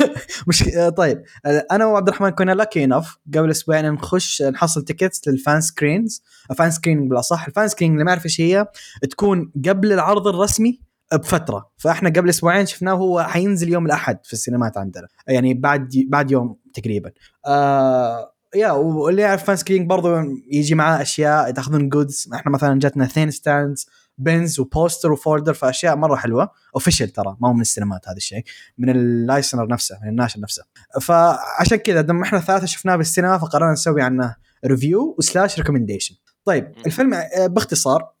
مش 0.48 0.64
طيب 0.96 1.22
أنا 1.70 1.86
وعبد 1.86 2.08
الرحمن 2.08 2.30
كنا 2.30 2.52
lucky 2.52 2.84
enough 2.84 3.18
قبل 3.34 3.50
أسبوعين 3.50 3.92
نخش 3.92 4.42
نحصل 4.42 4.84
tickets 4.84 5.28
لل 5.28 5.41
fan 5.41 5.60
screens 5.60 6.22
fan 6.56 6.70
screen 6.70 7.08
بالأصح 7.08 7.46
ال 7.46 7.51
fan 7.51 7.68
screen 7.68 7.92
اللي 7.92 8.04
ما 8.04 8.10
يعرف 8.10 8.24
إيش 8.24 8.40
هي 8.40 8.66
تكون 9.10 9.52
قبل 9.68 9.92
العرض 9.92 10.26
الرسمي 10.26 10.80
بفترة. 11.12 11.70
فإحنا 11.76 12.10
قبل 12.10 12.28
أسبوعين 12.28 12.66
شفناه 12.66 12.92
هو 12.92 13.22
حينزل 13.22 13.68
يوم 13.68 13.86
الأحد 13.86 14.18
في 14.24 14.32
السينمات 14.32 14.78
عندنا. 14.78 15.08
يعني 15.28 15.54
بعد 15.54 15.90
بعد 16.08 16.30
يوم 16.30 16.56
تقريبا. 16.74 17.10
آه 17.46 18.34
yeah 18.54 18.70
واللي 18.70 19.22
يعرف 19.22 19.44
fan 19.44 19.56
screen 19.56 19.86
برضو 19.86 20.16
يجي 20.52 20.74
معاه 20.74 21.02
أشياء 21.02 21.50
تاخذون 21.50 21.88
goods 21.88 22.28
إحنا 22.34 22.52
مثلا 22.52 22.78
جاتنا 22.78 23.04
اثنين 23.04 23.30
stands 23.30 23.86
pins 24.18 24.60
و 24.60 24.67
poster 24.67 25.12
و 25.12 25.18
folder 25.18 25.54
فأشياء 25.54 25.96
مرة 25.96 26.16
حلوة. 26.16 26.50
official 26.74 27.08
ترى 27.08 27.36
ما 27.40 27.48
هو 27.48 27.52
من 27.52 27.60
السينمات 27.60 28.08
هذا 28.08 28.16
الشيء 28.16 28.44
من 28.78 28.90
ال 28.90 28.99
licensor 28.99 29.68
نفسه 29.68 29.98
من 30.02 30.08
الناشر 30.08 30.40
نفسه. 30.40 30.62
فعشان 31.00 31.76
كذا 31.76 32.00
دام 32.00 32.22
إحنا 32.22 32.40
ثلاثة 32.40 32.66
شفناه 32.66 32.96
بالسينما 32.96 33.38
فقررنا 33.38 33.72
نسوي 33.72 34.02
عنه 34.02 34.36
review 34.66 35.14
و 35.18 35.25
slash 35.25 35.58
recommendation 35.58 36.14
طيب 36.44 36.72
الفيلم 36.86 37.14
آه، 37.14 37.46
باختصار 37.46 38.17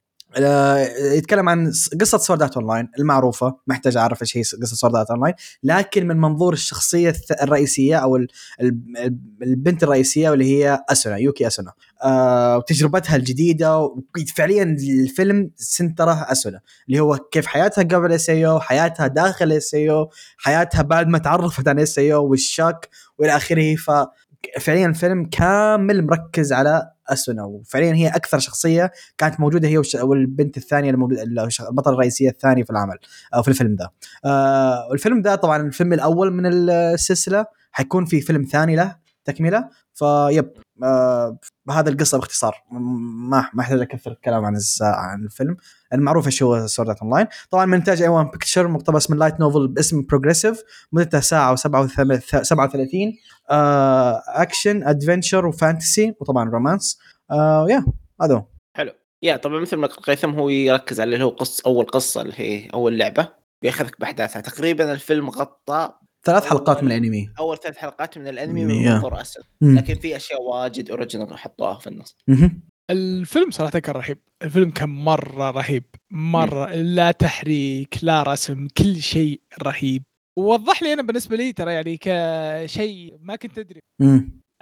يتكلم 1.16 1.48
عن 1.48 1.72
قصة 2.00 2.18
Sword 2.18 2.56
Art 2.56 2.66
Online 2.66 2.88
المعروفة 2.98 3.56
ما 3.66 3.74
أحتاج 3.74 3.96
أعرف 3.96 4.22
إيش 4.22 4.36
هي 4.36 4.42
قصة 4.42 4.76
Sword 4.76 5.10
Art 5.10 5.20
Online 5.22 5.34
لكن 5.62 6.06
من 6.06 6.16
منظور 6.16 6.52
الشخصية 6.52 7.14
الرئيسية 7.42 7.96
أو 7.96 8.16
ال- 8.16 8.28
ال- 8.60 8.80
ال- 8.98 9.18
البنت 9.42 9.82
الرئيسية 9.82 10.30
واللي 10.30 10.44
هي 10.44 10.84
اسونا 10.88 11.16
يوكي 11.16 11.46
اسونا 11.46 11.72
آه، 12.04 12.56
وتجربتها 12.56 13.16
الجديدة 13.16 13.94
فعليا 14.36 14.62
الفيلم 15.02 15.50
center 15.56 16.12
اسونا 16.12 16.60
اللي 16.88 17.00
هو 17.00 17.16
كيف 17.16 17.46
حياتها 17.46 17.82
قبل 17.82 18.12
SAO 18.12 18.30
حياتها 18.60 19.06
داخل 19.06 19.52
SAO 19.52 19.76
حياتها 20.38 20.82
بعد 20.82 21.08
ما 21.08 21.18
تعرفت 21.18 21.68
عن 21.68 21.78
SAO 21.78 21.98
وال 21.98 22.24
shock 22.24 22.88
والى 23.18 23.36
آخره. 23.36 23.76
ف 23.76 23.90
فعليا 24.60 24.86
الفيلم 24.86 25.24
كامل 25.24 26.06
مركز 26.06 26.52
على 26.52 26.90
اسونا 27.08 27.44
وفعليا 27.44 27.94
هي 27.94 28.08
أكثر 28.08 28.38
شخصية 28.38 28.92
كانت 29.18 29.40
موجودة 29.40 29.68
هي 29.68 29.82
والبنت 30.02 30.56
الثانية 30.56 30.90
الموجودة 30.90 31.22
البطلة 31.22 31.92
الرئيسية 31.94 32.28
الثانية 32.28 32.64
في 32.64 32.70
العمل 32.70 32.98
أو 33.34 33.42
في 33.42 33.48
الفيلم 33.48 33.76
ذا. 33.80 33.90
آه 34.24 34.88
والفيلم 34.90 35.22
ذا 35.22 35.34
طبعا 35.34 35.56
الفيلم 35.56 35.92
الأول 35.92 36.32
من 36.32 36.46
السلسلة 36.46 37.46
حيكون 37.72 38.04
في 38.04 38.20
فيلم 38.20 38.44
ثاني 38.44 38.76
له 38.76 38.96
تكملة. 39.24 39.68
ف 39.94 40.09
yep 40.09 40.52
آه 40.82 41.38
هذا 41.70 41.90
القصة 41.90 42.18
باختصار. 42.18 42.62
ما 42.70 43.50
ما 43.54 43.62
أحتاج 43.62 43.80
أكثر 43.80 44.10
الكلام 44.10 44.44
عن 44.44 44.58
عن 44.82 45.24
الفيلم. 45.24 45.56
المعروف 45.92 46.26
إيش 46.26 46.42
هو 46.42 46.66
Sword 46.66 46.96
Art 47.02 47.14
Online 47.14 47.26
طبعا 47.50 47.66
من 47.66 47.74
إنتاج 47.74 48.02
A-1 48.02 48.08
Pictures 48.08 48.68
مقتبس 48.68 49.10
من 49.10 49.18
light 49.18 49.40
novel 49.40 49.68
باسم 49.68 50.06
Progressive 50.06 50.62
مدتها 50.92 51.20
ساعة 51.20 51.56
و37 51.56 51.60
آه 53.50 54.22
action 54.26 54.82
adventure 54.82 55.46
و 55.46 55.55
fantasy 55.55 56.14
وطبعا 56.20 56.50
romance 56.50 56.98
آه 57.30 57.66
yeah 57.70 57.84
هذا 58.22 58.34
هو. 58.34 58.44
حلو. 58.76 58.92
yeah 59.22 59.36
طبعا 59.36 59.60
مثل 59.60 59.76
ما 59.76 59.86
قال 59.86 60.02
قيثم 60.02 60.30
هو 60.30 60.48
يركز 60.48 61.00
على 61.00 61.14
اللي 61.14 61.24
هو 61.24 61.28
قص 61.28 61.60
أول 61.60 61.84
قصة 61.84 62.22
اللي 62.22 62.34
هي 62.36 62.68
أول 62.74 62.98
لعبة. 62.98 63.28
بيأخذك 63.62 64.00
بأحداثها. 64.00 64.40
تقريبا 64.40 64.92
الفيلم 64.92 65.30
غطى 65.30 65.92
ثلاث 66.24 66.44
حلقات 66.46 66.82
من 66.82 66.92
الأنمي. 66.92 67.30
أول 67.38 67.58
ثلاث 67.58 67.76
حلقات 67.76 68.18
من 68.18 68.28
الأنمي. 68.28 68.64
من 68.64 68.84
منظور 68.84 69.20
أسونا. 69.20 69.42
لكن 69.60 69.94
في 69.94 70.16
أشياء 70.16 70.42
واجد 70.42 70.90
original 70.90 71.38
حطوها 71.38 71.78
في 71.78 71.86
النص. 71.86 72.16
الفيلم 72.90 73.50
صراحة 73.50 73.78
كان 73.78 73.94
رهيب. 73.94 74.18
الفيلم 74.42 74.70
كان 74.70 74.88
مرة 74.88 75.50
رهيب. 75.50 75.84
مرة. 76.10 76.74
لا 76.74 77.10
تحريك 77.10 77.98
لا 78.02 78.22
رسم 78.22 78.68
كل 78.78 78.96
شيء 78.96 79.40
رهيب. 79.62 80.02
ووضح 80.38 80.82
لي 80.82 80.92
أنا 80.92 81.02
بالنسبة 81.02 81.36
لي 81.36 81.52
ترى 81.52 81.72
يعني 81.72 81.96
كشيء 82.00 83.16
ما 83.20 83.36
كنت 83.36 83.58
أدري. 83.58 83.80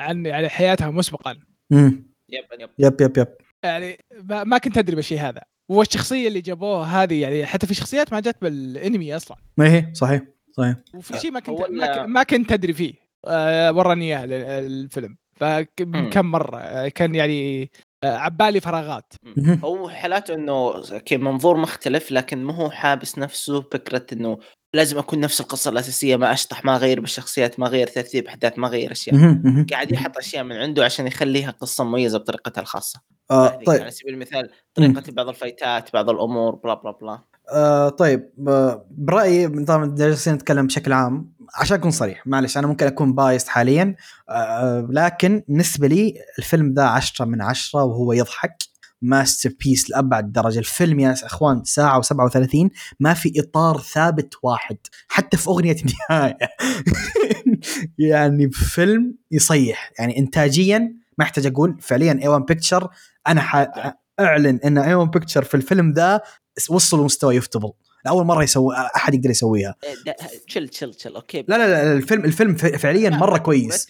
عن 0.01 0.27
يعني 0.27 0.49
حياتها 0.49 0.91
مسبقا. 0.91 1.39
yep 1.73 2.05
yep. 2.31 2.71
yep 2.79 3.01
yep 3.01 3.19
yep. 3.19 3.29
يعني 3.65 3.99
ما 4.23 4.45
ما 4.45 4.59
كنت 4.59 4.79
أدري 4.79 4.97
بالشيء 4.97 5.21
هذا. 5.21 5.43
والشخصية 5.71 6.29
اللي 6.29 6.41
جابوها 6.41 7.03
هذه 7.03 7.21
يعني 7.21 7.47
حتى 7.47 7.67
في 7.67 7.75
شخصيات 7.75 8.13
ما 8.13 8.21
جت 8.21 8.37
بالأنمي 8.43 9.17
أصلا. 9.17 9.37
ما 9.59 9.73
هي؟ 9.75 9.91
صحيح 9.95 10.23
صحيح. 10.53 10.77
وفي 10.95 11.19
شيء 11.19 11.31
ما 11.31 11.41
كنت 11.41 11.71
ما, 12.07 12.23
كنت 12.23 12.53
أدري 12.53 12.73
فيه. 12.73 12.95
آه 13.27 13.73
وراني 13.73 14.05
اياه 14.05 14.25
ال- 14.25 14.33
الفيلم. 14.33 15.17
فكم 15.37 16.27
مرة. 16.27 16.89
كان 16.89 17.15
يعني 17.15 17.71
عبالي 18.05 18.61
فراغات. 18.61 19.15
هو 19.65 19.89
حالاته 19.89 20.35
إنه 20.35 20.83
كي 20.99 21.17
منظور 21.17 21.57
مختلف 21.57 22.13
لكن 22.13 22.45
ما 22.45 22.55
هو 22.55 22.71
حابس 22.71 23.19
نفسه 23.19 23.61
فكره 23.61 24.07
إنه 24.13 24.39
لازم 24.75 24.99
أكون 24.99 25.21
نفس 25.21 25.41
القصة 25.41 25.71
الأساسية 25.71 26.17
ما 26.17 26.33
أشطح 26.33 26.65
ما 26.65 26.77
أغير 26.77 27.01
بالشخصيات 27.01 27.61
ما 27.61 27.67
أغير 27.67 27.87
ترتيب 27.87 28.27
أحداث 28.27 28.59
ما 28.59 28.67
أغير 28.67 28.93
أشياء. 28.93 29.17
قاعد 29.71 29.93
يحط 29.93 30.17
أشياء 30.17 30.45
من 30.45 30.57
عنده 30.57 30.85
عشان 30.85 31.07
يخليها 31.07 31.51
قصة 31.51 31.85
مميزة 31.85 32.19
بطريقتها 32.19 32.61
الخاصة. 32.61 33.01
آه 33.31 33.49
طيب. 33.49 33.81
على 33.83 33.91
سبيل 33.91 34.15
المثال 34.15 34.51
طريقة 34.75 35.03
بعض 35.09 35.29
ال 35.29 35.38
fight 35.38 35.84
ات 35.84 35.93
بعض 35.93 36.11
الأمور 36.11 36.55
bla 36.55 36.75
bla 36.75 36.91
bla. 36.91 37.19
آه 37.53 37.89
طيب 37.89 38.31
برأيي 38.91 39.49
طبعا 39.49 39.95
جالسين 39.95 40.35
نتكلم 40.35 40.67
بشكل 40.67 40.93
عام 40.93 41.37
عشان 41.55 41.77
أكون 41.77 41.91
صريح 41.91 42.27
معلش 42.27 42.59
أنا 42.59 42.67
ممكن 42.67 42.87
أكون 42.87 43.15
biased 43.15 43.49
حاليا 43.49 43.97
آه 44.29 44.89
لكن 44.91 45.43
بالنسبة 45.49 45.87
لي 45.89 46.15
الفيلم 46.39 46.75
ذا 46.75 46.83
عشرة 46.83 47.25
من 47.25 47.43
عشرة 47.43 47.85
وهو 47.85 48.13
يضحك 48.13 48.57
masterpiece 49.03 49.91
لأبعد 49.91 50.33
درجة 50.33 50.59
الفيلم 50.59 51.01
يا 51.01 51.15
إخوان 51.23 51.65
ساعه 51.65 52.03
و37 52.03 52.69
ما 53.01 53.15
في 53.15 53.33
إطار 53.41 53.81
ثابت 53.81 54.35
واحد 54.43 54.77
حتى 55.09 55.37
في 55.37 55.49
أغنية 55.49 55.77
النهاية 56.11 56.39
يعني 57.99 58.51
فيلم 58.51 59.15
يصيح 59.31 59.93
يعني 59.99 60.19
انتاجيا 60.19 60.79
ما 61.19 61.25
أحتاج 61.25 61.47
أقول 61.47 61.77
فعليا 61.81 62.19
A-1 62.23 62.29
Pictures 62.29 62.89
أنا. 63.29 63.97
اعلن 64.21 64.61
ان 64.65 64.79
A-1 64.79 64.95
Pictures 64.95 65.45
في 65.45 65.55
الفيلم 65.55 65.93
ذا 65.93 66.21
وصلوا 66.71 67.05
مستوى 67.05 67.37
ufotable 67.37 67.73
لاول 68.05 68.25
مرة 68.27 68.43
يسوي 68.43 68.75
أحد 68.97 69.15
يقدر 69.15 69.31
يسويها. 69.31 69.75
chill 70.49 70.69
chill 70.69 70.95
chill 70.95 71.15
okay. 71.15 71.45
لا 71.49 71.59
لا 71.59 71.69
لا 71.69 71.93
الفيلم 71.93 72.25
الفيلم 72.25 72.55
فعليا 72.55 73.11
مرة 73.11 73.39
كويس. 73.39 73.89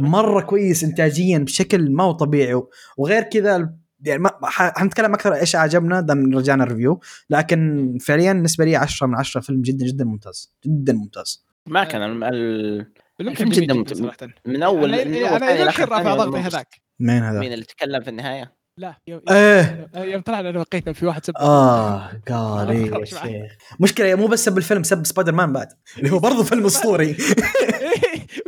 مرة 0.00 0.40
كويس 0.40 0.84
انتاجيا 0.84 1.38
بشكل 1.38 1.90
ما 1.90 2.04
هو 2.04 2.12
طبيعي. 2.12 2.62
وغير 2.96 3.22
كذا 3.22 3.74
يعني 4.04 4.22
ما 4.22 4.30
حنتكلم 4.44 5.14
أكثر 5.14 5.34
إيش 5.34 5.56
عجبنا 5.56 6.00
دام 6.00 6.36
رجعنا 6.38 6.64
ال 6.64 6.69
review 6.69 7.00
لكن 7.30 7.98
فعليا 8.00 8.32
بالنسبة 8.32 8.64
لي 8.64 8.76
10 8.76 9.06
من 9.06 9.14
10 9.14 9.40
فيلم 9.40 9.62
جدا 9.62 9.86
جدا 9.86 10.04
ممتاز. 10.04 10.54
جدا 10.66 10.92
ممتاز. 10.92 11.44
ما 11.66 11.84
كان 11.84 12.22
ال... 12.24 12.92
الفيلم 13.20 13.50
جدا 13.50 13.66
جميل 13.66 13.76
ممت- 13.76 13.92
جدا 13.92 14.02
صراحة. 14.02 14.34
من 14.46 14.62
اول 14.62 14.94
أنا 14.94 15.04
من 15.04 15.16
إلى 15.16 15.22
لآخر 15.22 15.62
الاخير 15.62 15.88
رافع 15.88 16.14
ضغطي. 16.14 16.38
هذاك. 16.38 16.68
مين 17.00 17.22
هذا؟ 17.22 17.40
مين 17.40 17.52
اللي 17.52 17.64
تكلم 17.64 18.02
في 18.02 18.10
النهاية؟ 18.10 18.57
لا 18.78 18.94
يوم, 19.06 19.20
إيه 19.30 19.88
يوم 19.96 20.22
طلعنا 20.22 20.50
انا 20.50 20.60
وقيتنا 20.60 20.92
في 20.92 21.06
واحد 21.06 21.24
سب 21.24 21.36
آه 21.36 22.10
قال 22.28 22.70
إيه 22.70 22.92
يا. 22.92 23.04
شيخ 23.04 23.52
مشكله 23.80 24.14
مو 24.14 24.26
بس 24.26 24.44
سب 24.44 24.58
الفيلم 24.58 24.82
سب 24.82 25.06
سبايدر 25.06 25.32
مان 25.32 25.52
بعد 25.52 25.68
اللي 25.98 26.10
هو 26.10 26.18
برضه 26.18 26.42
فيلم 26.44 26.66
اسطوري 26.66 27.14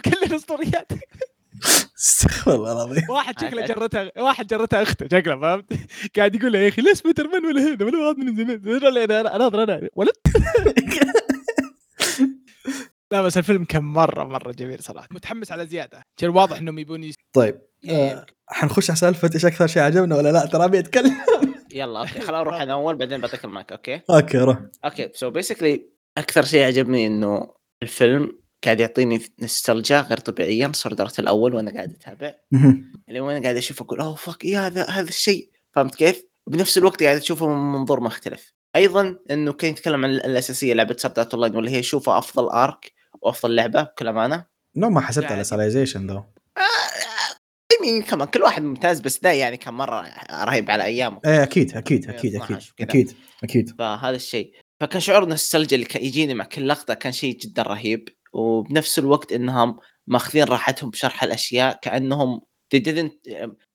كلنا 0.05 0.37
اسطوريات 0.37 0.93
استغفر 1.99 2.55
الله 2.55 2.73
العظيم 2.73 3.03
واحد 3.11 3.41
شكله 3.41 3.67
جرتها 3.67 4.11
واحد 4.19 4.47
جرتها 4.47 4.83
اخته 4.83 5.07
شكله 5.19 5.41
فهمت 5.41 5.65
قاعد 6.17 6.35
يقول 6.35 6.53
له 6.53 6.59
يا 6.59 6.69
أخي 6.69 6.83
ليش 6.83 6.99
سبايدر 6.99 7.29
مان 7.29 7.47
ولا 7.47 7.61
هنا 7.63 7.85
ولا 7.85 7.99
هذا 7.99 8.13
من 8.19 8.37
زمان 8.37 8.85
أنا 8.85 9.37
أنا 9.37 9.47
أنا 9.47 9.63
أنا 9.63 9.89
ولد 9.97 10.13
لا 13.13 13.23
بس 13.23 13.39
الفيلم 13.39 13.65
كان 13.65 13.83
مرة 13.85 14.25
مرة 14.25 14.53
جميل 14.53 14.83
صراحة. 14.83 15.09
متحمس 15.11 15.53
على 15.53 15.67
زيادة. 15.67 16.03
كان 16.17 16.31
واضح 16.31 16.59
إنهم 16.59 16.79
يبون 16.79 17.05
يس... 17.05 17.15
طيب 17.33 17.61
آه 17.91 18.27
حنخش 18.49 18.91
على 18.91 18.97
سالفه 18.97 19.31
إيش 19.35 19.47
أكثر 19.47 19.67
شيء 19.67 19.83
عجبنا 19.83 20.17
ولا 20.17 20.33
لا؟ 20.33 20.47
ترى 20.47 20.65
أبي 20.65 20.79
أتكلم. 20.79 21.17
يلا 21.73 22.01
okay 22.01 22.21
خليني 22.21 22.41
أروح 22.41 22.61
أنا 22.61 22.73
أول 22.73 22.97
بعدين 22.97 23.21
بعطيك 23.21 23.45
ال 23.45 23.52
mic 23.52 23.73
okay؟ 23.73 24.01
okay 24.11 24.39
روح. 24.39 24.59
okay 24.85 25.11
so 25.15 25.31
basically 25.31 25.87
أكثر 26.19 26.45
شيء 26.45 26.63
عجبني 26.63 27.07
إنه 27.07 27.55
الفيلم 27.83 28.39
قاعد 28.65 28.81
يعطيني 28.81 29.23
نستلجا 29.43 30.01
غير 30.01 30.19
طبيعيا 30.19 30.73
Sword 30.75 30.93
Art 30.93 31.19
الأول 31.19 31.55
وأنا 31.55 31.75
قاعد 31.75 31.93
أتابع. 31.93 32.35
اللي 33.09 33.21
وأنا 33.21 33.43
قاعد 33.43 33.57
أشوف 33.57 33.83
أقول 33.83 34.01
oh 34.01 34.15
fuck 34.15 34.45
إيه 34.45 34.67
هذا 34.67 34.85
هذا 34.85 35.09
الشيء؟ 35.09 35.51
فهمت 35.73 35.95
كيف؟ 35.95 36.25
بنفس 36.47 36.79
الوقت 36.79 37.03
قاعد 37.03 37.21
تشوفه 37.21 37.49
من 37.49 37.73
منظور 37.73 38.01
مختلف. 38.01 38.53
أيضا 38.77 39.17
إنه 39.31 39.53
كان 39.53 39.71
يتكلم 39.71 40.05
عن 40.05 40.11
الأساسية 40.11 40.75
لعبة 40.75 40.97
Sword 40.99 41.35
Art 41.35 41.42
Online 41.42 41.57
واللي 41.57 41.71
هي 41.71 41.83
شوفها 41.83 42.19
أفضل 42.19 42.49
arc 42.49 43.00
وأفضل 43.23 43.55
لعبة 43.55 43.83
بكل 43.83 44.09
أمانة. 44.09 44.47
نو 44.77 44.91
ما 44.91 45.01
حسبت 45.01 45.33
على 45.33 45.45
ساليزيشن 45.45 46.07
ذو 46.07 46.25
مين 47.83 48.03
كمان 48.03 48.29
كل 48.29 48.43
واحد 48.43 48.63
ممتاز 48.63 49.01
بس 49.01 49.19
ده 49.19 49.31
يعني 49.31 49.57
كان 49.57 49.75
مرة 49.75 50.07
رهيب 50.45 50.71
على 50.71 50.85
أيامه. 50.85 51.21
إيه 51.25 51.43
أكيد 51.43 51.77
أكيد 51.77 52.11
أكيد 52.11 52.35
12 52.35 52.75
أكيد. 52.81 52.89
أكيد 52.89 53.17
أكيد. 53.45 53.75
فهذا 53.79 54.17
الشيء. 54.17 54.53
فكان 54.81 55.01
شعور 55.01 55.29
نوستالجيا 55.29 55.77
اللي 55.77 55.87
كان 55.87 56.05
يجيني 56.05 56.35
مع 56.35 56.45
كل 56.45 56.69
لقطة 56.69 56.95
كان 56.95 57.13
شيء 57.13 57.39
جدا 57.39 57.63
رهيب. 57.63 58.09
وبنفس 58.33 58.99
الوقت 58.99 59.33
إنهم 59.33 59.79
ماخذين 60.07 60.45
راحتهم 60.45 60.91
بشرح 60.91 61.23
الأشياء 61.23 61.79
كأنهم 61.83 62.41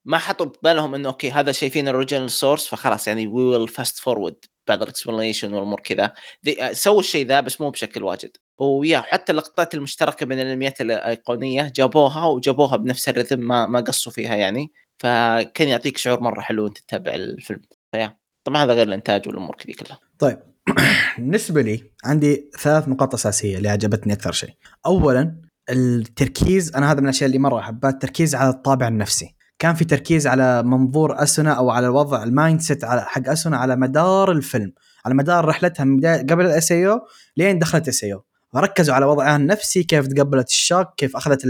ما 0.06 0.18
حطوا 0.18 0.46
ببالهم 0.46 0.96
إنه 0.96 1.10
أوكي 1.10 1.32
هذا 1.32 1.52
شايفين 1.52 1.88
الاوريجينال 1.88 2.32
سورس 2.32 2.68
فخلاص 2.68 3.08
يعني 3.08 3.28
وي 3.28 3.43
ويل 3.43 3.68
فاست 3.68 4.00
فورورد 4.00 4.46
بعد 4.68 4.82
الاكسبلانيشن 4.82 5.53
والامور 5.53 5.80
كذا. 5.80 6.13
دي- 6.43 6.74
سووا 6.74 6.99
الشيء 6.99 7.28
ذا 7.28 7.39
بس 7.41 7.61
مو 7.61 7.70
بشكل 7.70 8.03
واجد. 8.03 8.32
و 8.60 8.68
yeah 8.68 8.99
حتى 9.01 9.32
اللقطات 9.32 9.74
المشتركة 9.74 10.26
بين 10.26 10.39
الانميات 10.39 10.82
الأيقونية 10.82 11.72
جابوها 11.76 12.26
وجابوها 12.26 12.78
بنفس 12.78 13.09
الرتم 13.09 13.39
ما 13.39 13.68
ما 13.68 13.80
قصوا 13.80 14.11
فيها 14.11 14.36
يعني. 14.36 14.72
فكان 14.99 15.68
يعطيك 15.68 15.97
شعور 15.97 16.20
مرة 16.20 16.41
حلو 16.41 16.68
انت 16.68 16.78
تتابع 16.78 17.13
الفيلم. 17.13 17.61
ف 17.91 17.96
yeah. 17.96 18.18
طبعا 18.43 18.63
هذا 18.63 18.74
غير 18.74 18.88
الإنتاج 18.88 19.28
والأمور 19.28 19.55
كذي 19.55 19.74
كلها. 19.74 19.99
طيب. 20.20 20.39
بالنسبة 21.18 21.61
لي 21.61 21.91
عندي 22.05 22.49
ثلاث 22.59 22.88
نقاط 22.88 23.13
أساسية 23.13 23.57
اللي 23.57 23.70
عجبتني 23.70 24.13
أكثر 24.13 24.32
شيء. 24.32 24.49
اولا 24.86 25.41
التركيز 25.70 26.76
أنا 26.76 26.91
هذا 26.91 26.99
من 26.99 27.03
الأشياء 27.03 27.28
اللي 27.28 27.39
مرة 27.39 27.59
أحبها 27.59 27.89
التركيز 27.91 28.36
على 28.36 28.49
الطابع 28.49 28.88
النفسي. 28.88 29.35
كان 29.60 29.76
في 29.76 29.86
تركيز 29.86 30.28
على 30.28 30.64
منظور 30.64 31.24
أسونا 31.24 31.53
أو 31.53 31.70
على 31.70 31.88
الوضع 31.88 32.24
ال 32.24 32.62
mindset 32.62 32.86
حق 32.86 33.30
أسونا 33.30 33.58
على 33.58 33.76
مدار 33.76 34.32
الفيلم 34.32 34.74
على 35.06 35.16
مدار 35.16 35.45
رحلتها 35.45 35.84
من 35.84 35.97
بداية 35.97 36.22
قبل 36.22 36.45
ال 36.45 36.72
SAO 36.72 36.99
لين 37.38 37.60
دخلت 37.60 37.88
SAO 37.88 38.20
فركزوا 38.53 38.95
على 38.95 39.06
وضعها 39.06 39.36
النفسي 39.36 39.84
كيف 39.84 40.08
تقبلت 40.08 40.47
ال 40.47 40.54
shock 40.54 40.88
كيف 40.97 41.16
أخذت 41.16 41.45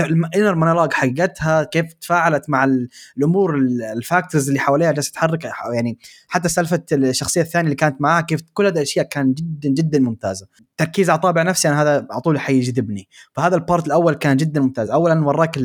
ال 0.00 0.09
inner 0.09 0.54
monologue 0.54 0.92
حقتها 0.92 1.62
كيف 1.64 1.92
تفاعلت 1.92 2.50
مع 2.50 2.64
ال- 2.64 2.88
الأمور 3.18 3.56
ال- 3.56 3.82
ال 3.82 3.90
factors 3.90 4.48
اللي 4.48 4.60
حواليها 4.60 4.92
جالسة 4.92 5.10
تتحرك 5.10 5.44
يعني 5.74 5.98
حتى 6.28 6.48
سالفة 6.48 6.82
الشخصية 6.92 7.40
الثانية 7.40 7.64
اللي 7.64 7.76
كانت 7.76 8.00
معاها 8.00 8.20
كيف 8.22 8.40
كل 8.52 8.66
هذه 8.66 8.74
الأشياء 8.76 9.06
كان 9.06 9.32
جدا 9.34 9.68
جدا 9.68 9.98
ممتازة. 9.98 10.46
تركيز 10.80 11.10
على 11.10 11.18
طابع 11.18 11.42
نفسي 11.42 11.68
أنا 11.68 11.82
هذا 11.82 12.06
على 12.10 12.20
طول 12.20 12.40
حيجذبني. 12.40 13.08
فهذا 13.32 13.56
ال 13.56 13.62
part 13.62 13.86
الأول 13.86 14.14
كان 14.14 14.36
جدا 14.36 14.60
ممتاز. 14.60 14.90
اولا 14.90 15.26
وراك 15.26 15.58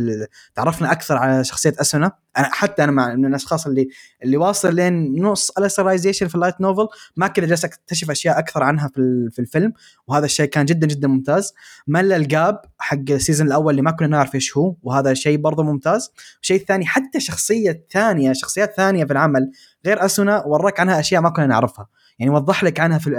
تعرفنا 0.55 0.91
أكثر 0.91 1.17
على 1.17 1.43
شخصية 1.43 1.73
أسونا. 1.81 2.11
أنا 2.37 2.49
حتى 2.51 2.83
أنا 2.83 2.91
مع 2.91 3.15
من 3.15 3.25
الأشخاص 3.25 3.67
اللي 3.67 3.87
اللي 4.23 4.37
واصل 4.37 4.75
لين 4.75 5.23
نص 5.23 5.49
ال 5.49 5.56
Alicization 5.56 6.27
في 6.27 6.35
ال 6.35 6.39
light 6.39 6.61
novel 6.61 6.87
ما 7.15 7.27
كذا 7.27 7.45
جالس 7.45 7.65
أكتشف 7.65 8.11
أشياء 8.11 8.39
أكثر 8.39 8.63
عنها 8.63 8.87
في 8.87 9.29
في 9.31 9.39
الفيلم. 9.39 9.73
وهذا 10.07 10.25
الشيء 10.25 10.45
كان 10.45 10.65
جدا 10.65 10.87
جدا 10.87 11.07
ممتاز. 11.07 11.53
ملى 11.87 12.15
ال 12.15 12.27
gap 12.27 12.61
حق 12.77 12.97
ال 13.09 13.15
season 13.15 13.47
الأول 13.47 13.71
اللي 13.71 13.81
ما 13.81 13.91
كنا 13.91 14.07
نعرف 14.07 14.35
إيش 14.35 14.57
هو. 14.57 14.75
وهذا 14.83 15.13
شيء 15.13 15.37
برضه 15.37 15.63
ممتاز. 15.63 16.11
الشيء 16.41 16.61
الثاني 16.61 16.85
حتى 16.85 17.19
شخصية 17.19 17.85
ثانية 17.91 18.33
شخصيات 18.33 18.73
ثانية 18.77 19.05
في 19.05 19.13
العمل 19.13 19.51
غير 19.85 20.05
أسونا 20.05 20.43
وراك 20.45 20.79
عنها 20.79 20.99
أشياء 20.99 21.21
ما 21.21 21.29
كنا 21.29 21.45
نعرفها. 21.45 21.87
يعني 22.19 22.31
وضح 22.31 22.63
لك 22.63 22.79
عنها 22.79 22.97
في 22.97 23.15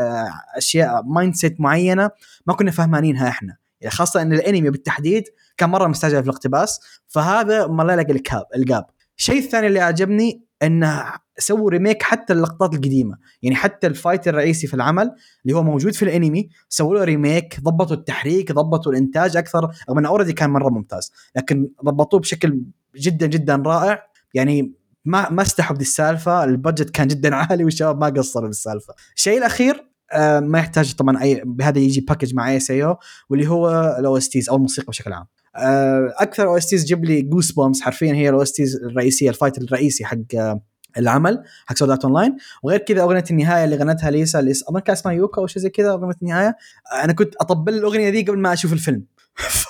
أشياء 0.57 1.03
mindset 1.03 1.61
معينة 1.61 2.11
ما 2.47 2.55
كنا 2.55 2.71
فهمانينها 2.71 3.29
إحنا. 3.29 3.57
يعني 3.81 3.95
خاصة 3.95 4.23
إن 4.23 4.33
الأنمي 4.33 4.71
بالتحديد 4.71 5.25
كان 5.57 5.71
مرة 5.71 5.87
مستعجل 5.87 6.23
في 6.23 6.29
الاقتباس 6.29 6.81
فهذا 7.07 7.67
ملى 7.67 7.95
لك 7.95 8.11
ال 8.11 8.19
gap 8.19 8.45
ال 8.57 8.64
gap 8.64 8.85
الشيء 9.19 9.39
الثاني 9.39 9.67
اللي 9.67 9.81
عجبني 9.81 10.43
انه 10.63 11.13
سووا 11.39 11.71
remake 11.71 12.03
حتى 12.03 12.33
اللقطات 12.33 12.75
القديمة. 12.75 13.19
يعني 13.43 13.57
حتى 13.57 13.87
ال 13.87 13.94
fight 13.94 14.29
الرئيسي 14.29 14.67
في 14.67 14.75
العمل 14.75 15.15
اللي 15.45 15.57
هو 15.57 15.63
موجود 15.63 15.95
في 15.95 16.03
الأنمي 16.03 16.49
سووا 16.69 16.95
له 16.95 17.05
remake 17.05 17.61
ضبطوا 17.61 17.97
التحريك 17.97 18.53
ضبطوا 18.53 18.93
الإنتاج 18.93 19.37
أكثر 19.37 19.71
رغم 19.89 19.99
إنه 19.99 20.09
already 20.09 20.33
كان 20.33 20.51
مرة 20.51 20.69
ممتاز. 20.69 21.13
لكن 21.37 21.69
ضبطوه 21.85 22.21
بشكل 22.21 22.63
جدا 22.97 23.27
جدا 23.27 23.63
رائع. 23.67 24.03
يعني 24.35 24.73
ما 25.07 25.31
ما 25.31 25.43
استحوا 25.43 25.77
بذي 25.77 25.85
السالفة 25.85 26.45
ال 26.45 26.51
budget 26.51 26.91
كان 26.91 27.09
جدا 27.09 27.35
عالي 27.37 27.65
والشباب 27.65 28.01
ما 28.01 28.07
قصروا 28.07 28.47
بالسالفة. 28.47 28.95
الشيء 29.17 29.39
الأخير 29.39 29.91
آه 30.13 30.41
ما 30.41 30.59
يحتاج 30.59 30.95
طبعا 30.95 31.23
أي 31.23 31.43
بهذا 31.45 31.79
يجي 31.79 32.01
package 32.01 32.35
مع 32.35 32.51
SAO 32.51 32.97
واللي 33.31 33.49
هو 33.49 33.97
ال 33.99 34.17
OSTs 34.17 34.49
أو 34.49 34.57
الموسيقى 34.57 34.87
بشكل 34.89 35.13
عام. 35.13 35.27
آه 35.57 36.15
أكثر 36.19 36.47
OSTs 36.47 36.85
جيب 36.85 37.05
لي 37.05 37.23
goosebumps 37.23 37.81
حرفيا 37.81 38.15
هي 38.15 38.29
ال 38.29 38.43
OSTs 38.43 38.77
الرئيسية 38.77 39.31
ال 39.31 39.35
fight 39.35 39.59
الرئيسي 39.59 40.05
حق 40.05 40.17
آه 40.35 40.61
العمل 40.99 41.43
حق 41.67 41.77
Sword 41.77 42.05
Art 42.05 42.15
Online 42.15 42.37
وغير 42.63 42.79
كذا 42.79 43.03
أغنية 43.03 43.25
النهاية 43.31 43.65
اللي 43.65 43.77
غنتها 43.77 44.11
ليسا 44.11 44.39
اللي 44.41 44.53
أظن 44.69 44.81
كان 44.81 44.93
اسمها 44.93 45.15
يوكا 45.15 45.41
أو 45.41 45.47
شيء 45.47 45.63
زي 45.63 45.71
كذا 45.71 45.91
أغنية 45.93 46.15
النهاية. 46.23 46.57
أنا 47.05 47.13
كنت 47.13 47.35
أطبل 47.41 47.75
الأغنية 47.75 48.09
ذي 48.09 48.23
قبل 48.23 48.39
ما 48.39 48.53
أشوف 48.53 48.73
الفيلم. 48.73 49.05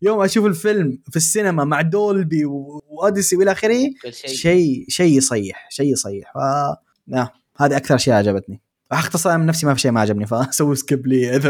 فيوم 0.00 0.20
أشوف 0.20 0.46
الفيلم 0.46 0.98
في 1.10 1.16
السينما 1.16 1.64
مع 1.64 1.80
دولبي 1.80 2.44
و- 2.44 2.82
وأوديسي 2.88 3.36
وإلى 3.36 3.52
آخره 3.52 3.90
شيء. 4.10 4.30
شيء 4.34 4.84
شيء 4.88 5.16
يصيح 5.16 5.66
شيء 5.70 5.92
يصيح. 5.92 6.32
ف 6.34 6.38
آه، 6.38 7.30
هذه 7.58 7.76
أكثر 7.76 7.94
اشياء 7.94 8.16
عجبتني. 8.18 8.60
أختصر 8.92 9.38
من 9.38 9.46
نفسي 9.46 9.66
ما 9.66 9.74
في 9.74 9.80
شيء 9.80 9.90
ما 9.90 10.00
عجبني 10.00 10.26
فسوي 10.26 10.76
skip 10.76 11.06
لي. 11.10 11.40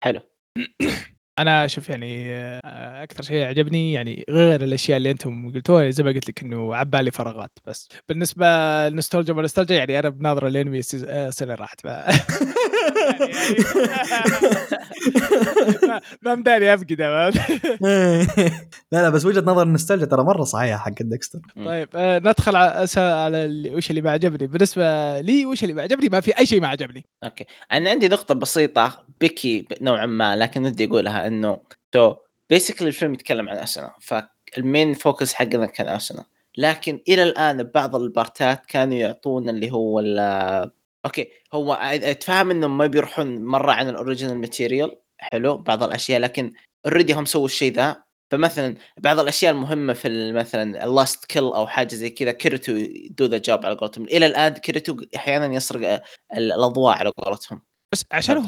حلو. 0.00 0.20
أنا 1.38 1.64
أشوف 1.64 1.88
يعني 1.88 2.34
آه، 2.34 3.02
أكثر 3.02 3.22
شيء 3.22 3.44
عجبني 3.44 3.92
يعني 3.92 4.24
غير 4.30 4.64
الأشياء 4.64 4.96
اللي 4.98 5.10
أنتم 5.10 5.52
قلتوها 5.54 5.90
زي 5.90 6.02
ما 6.04 6.10
قلت 6.10 6.28
لك 6.28 6.42
إنه 6.42 6.74
عبالي 6.76 7.10
فراغات 7.10 7.50
بس. 7.66 7.88
بالنسبة 8.08 8.46
للنوستالجيا 8.88 9.34
والنوستالجيا 9.34 9.76
يعني 9.76 9.98
أنا 9.98 10.08
بناظرة 10.08 10.48
الانمي 10.48 10.78
السنة 10.78 11.54
راحت 11.54 11.80
ف... 11.80 11.86
ما- 16.22 16.34
مداني 16.34 16.74
افقده 16.74 17.30
لا 18.92 19.02
لا 19.02 19.10
بس 19.10 19.24
وجهة 19.24 19.40
نظر 19.40 19.62
النوستالجيا 19.62 20.06
ترى 20.06 20.24
مرة 20.24 20.44
صحيحة 20.44 20.78
حق 20.78 20.92
ديكستر. 21.02 21.38
طيب 21.66 21.88
آه، 21.94 22.18
ندخل 22.18 22.56
على 22.56 22.86
أس- 22.86 22.98
على 22.98 23.44
اللي- 23.44 23.70
وش 23.74 23.90
اللي 23.90 24.00
ما 24.02 24.10
عجبني. 24.10 24.46
بالنسبة 24.46 25.20
لي 25.20 25.46
وش 25.46 25.62
اللي 25.62 25.74
ما 25.74 25.82
عجبني؟ 25.82 26.08
ما 26.08 26.20
في 26.20 26.38
أي 26.38 26.46
شيء 26.46 26.60
ما 26.60 26.68
عجبني. 26.68 27.04
Okay. 27.24 27.44
أنا 27.72 27.90
عندي 27.90 28.08
نقطة 28.08 28.34
بسيطة 28.34 29.04
picky 29.20 29.66
نوعا 29.80 30.06
ما 30.06 30.36
لكن 30.36 30.64
ودي 30.64 30.84
أقولها. 30.84 31.21
إنه 31.26 31.58
to 31.92 32.14
basically 32.50 32.88
الفيلم 32.88 33.14
يتكلم 33.14 33.48
عن 33.48 33.56
اسونا 33.56 33.94
ف 34.00 34.16
ال 34.16 34.31
main 34.31 34.94
focus 34.94 35.34
حقنا 35.34 35.66
كان 35.66 35.88
اسونا 35.88 36.24
لكن 36.58 37.00
إلى 37.08 37.22
الآن 37.22 37.62
ببعض 37.62 37.96
البارتات 37.96 38.66
كانوا 38.66 38.94
يعطونا 38.96 39.50
اللي 39.50 39.70
هو 39.70 40.00
ال- 40.00 40.70
okay 41.06 41.28
هو 41.54 41.72
أتفهم 41.72 42.50
انهم 42.50 42.78
ما 42.78 42.86
بيروحون 42.86 43.44
مرة 43.44 43.72
عن 43.72 43.88
ال 43.88 43.94
original 43.94 44.38
material 44.38 44.96
حلو 45.18 45.56
بعض 45.56 45.82
الأشياء 45.82 46.20
لكن 46.20 46.52
already 46.86 47.12
هم 47.12 47.24
سووا 47.24 47.46
الشيء 47.46 47.72
ذا. 47.72 48.02
فمثلا 48.30 48.74
بعض 48.98 49.18
الأشياء 49.18 49.52
المهمة 49.52 49.92
في 49.92 50.08
ال- 50.08 50.34
مثلا 50.34 50.84
ال 50.84 50.92
last 50.92 51.24
kill 51.24 51.42
أو 51.42 51.66
حاجة 51.66 51.94
زي 51.94 52.10
كذا 52.10 52.32
كيريتو 52.32 52.72
do 53.10 53.24
the 53.24 53.38
job 53.38 53.66
على 53.66 53.74
قولتهم. 53.74 54.04
إلى 54.04 54.26
الآن 54.26 54.52
كيريتو 54.52 54.96
أحيانا 55.16 55.54
يسرق 55.54 55.88
ال- 56.36 56.52
الأضواء 56.52 56.96
على 56.98 57.10
قولتهم. 57.10 57.62
بس 57.92 58.04
عشان 58.12 58.36
هو 58.36 58.42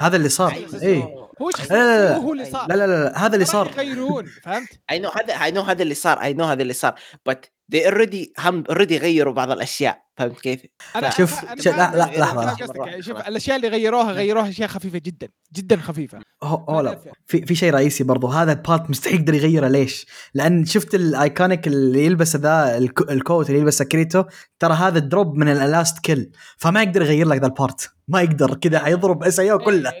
هذا 0.00 0.16
اللي 0.16 0.28
صار. 0.28 0.52
أيوة. 0.82 1.29
هو 1.42 1.50
لا 1.70 1.74
لا 1.74 2.08
لا. 2.08 2.16
هو 2.16 2.32
اللي 2.32 2.44
صار 2.44 2.68
لا 2.68 2.74
لا 2.74 2.86
لا, 2.86 3.04
لا 3.04 3.26
هذا 3.26 3.34
اللي 3.34 3.44
صار 3.44 3.66
يغيرون 3.66 4.26
فهمت؟ 4.44 4.68
اي 4.90 4.98
نو 4.98 5.08
هذا 5.08 5.34
اي 5.44 5.50
نو 5.50 5.60
هذا 5.60 5.82
اللي 5.82 5.94
صار 5.94 6.22
اي 6.22 6.32
نو 6.34 6.44
هذا 6.44 6.62
اللي 6.62 6.72
صار 6.72 6.94
but 7.30 7.38
they 7.74 7.90
already 7.90 8.26
هم 8.38 8.64
already 8.72 8.92
غيروا 8.92 9.32
بعض 9.34 9.50
الأشياء 9.50 10.02
فهمت 10.16 10.40
كيف؟ 10.40 10.60
أنا 10.96 11.10
شوف- 11.10 11.44
أنا 11.52 11.62
شوف- 11.62 11.76
لا- 11.76 11.90
فاهم- 11.90 11.96
لا، 12.14 12.18
لحظة. 12.20 12.50
قصدك. 12.50 12.78
مرة 12.78 13.00
شوف. 13.00 13.16
الأشياء 13.28 13.56
اللي 13.56 13.68
غيروها 13.68 14.12
غيروها 14.12 14.48
أشياء 14.48 14.68
خفيفة 14.68 14.98
جدا 14.98 15.28
جدا 15.54 15.76
خفيفة 15.76 16.18
هو 16.42 16.80
لا 16.80 16.98
في 17.26 17.46
في 17.46 17.54
شيء 17.54 17.72
رئيسي 17.72 18.04
برضو 18.04 18.26
هذا 18.26 18.52
ال 18.52 18.60
part 18.60 18.90
مستحيل 18.90 19.20
يقدر 19.20 19.34
يغيره 19.34 19.68
ليش؟ 19.68 20.06
لأن 20.34 20.64
شفت 20.64 20.94
ال 20.94 21.04
iconic 21.04 21.66
اللي 21.66 22.06
يلبسه 22.06 22.38
ذا 22.38 22.78
الك- 22.78 23.10
ال 23.10 23.18
coat 23.18 23.48
اللي 23.50 23.60
يلبسه 23.60 23.84
كريتو 23.84 24.24
ترى 24.58 24.74
هذا 24.74 24.98
drop 24.98 25.34
من 25.36 25.48
ال 25.48 25.58
last 25.58 25.98
kill 25.98 26.30
فما 26.56 26.82
يقدر 26.82 27.02
يغير 27.02 27.26
لك 27.28 27.40
ذا 27.40 27.46
ال 27.46 27.55
part 27.55 27.90
ما 28.08 28.20
يقدر 28.22 28.54
كذا 28.54 28.78
حيضرب 28.78 29.22
SAO 29.22 29.58
كله 29.58 29.80
لا 29.80 29.92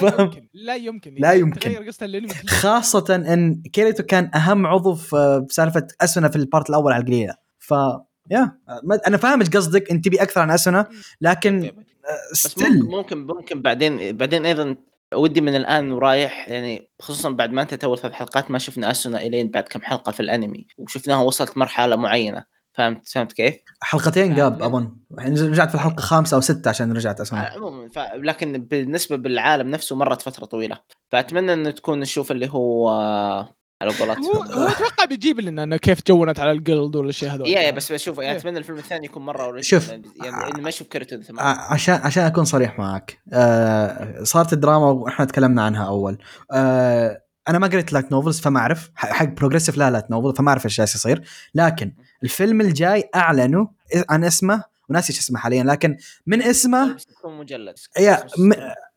لا؟ 0.00 0.20
يمكن 0.22 0.48
لا 0.54 0.74
يمكن 0.74 1.14
لا 1.18 1.32
يمكن. 1.32 1.60
تغير 1.60 1.82
قصة 1.82 2.06
الانمي. 2.06 2.28
خاصة 2.48 3.14
إن 3.14 3.62
كيريتو 3.72 4.02
كان 4.02 4.30
أهم 4.34 4.66
عضو 4.66 4.94
في 4.94 5.44
بسالفة 5.48 5.86
اسونا 6.00 6.28
في 6.28 6.36
ال 6.36 6.43
part 6.43 6.70
الأول 6.70 6.92
على 6.92 7.02
القليلة 7.08 7.34
ف 7.58 7.74
يا 8.30 8.58
ما- 8.82 9.00
أنا 9.06 9.16
فاهم 9.16 9.40
إيش 9.40 9.50
قصدك 9.50 9.90
انت 9.90 10.04
تبي 10.04 10.22
أكثر 10.22 10.40
عن 10.40 10.50
اسونا 10.50 10.86
لكن 11.20 11.60
بس 12.32 12.38
still 12.46 12.72
ممكن 12.82 12.86
ممكن 12.96 13.26
ممكن 13.26 13.62
بعدين 13.62 14.16
بعدين 14.16 14.46
أيضا 14.46 14.76
ودي 15.14 15.40
من 15.40 15.56
الآن 15.56 15.92
ورايح 15.92 16.48
يعني 16.48 16.90
خصوصا 17.00 17.30
بعد 17.30 17.52
ما 17.52 17.62
انتهت 17.62 17.84
اول 17.84 17.98
ثلاث 17.98 18.12
حلقات 18.14 18.50
ما 18.50 18.58
شفنا 18.58 18.90
اسونا 18.90 19.22
إلين 19.22 19.50
بعد 19.50 19.62
كم 19.62 19.80
حلقة 19.82 20.12
في 20.12 20.20
الأنمي 20.20 20.66
وشفناها 20.78 21.22
وصلت 21.22 21.58
مرحلة 21.58 21.96
معينة. 21.96 22.44
فهمت 22.72 23.08
فهمت 23.08 23.32
كيف؟ 23.32 23.54
حلقتين 23.82 24.40
قاب 24.40 24.62
أظن. 24.62 24.96
رجعت 25.20 25.68
في 25.68 25.74
الحلقة 25.74 26.00
خامسة 26.00 26.34
أو 26.34 26.40
ستة 26.40 26.68
عشان 26.68 26.92
رجعت 26.92 27.20
اسونا 27.20 27.42
عموما 27.42 27.88
ف... 27.88 27.98
لكن 27.98 28.58
بالنسبة 28.58 29.16
بالعالم 29.16 29.70
نفسه 29.70 29.96
مرت 29.96 30.22
فترة 30.22 30.44
طويلة. 30.44 30.78
فأتمنى 31.12 31.52
انه 31.52 31.70
تكون 31.70 32.00
نشوف 32.00 32.30
اللي 32.32 32.48
هو 32.50 32.90
آه، 32.90 33.54
على 33.82 33.90
هو 33.90 34.04
قولتهم. 34.04 34.24
هو 34.58 34.66
أتوقع 34.68 35.04
بيجيب 35.04 35.40
لنا 35.40 35.62
إنه 35.62 35.76
كيف 35.76 35.98
جونت 36.06 36.40
على 36.40 36.52
الجلد 36.52 36.96
والاشياء 36.96 37.34
هذول. 37.34 37.48
يا 37.48 37.60
يا 37.60 37.70
بس 37.70 37.92
بشوف 37.92 38.18
يعني 38.18 38.30
إيه. 38.32 38.38
أتمنى 38.38 38.58
الفيلم 38.58 38.78
الثاني 38.78 39.06
يكون 39.06 39.24
مرة 39.24 39.60
شوف. 39.60 39.88
يعني 39.88 40.02
إنه 40.54 40.60
ما 40.62 40.68
أشوف 40.68 40.88
كريتو 40.88 41.22
ثمان 41.22 41.46
ع- 41.46 41.72
عشان 41.72 41.94
عشان 41.94 42.22
أكون 42.24 42.44
صريح 42.44 42.78
معك. 42.78 43.18
آه 43.32 44.22
صارت 44.22 44.52
الدراما 44.52 44.86
وإحنا 44.90 45.24
تكلمنا 45.24 45.62
عنها 45.62 45.86
أول. 45.86 46.18
آه 46.52 47.22
أنا 47.48 47.58
ما 47.58 47.66
قريت 47.66 47.92
light 47.92 48.12
novels 48.12 48.40
فما 48.40 48.60
أعرف. 48.60 48.90
حق 48.94 49.24
Progressive 49.24 49.76
لا 49.76 49.90
light 49.90 50.10
novel 50.10 50.36
فما 50.36 50.48
أعرف 50.48 50.64
إيش 50.66 50.78
يصير. 50.78 51.22
لكن 51.54 51.92
الفيلم 52.22 52.60
الجاي 52.60 53.10
أعلنوا 53.14 53.66
عن 54.10 54.24
اسمه 54.24 54.64
وناسي 54.88 55.12
إيش 55.12 55.18
اسمه 55.20 55.38
حاليا 55.38 55.62
لكن 55.64 55.96
من 56.26 56.42
اسمه 56.42 56.96
مجلد. 57.24 57.74
يا 57.98 58.26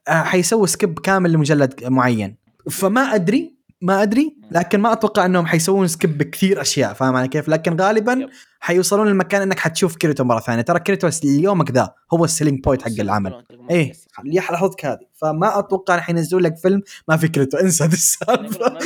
آه، 0.07 0.23
حيسوي 0.23 0.67
skip 0.67 0.99
كامل 0.99 1.31
لمجلد 1.31 1.83
معين. 1.83 2.37
فما 2.69 3.01
أدري 3.01 3.55
ما 3.81 4.03
أدري 4.03 4.35
لكن 4.51 4.79
ما 4.79 4.93
أتوقع 4.93 5.25
إنهم 5.25 5.45
حيسوون 5.45 5.87
skip 5.87 6.23
كثير 6.23 6.61
أشياء 6.61 6.93
فاهم 6.93 7.15
علي 7.15 7.27
كيف 7.27 7.49
لكن 7.49 7.75
غالبا. 7.81 8.29
حيوصلون 8.61 9.07
للمكان 9.07 9.41
إنك 9.41 9.59
حتشوف 9.59 9.95
كيريتو 9.95 10.23
مرة 10.23 10.39
ثانية. 10.39 10.61
ترى 10.61 10.79
كيريتو 10.79 11.09
اليومك 11.23 11.71
ذا 11.71 11.93
هو 12.13 12.25
السيلينج 12.25 12.63
بوينت 12.63 12.81
حق 12.81 12.99
العمل. 12.99 13.43
إيه 13.71 13.93
لحظتك 14.25 14.85
هذه. 14.85 14.99
فما 15.15 15.59
أتوقع 15.59 15.95
الحين 15.95 16.17
ينزلون 16.17 16.41
لك 16.43 16.57
فيلم 16.57 16.81
ما 17.07 17.17
في 17.17 17.27
كريتو 17.27 17.57
انسى 17.57 17.83
هذه 17.83 17.93
السالفة. 17.93 18.77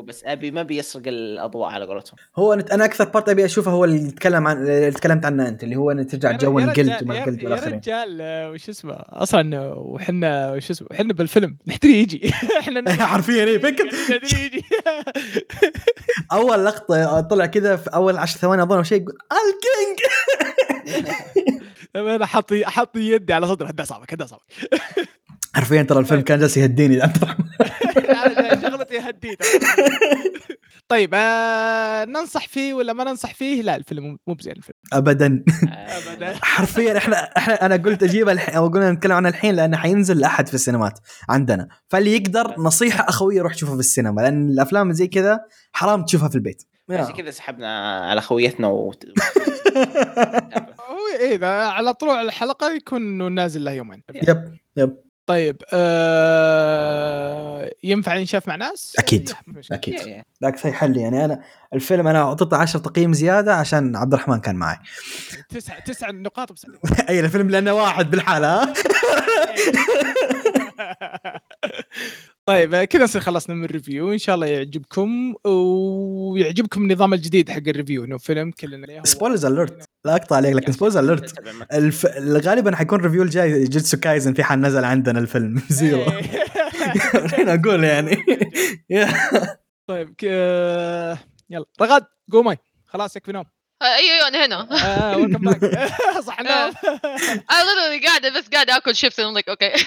بس 0.00 0.22
ابي 0.24 0.50
ما 0.50 0.62
بيسرق 0.62 1.02
الأضواء 1.06 1.70
على 1.70 1.84
قولتهم. 1.84 2.16
هو 2.36 2.56
أنا- 2.58 2.72
أنا 2.72 2.84
أكثر 2.84 3.04
بارت 3.04 3.28
أبي 3.28 3.44
أشوفه 3.44 3.70
هو 3.70 3.84
اللي 3.84 4.10
تكلم 4.10 4.46
عن 4.46 4.56
اللي 4.62 4.90
تكلمت 4.90 5.24
عنه 5.24 5.48
أنت 5.48 5.64
اللي 5.64 5.76
هو 5.76 5.90
ان 5.90 6.06
ترجع 6.06 6.32
جو 6.32 6.58
الجلد 6.58 7.02
وما 7.02 7.18
الجلد 7.24 7.42
يا 7.42 7.54
رجال 7.54 8.18
وش 8.54 8.68
اسمه؟ 8.68 8.94
أصلا 8.98 9.72
وحنا 9.76 10.52
وش 10.52 10.70
اسمه؟ 10.70 10.88
وحنا 10.90 11.12
بالفيلم. 11.12 11.56
نحتري 11.66 11.92
يجي. 11.98 12.30
إحنا 12.60 12.92
حرفيا 13.06 13.44
إيه 13.44 13.58
فكر 13.58 13.84
نحتري 13.84 14.44
يجي. 14.44 14.64
أول 16.32 16.64
لقطة 16.64 17.20
طلع 17.20 17.46
كذا 17.46 17.76
في 17.76 17.90
أول 17.94 18.16
10 18.18 18.38
ثواني 18.40 18.62
أظن 18.62 18.76
أو 18.76 18.82
شيء 18.82 19.04
الكينج. 19.32 19.98
أنا 21.96 22.26
حاطي 22.26 22.66
حاطي 22.66 23.00
يدي 23.00 23.32
على 23.32 23.46
صدره 23.46 23.66
هدأ 23.66 23.84
صابك 23.84 24.12
هدأ 24.12 24.26
صابك 24.26 24.42
حرفيا 25.54 25.82
ترى 25.82 25.98
الفيلم 25.98 26.20
كان 26.20 26.38
جالس 26.38 26.56
يهديني. 26.56 27.00
شغلتي 28.62 28.98
هديت 28.98 29.38
طيب 30.88 31.10
آه 31.14 32.04
ننصح 32.04 32.48
فيه 32.48 32.74
ولا 32.74 32.92
ما 32.92 33.04
ننصح 33.04 33.34
فيه؟ 33.34 33.62
لا 33.62 33.76
الفيلم 33.76 34.18
مو 34.26 34.34
بزين 34.34 34.52
الفيلم. 34.52 34.78
ابدا. 34.92 35.44
ابدا. 35.68 36.38
حرفيا 36.42 36.96
إحنا 36.96 37.16
إحنا 37.36 37.66
أنا 37.66 37.76
قلت 37.76 38.02
أجيبه 38.02 38.32
الحين 38.32 38.54
أو 38.54 38.68
قلنا 38.68 38.90
نتكلم 38.90 39.12
عنه 39.12 39.28
الحين 39.28 39.54
لأنه 39.54 39.76
حينزل 39.76 40.18
لأحد 40.18 40.48
في 40.48 40.54
السينمات 40.54 40.98
عندنا. 41.28 41.68
فاللي 41.88 42.16
يقدر 42.16 42.54
نصيحة 42.58 43.08
أخوي 43.08 43.40
روح 43.40 43.54
شوفه 43.54 43.74
في 43.74 43.80
السينما 43.80 44.20
لأن 44.20 44.50
الأفلام 44.50 44.92
زي 44.92 45.06
كذا 45.06 45.40
حرام 45.72 46.04
تشوفها 46.04 46.28
في 46.28 46.34
البيت. 46.34 46.62
عشان 46.90 47.14
كذا 47.14 47.30
سحبنا 47.30 48.00
على 48.10 48.20
خويتنا 48.20 48.68
و... 48.68 48.90
هو 50.90 50.98
إيه 51.20 51.36
إذا 51.36 51.48
على 51.48 51.94
طلوع 51.94 52.22
الحلقة 52.22 52.72
يكون 52.72 53.02
إنه 53.02 53.28
نازل 53.28 53.64
له 53.64 53.72
يومين. 53.72 54.02
Yep. 54.14 54.54
Yep 54.76 54.96
طيب 55.26 55.62
آه 55.72 57.72
ينفع 57.84 58.14
ينشاف 58.14 58.48
مع 58.48 58.56
ناس؟ 58.56 58.96
مشكلة. 59.46 59.78
أكيد. 59.78 60.22
ذاك 60.42 60.56
في 60.56 60.72
حل 60.72 60.96
يعني 60.96 61.24
أنا 61.24 61.42
الفيلم 61.74 62.08
أنا 62.08 62.22
أعطيته 62.22 62.56
10 62.56 62.80
تقييم 62.80 63.12
زيادة 63.12 63.54
عشان 63.54 63.96
عبد 63.96 64.14
الرحمن 64.14 64.40
كان 64.40 64.56
معي. 64.56 64.76
تسع 65.48 65.78
تسع 65.78 66.10
نقاط 66.10 66.52
بس. 66.52 66.66
أي 67.08 67.20
الفيلم 67.20 67.50
لأنه 67.50 67.72
واحد 67.72 68.10
بالحالة. 68.10 68.62
ها 68.62 68.72
طيب 72.46 72.84
كذا 72.84 73.04
نصير 73.04 73.20
خلصنا 73.20 73.54
من 73.54 73.64
ال 73.64 73.70
review. 73.70 74.12
إن 74.12 74.18
شاء 74.18 74.34
الله 74.34 74.46
يعجبكم 74.46 75.34
ويعجبكم 75.44 76.82
النظام 76.82 77.14
الجديد 77.14 77.50
حق 77.50 77.62
ال 77.68 77.72
review. 77.72 78.04
إنه 78.04 78.18
فيلم 78.18 78.50
كلنا 78.50 78.86
عليه. 78.86 79.02
spoilers 79.04 79.44
alert 79.44 79.84
لا 80.04 80.16
أقطع 80.16 80.36
عليك 80.36 80.54
لكن 80.54 80.72
spoilers 80.72 80.96
alert 80.96 81.34
الف... 81.72 82.06
غالبا 82.46 82.76
حيكون 82.76 83.00
ال 83.00 83.03
review 83.03 83.22
الجاي 83.22 83.64
جوجيتسو 83.64 83.96
كايزن 83.96 84.34
في 84.34 84.42
حال 84.42 84.60
نزل 84.60 84.84
عندنا 84.84 85.18
الفيلم. 85.18 85.62
زيرو. 85.68 86.00
إيه. 86.00 86.44
هنا 87.38 87.54
أقول 87.54 87.84
يعني. 87.84 88.16
طيب. 89.88 90.14
يلا. 91.50 91.66
رغد 91.80 92.04
قومي. 92.32 92.56
خلاص 92.86 93.16
يكفي 93.16 93.32
نوم. 93.32 93.44
أيوه 93.82 94.14
أيوه 94.14 94.28
أنا 94.28 94.46
هنا. 94.46 94.68
آه 95.12 95.16
welcome 95.16 95.44
back 95.44 95.64
صح 96.26 96.40
نوم 96.40 96.72
أنا 97.50 97.62
literally 97.62 98.06
قاعدة 98.06 98.28
بس 98.40 98.48
قاعدة 98.48 98.76
آكل 98.76 98.96
شيبس 98.96 99.20
I'm 99.20 99.24
like 99.38 99.48
okay 99.48 99.72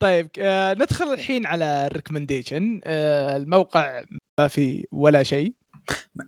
طيب 0.00 0.30
آه 0.38 0.74
ندخل 0.74 1.12
الحين 1.12 1.46
على 1.46 1.86
ال 1.86 1.92
recommendation 1.92 2.80
آه 2.84 3.36
الموقع 3.36 4.02
ما 4.38 4.48
في 4.48 4.86
ولا 4.92 5.22
شيء. 5.22 5.52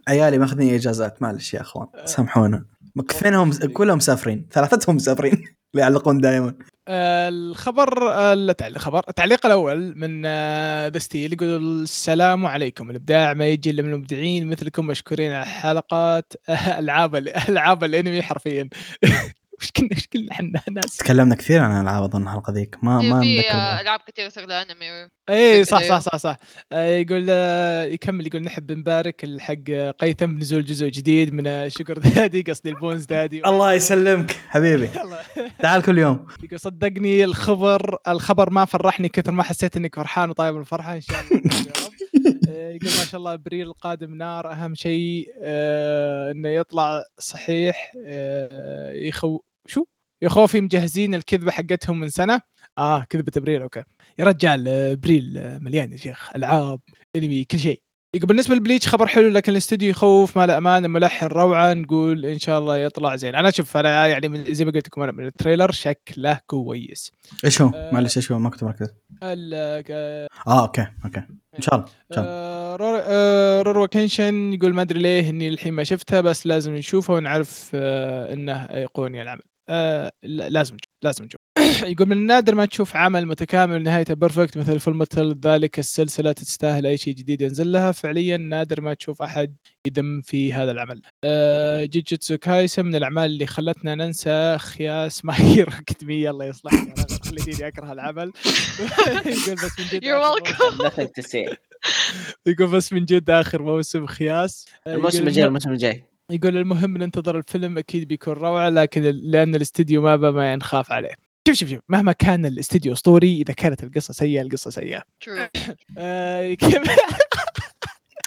عيالي 0.08 0.38
ماخذين 0.38 0.74
إجازات 0.74 1.22
معلش 1.22 1.54
يا 1.54 1.60
أخوان. 1.60 1.86
سامحونا. 2.04 2.64
مكفينهم 2.96 3.50
كلهم 3.52 3.96
مسافرين. 3.96 4.46
ثلاثتهم 4.52 4.96
مسافرين. 4.96 5.44
يعلقون 5.74 6.18
دائما. 6.18 6.54
آه 6.88 7.28
الخبر 7.28 8.12
آه 8.12 8.52
تعليق 8.52 8.78
خبر 8.78 9.02
التعليق 9.08 9.46
الأول 9.46 9.98
من 9.98 10.22
آه 10.26 10.88
ذا 10.88 10.98
ستيل 10.98 11.32
يقول 11.32 11.82
السلام 11.82 12.46
عليكم. 12.46 12.90
الإبداع 12.90 13.34
ما 13.34 13.46
يجي 13.48 13.70
إلا 13.70 13.82
من 13.82 13.92
المبدعين 13.92 14.46
مثلكم 14.46 14.86
مشكورين 14.86 15.32
على 15.32 15.46
حلقات 15.46 16.32
آه، 16.48 16.52
ألعاب 16.80 17.16
ال- 17.16 17.36
ألعاب 17.48 17.84
الأنمي 17.84 18.22
حرفيا. 18.22 18.68
وش 19.64 19.70
كنا 19.70 19.88
وش 19.92 20.06
كنا 20.06 20.32
إحنا 20.32 20.50
ناس. 20.70 20.96
تكلمنا 20.96 21.34
كثير 21.34 21.60
عن 21.62 21.76
الالعاب 21.76 22.02
اظن 22.02 22.22
الحلقة 22.22 22.52
ذيك. 22.52 22.76
ما 22.82 23.00
ما 23.00 23.20
في 23.20 23.36
نذكر 23.36 23.50
ألعاب 23.80 24.00
كثير 24.06 24.30
شغله 24.30 24.62
أنمي. 24.62 24.84
اي 24.84 25.08
إيه، 25.30 25.62
صح 25.64 25.78
صح 25.78 25.82
أيوه. 25.84 25.98
صح 25.98 26.16
صح. 26.16 26.36
آه، 26.72 26.86
يقول 26.86 27.26
آه، 27.30 27.84
يكمل 27.84 28.26
يقول 28.26 28.42
نحب 28.42 28.72
نبارك 28.72 29.24
الحق 29.24 29.54
آه، 29.70 29.90
قيثم 29.90 30.26
بنزول 30.26 30.64
جزء 30.64 30.88
جديد 30.88 31.34
من 31.34 31.70
شكر 31.70 31.98
دادي 32.08 32.42
قصدي 32.42 32.70
البونز 32.70 33.04
دادي 33.04 33.46
الله 33.46 33.72
يسلمك 33.72 34.30
حبيبي. 34.48 34.88
تعال 35.62 35.82
كل 35.82 35.98
يوم. 35.98 36.26
يقول 36.42 36.60
صدقني 36.60 37.24
الخبر 37.24 37.96
الخبر 38.08 38.50
ما 38.50 38.64
فرحني 38.64 39.08
كثر 39.08 39.32
ما 39.32 39.42
حسيت 39.42 39.76
انك 39.76 39.96
فرحان 39.96 40.30
وطايب 40.30 40.56
الفرحة 40.56 40.94
إن 40.96 41.00
شاء 41.00 41.16
الله. 41.20 41.40
يا 41.44 41.72
رب. 41.86 41.94
يقول 42.54 42.90
ما 42.98 43.04
شاء 43.04 43.16
الله 43.18 43.34
أبريل 43.34 43.66
القادم 43.66 44.14
نار 44.14 44.52
أهم 44.52 44.74
شيء 44.74 45.28
آه، 45.42 46.30
إنه 46.30 46.48
يطلع 46.48 47.04
صحيح 47.18 47.92
آه، 48.06 48.92
يخو 48.92 49.40
شو؟ 49.66 49.84
يخوفي 50.22 50.60
مجهزين 50.60 51.14
الكذبة 51.14 51.50
حقتهم 51.50 52.00
من 52.00 52.08
سنة. 52.08 52.40
آه 52.78 53.04
كذبة 53.10 53.32
أبريل 53.36 53.62
okay. 53.62 53.82
يا 54.18 54.24
رجال 54.24 54.68
أبريل 54.68 55.58
مليان 55.60 55.92
يا 55.92 55.96
شيخ. 55.96 56.30
ألعاب 56.36 56.80
أنمي 57.16 57.44
كل 57.44 57.58
شيء. 57.58 57.80
يقول 58.14 58.26
بالنسبة 58.28 58.54
لبليتش 58.54 58.88
خبر 58.88 59.06
حلو 59.06 59.28
لكن 59.28 59.52
الاستوديو 59.52 59.90
يخوف 59.90 60.38
ما 60.38 60.46
له 60.46 60.58
أمان 60.58 60.84
الملحن 60.84 61.26
روعه 61.26 61.74
نقول 61.74 62.26
إن 62.26 62.38
شاء 62.38 62.58
الله 62.58 62.78
يطلع 62.78 63.16
زين. 63.16 63.34
أنا 63.34 63.50
شوف 63.50 63.76
أنا 63.76 64.06
يعني 64.06 64.28
من 64.28 64.54
زي 64.54 64.64
ما 64.64 64.70
قلت 64.70 64.86
لكم 64.86 65.02
أنا 65.02 65.12
من 65.12 65.26
ال 65.26 65.32
trailer 65.32 65.70
شكله 65.70 66.40
كويس. 66.46 67.12
إيش 67.44 67.62
هو؟ 67.62 67.68
آه. 67.74 67.94
معلش 67.94 68.16
إيش 68.16 68.32
هو؟ 68.32 68.38
ما 68.38 68.50
كنت 68.50 68.64
مركز. 68.64 68.88
آه 69.22 70.24
okay 70.48 70.86
okay. 71.04 71.22
إن 71.56 71.60
شاء 71.62 71.74
الله 71.74 71.86
إن 71.86 72.14
شاء 72.14 72.24
الله. 72.24 72.30
آه، 72.30 72.76
رور- 72.76 73.02
آه، 73.04 73.62
رورو 73.62 73.86
كنشن 73.88 74.52
يقول 74.52 74.74
ما 74.74 74.82
أدري 74.82 75.00
ليه 75.00 75.30
إني 75.30 75.48
الحين 75.48 75.74
ما 75.74 75.84
شفتها 75.84 76.20
بس 76.20 76.46
لازم 76.46 76.74
نشوفها 76.74 77.16
ونعرف 77.16 77.70
آه، 77.74 78.32
إنه 78.32 78.64
ايقوني 78.64 79.22
العمل 79.22 79.42
آه، 79.68 80.12
لا- 80.22 80.48
لازم 80.48 80.74
نشوف 80.74 80.90
لازم 81.02 81.24
نشوف 81.24 81.40
يقول 81.92 82.08
من 82.08 82.16
النادر 82.16 82.54
ما 82.54 82.66
تشوف 82.66 82.96
عمل 82.96 83.26
متكامل 83.26 83.82
نهايته 83.82 84.14
perfect 84.14 84.58
مثل 84.58 84.80
فيلم 84.80 84.98
مثل 84.98 85.38
ذلك 85.44 85.78
السلسلة 85.78 86.32
تستاهل 86.32 86.86
أي 86.86 86.96
شيء 86.96 87.14
جديد 87.14 87.40
ينزل 87.42 87.72
لها. 87.72 87.92
فعليا 87.92 88.36
نادر 88.36 88.80
ما 88.80 88.94
تشوف 88.94 89.22
أحد 89.22 89.56
يذم 89.86 90.20
في 90.20 90.52
هذا 90.52 90.70
العمل. 90.70 91.02
آه، 91.24 91.84
جوجيتسو 91.84 92.38
كايسن 92.38 92.82
من 92.82 92.94
الأعمال 92.94 93.24
اللي 93.24 93.46
خلتنا 93.46 93.94
ننسى 93.94 94.58
خياس 94.58 95.24
ماي 95.24 95.39
هيرو 95.39 95.68
أكاديميا. 95.68 96.30
الله 96.30 96.44
يصلحك 96.44 96.98
أنا 96.98 97.06
خليتيني 97.24 97.68
أكره 97.68 97.92
العمل. 97.92 98.32
يقول 99.26 99.56
بس 99.56 99.80
من 99.80 99.86
جد 99.92 100.04
يقول 102.46 102.66
بس 102.70 102.92
من 102.92 103.04
جد 103.04 103.30
آخر 103.30 103.62
موسم 103.62 104.06
خياس. 104.06 104.66
آه، 104.86 104.94
الموسم 104.94 105.16
يقول 105.16 105.28
الجاي 105.28 105.42
الم- 105.44 105.48
الموسم 105.48 105.70
الجاي. 105.70 106.04
يقول 106.30 106.56
المهم 106.56 106.96
ننتظر 106.96 107.38
الفيلم 107.38 107.78
أكيد 107.78 108.08
بيكون 108.08 108.34
روعة 108.34 108.68
لكن 108.68 109.02
لأن 109.02 109.54
الاستديو 109.54 110.02
ما 110.02 110.16
ما 110.16 110.56
نخاف 110.56 110.92
عليه. 110.92 111.14
شوف 111.48 111.56
شوف 111.56 111.68
شوف 111.68 111.80
مهما 111.88 112.12
كان 112.12 112.46
الاستديو 112.46 112.92
أسطوري 112.92 113.40
إذا 113.40 113.54
كانت 113.54 113.84
القصة 113.84 114.14
سيئة 114.14 114.42
القصة 114.42 114.70
سيئة. 114.70 115.02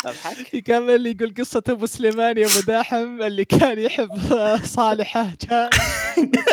أضحك. 0.06 0.54
يكمل 0.54 1.08
يقول 1.08 1.34
قصة 1.38 1.64
أبو 1.70 1.86
سليمان 1.86 2.38
يا 2.38 2.45
أبو 2.45 2.60
داحم 2.68 3.22
اللي 3.22 3.45
كان 3.45 3.80
يحب 3.80 4.10
صالحة 4.64 5.32
كان 5.50 5.70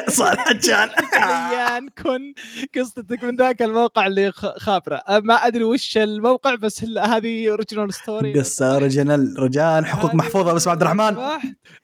صالح 0.08 0.52
جان 0.52 0.88
ريان 1.14 1.88
كن. 2.02 2.34
قصتك 2.78 3.24
من 3.24 3.36
ذاك 3.36 3.62
الموقع 3.62 4.06
اللي 4.06 4.32
خ- 4.32 4.58
خابرة. 4.58 4.96
آه، 4.96 5.18
ما 5.18 5.34
أدري 5.34 5.64
وش 5.64 5.96
الموقع 5.98 6.54
بس 6.54 6.84
هذه 6.84 7.50
اوريجينال 7.50 7.94
ستوري 7.94 8.38
قصة 8.40 8.74
original 8.74 9.34
رجال 9.38 9.86
حقوق 9.86 10.14
محفوظة 10.14 10.52
بس 10.52 10.68
عبد 10.68 10.82
الرحمن. 10.82 11.16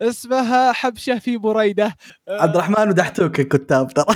اسمها 0.02 0.72
حبشة 0.72 1.18
في 1.18 1.36
بريدة. 1.36 1.96
آه، 2.28 2.42
عبد 2.42 2.54
الرحمن 2.56 2.88
ودحتوك 2.88 3.40
الكتاب 3.40 3.92
ترى 3.94 4.14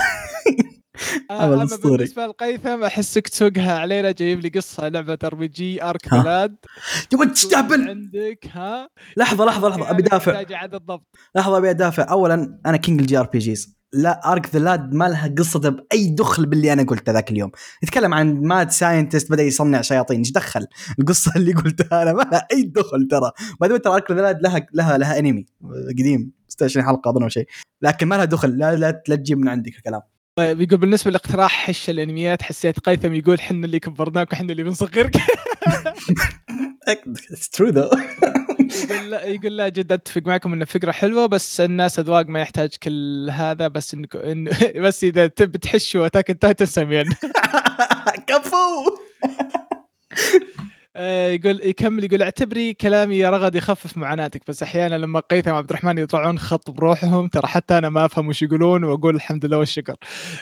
آه، 1.31 1.43
عمل 1.43 1.53
أما 1.53 1.65
أسطوري. 1.65 1.97
بالنسبة 1.97 2.27
للقيثم 2.27 2.85
احسك 2.85 3.29
تسوقها 3.29 3.79
علينا 3.79 4.11
جايب 4.11 4.41
لي 4.41 4.49
قصة 4.49 4.89
لعبة 4.89 5.19
RPG 5.25 5.83
Arc 5.83 6.15
the 6.15 6.36
Lad 6.36 6.57
تبغى 7.11 7.27
تستهبل 7.27 7.89
عندك 7.89 8.47
ها؟ 8.53 8.89
لحظة 9.17 9.45
لحظة 9.45 9.69
لحظة 9.69 9.91
أبي 9.91 10.03
دافع 10.03 10.45
لحظة 11.37 11.57
أبي 11.57 11.71
أدافع. 11.71 12.11
اولا 12.11 12.61
أنا 12.67 12.77
king 12.77 13.01
ال 13.01 13.19
JRPGs 13.19 13.75
لا 13.93 14.33
Arc 14.33 14.55
the 14.55 14.59
Lad 14.59 14.93
ما 14.93 15.05
لها 15.09 15.35
قصة 15.39 15.61
بأي 15.61 16.11
دخل 16.11 16.47
باللي 16.47 16.73
أنا 16.73 16.83
قلته 16.83 17.13
ذاك 17.13 17.31
اليوم. 17.31 17.51
يتكلم 17.83 18.15
عن 18.15 18.43
mad 18.43 18.71
scientist 18.71 19.33
بدأ 19.33 19.43
يصنع 19.43 19.81
شياطين. 19.81 20.19
إيش 20.19 20.33
دخل؟ 20.33 20.67
القصة 20.99 21.33
اللي 21.37 21.53
قلتها 21.53 22.03
أنا 22.03 22.13
ما 22.13 22.23
لها 22.23 22.47
أي 22.53 22.63
دخل 22.63 23.09
ترى. 23.11 23.31
بعدين 23.61 23.83
ترى 23.83 23.95
Arc 23.95 24.11
the 24.11 24.23
Lad 24.23 24.43
لها 24.43 24.67
لها 24.73 24.99
لها 24.99 25.19
انمي 25.19 25.47
قديم. 25.99 26.33
26 26.49 26.87
حلقة 26.87 27.11
أظن 27.11 27.23
أو 27.23 27.29
شيء. 27.29 27.47
لكن 27.83 28.07
ما 28.09 28.15
لها 28.15 28.25
دخل. 28.25 28.59
لا 28.59 28.77
لا, 28.77 29.03
لا 29.09 29.17
تجيب 29.17 29.39
من 29.39 29.49
عندك 29.49 29.77
الكلام. 29.77 30.01
طيب 30.37 30.61
يقول 30.61 30.79
بالنسبة 30.81 31.11
لاقتراح 31.11 31.53
حش 31.67 31.91
الأنميات 31.91 32.43
حسيت 32.43 32.81
قيثم 32.81 33.15
يقول 33.15 33.41
حنا 33.41 33.67
اللي 33.67 33.81
كبرناك 33.81 34.33
وحنا 34.33 34.53
اللي 34.53 34.63
بنصغرك. 34.63 35.17
it's 36.89 37.49
true 37.51 37.69
though 37.69 37.91
يقول 38.91 39.11
لا 39.11 39.25
يقول 39.25 39.57
لا 39.57 39.69
جد 39.69 39.93
أتفق 39.93 40.23
معكم 40.27 40.53
انه 40.53 40.65
فكرة 40.65 40.93
حلوة 40.93 41.27
بس 41.27 41.61
الناس 41.61 41.99
أذواق 41.99 42.27
ما 42.27 42.41
يحتاج 42.41 42.71
كل 42.83 43.29
هذا 43.33 43.69
بس 43.69 43.95
انك 43.95 44.17
إن 44.17 44.49
بس 44.85 45.05
إذا 45.05 45.27
تبي 45.27 45.59
تحشوا 45.59 46.07
Attack 46.07 46.27
Titan 46.27 46.67
سمين 46.67 47.05
كفو! 48.29 48.97
يقول 50.97 51.61
يكمل 51.65 52.05
يقول 52.05 52.23
اعتبري 52.23 52.75
كلامي 52.75 53.19
يا 53.19 53.31
رغد 53.31 53.55
يخفف 53.55 53.97
معاناتك 53.97 54.43
بس 54.49 54.63
أحيانا 54.63 54.95
لما 54.99 55.21
قيثم 55.21 55.51
وعبد 55.51 55.71
الرحمن 55.71 55.99
يطلعون 55.99 56.39
خط 56.39 56.71
بروحهم 56.71 57.29
ترى 57.29 57.47
حتى 57.47 57.79
أنا 57.79 57.89
ما 57.89 58.05
أفهم 58.05 58.29
وش 58.29 58.43
يقولون 58.43 58.85
وأقول 58.85 59.15
الحمد 59.15 59.45
لله 59.47 59.59
والشكر. 59.59 59.97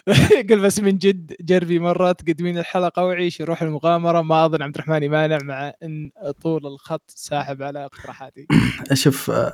يقول 0.44 0.60
بس 0.60 0.80
من 0.80 0.98
جد 0.98 1.32
جربي 1.40 1.78
مره 1.78 2.12
تقدمين 2.12 2.58
الحلقة 2.58 3.04
وعيشي 3.04 3.44
روح 3.44 3.62
المغامرة 3.62 4.22
ما 4.22 4.44
أظن 4.46 4.62
عبد 4.62 4.74
الرحمن 4.74 5.02
يمانع 5.02 5.38
مع 5.42 5.72
إن 5.82 6.10
طول 6.42 6.66
الخط 6.66 7.02
ساحب 7.08 7.62
على 7.62 7.84
اقتراحاتي. 7.84 8.46
شوف 8.94 9.30
آه، 9.30 9.52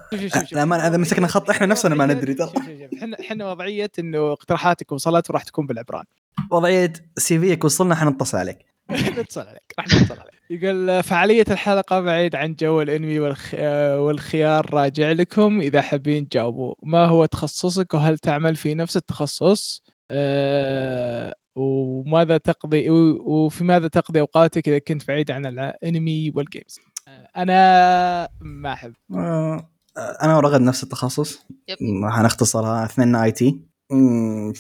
ما 0.55 0.89
اذا 0.89 0.97
مسكنا 0.97 1.27
خط 1.27 1.51
إحنا 1.51 1.67
نفسنا 1.67 1.95
ما 1.95 2.07
ندري 2.07 2.35
ترى. 2.35 2.47
شوف- 2.49 2.57
شوف- 2.57 2.65
شوف. 2.91 2.99
إحنا 3.03 3.17
إحنا 3.21 3.51
وضعية 3.51 3.91
إنه 3.99 4.33
اقتراحاتك 4.33 4.93
وصلت 4.93 5.31
وراح 5.31 5.43
تكون 5.43 5.67
بالعبران. 5.67 6.05
وضعية 6.51 6.93
CV 7.17 7.39
ك 7.39 7.65
وصلنا 7.65 7.95
حنتصل 7.95 8.39
عليك. 8.39 8.59
نتصل 8.91 9.41
عليك 9.41 9.75
راح 9.79 9.87
نتصل 9.87 10.21
عليك. 10.21 10.35
يقول 10.51 11.03
فعالية 11.03 11.45
الحلقة 11.51 12.01
بعيد 12.01 12.35
عن 12.35 12.55
جو 12.55 12.83
الأنمي 12.83 13.21
والخ... 13.21 13.51
آه، 13.55 14.01
والخيار 14.01 14.75
راجع 14.75 15.13
لكم. 15.13 15.61
إذا 15.61 15.83
حابين 15.83 16.29
تجاوبوا 16.29 16.75
ما 16.83 17.05
هو 17.07 17.25
تخصصك 17.27 17.95
وهل 17.95 18.19
تعمل 18.19 18.57
في 18.57 18.75
نفس 18.75 18.97
التخصص؟ 18.97 19.83
أه... 20.11 21.35
وماذا 21.57 22.37
تقضي 22.39 22.91
وفي 22.91 23.65
ماذا 23.65 23.89
تقضي 23.89 24.21
أوقاتك 24.21 24.69
إذا 24.69 24.79
كنت 24.79 25.09
بعيد 25.09 25.31
عن 25.31 25.47
الأنمي 25.47 26.33
وال 26.37 26.49
games 26.49 26.79
آه، 27.09 27.29
أنا 27.37 28.29
ما 28.41 28.73
أحب. 28.73 28.93
آه، 29.15 29.69
أنا 30.23 30.37
ورغد 30.37 30.61
نفس 30.61 30.83
التخصص. 30.83 31.47
yep. 31.69 31.77
م- 31.81 32.11
حنختصرها 32.11 32.85
أثنين 32.85 33.15
IT. 33.17 33.61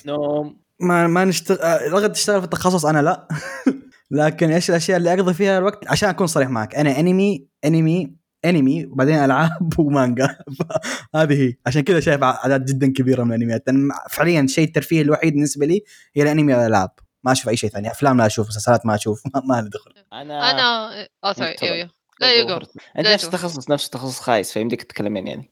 نوم. 0.06 0.56
ما 0.80 1.06
ما 1.06 1.24
نشتغل 1.24 1.58
آه، 1.58 1.88
رغد 1.88 2.12
تشتغل 2.12 2.38
في 2.38 2.44
التخصص؟ 2.44 2.86
أنا 2.86 3.02
لا. 3.02 3.28
لكن 4.10 4.50
إيش 4.50 4.70
الأشياء 4.70 4.96
اللي 4.98 5.14
أقضي 5.14 5.34
فيها 5.34 5.58
الوقت؟ 5.58 5.88
عشان 5.88 6.08
أكون 6.08 6.26
صريح 6.26 6.48
معك. 6.48 6.74
أنا 6.74 7.00
أنمي 7.00 7.46
أنمي 7.64 8.12
أنمي 8.44 8.86
وبعدين 8.86 9.14
ألعاب 9.14 9.78
ومانجا. 9.78 10.38
هذه 11.16 11.42
هي. 11.42 11.54
عشان 11.66 11.82
كذا 11.82 12.00
شايف 12.00 12.22
اعداد 12.22 12.64
جدا 12.64 12.92
كبيرة 12.92 13.24
من 13.24 13.32
الأنميات. 13.34 13.64
فعليا 14.10 14.40
الشيء 14.40 14.64
الترفيه 14.64 15.02
الوحيد 15.02 15.32
بالنسبة 15.32 15.66
لي 15.66 15.82
هي 16.16 16.22
الأنمي 16.22 16.54
والالعاب 16.54 16.90
ما 17.24 17.32
أشوف 17.32 17.48
أي 17.48 17.56
شيء 17.56 17.70
ثاني. 17.70 17.90
أفلام 17.90 18.18
لا 18.18 18.26
أشوف 18.26 18.48
مسلسلات 18.48 18.86
ما 18.86 18.94
أشوف. 18.94 19.22
ما, 19.34 19.42
ما 19.44 19.62
لي 19.62 19.68
دخل. 19.68 19.90
أنا 20.12 20.50
أنا 20.50 20.90
آه 21.24 21.32
sorry. 21.32 21.56
أيوه 21.62 21.90
لا 22.20 22.32
يو 22.32 22.46
جو 22.46 22.54
انت 22.98 23.08
نفس. 23.08 23.24
التخصص 23.24 23.70
نفس 23.70 23.86
التخصص 23.86 24.20
خايس 24.20 24.52
فيمديك 24.52 24.82
تتكلمين 24.82 25.26
يعني. 25.26 25.50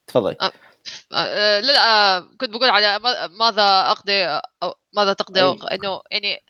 تفضلي 1.11 1.61
لا 1.61 1.61
لا 1.61 1.85
آه، 2.17 2.21
كنت 2.41 2.51
بقول 2.51 2.71
على 2.71 2.99
ما- 2.99 3.27
ماذا 3.27 3.63
أقضي 3.91 4.25
أو 4.63 4.75
ماذا 4.97 5.13
تقضي. 5.13 5.41
أو- 5.41 5.73
إنه 5.73 6.01
يعني 6.11 6.45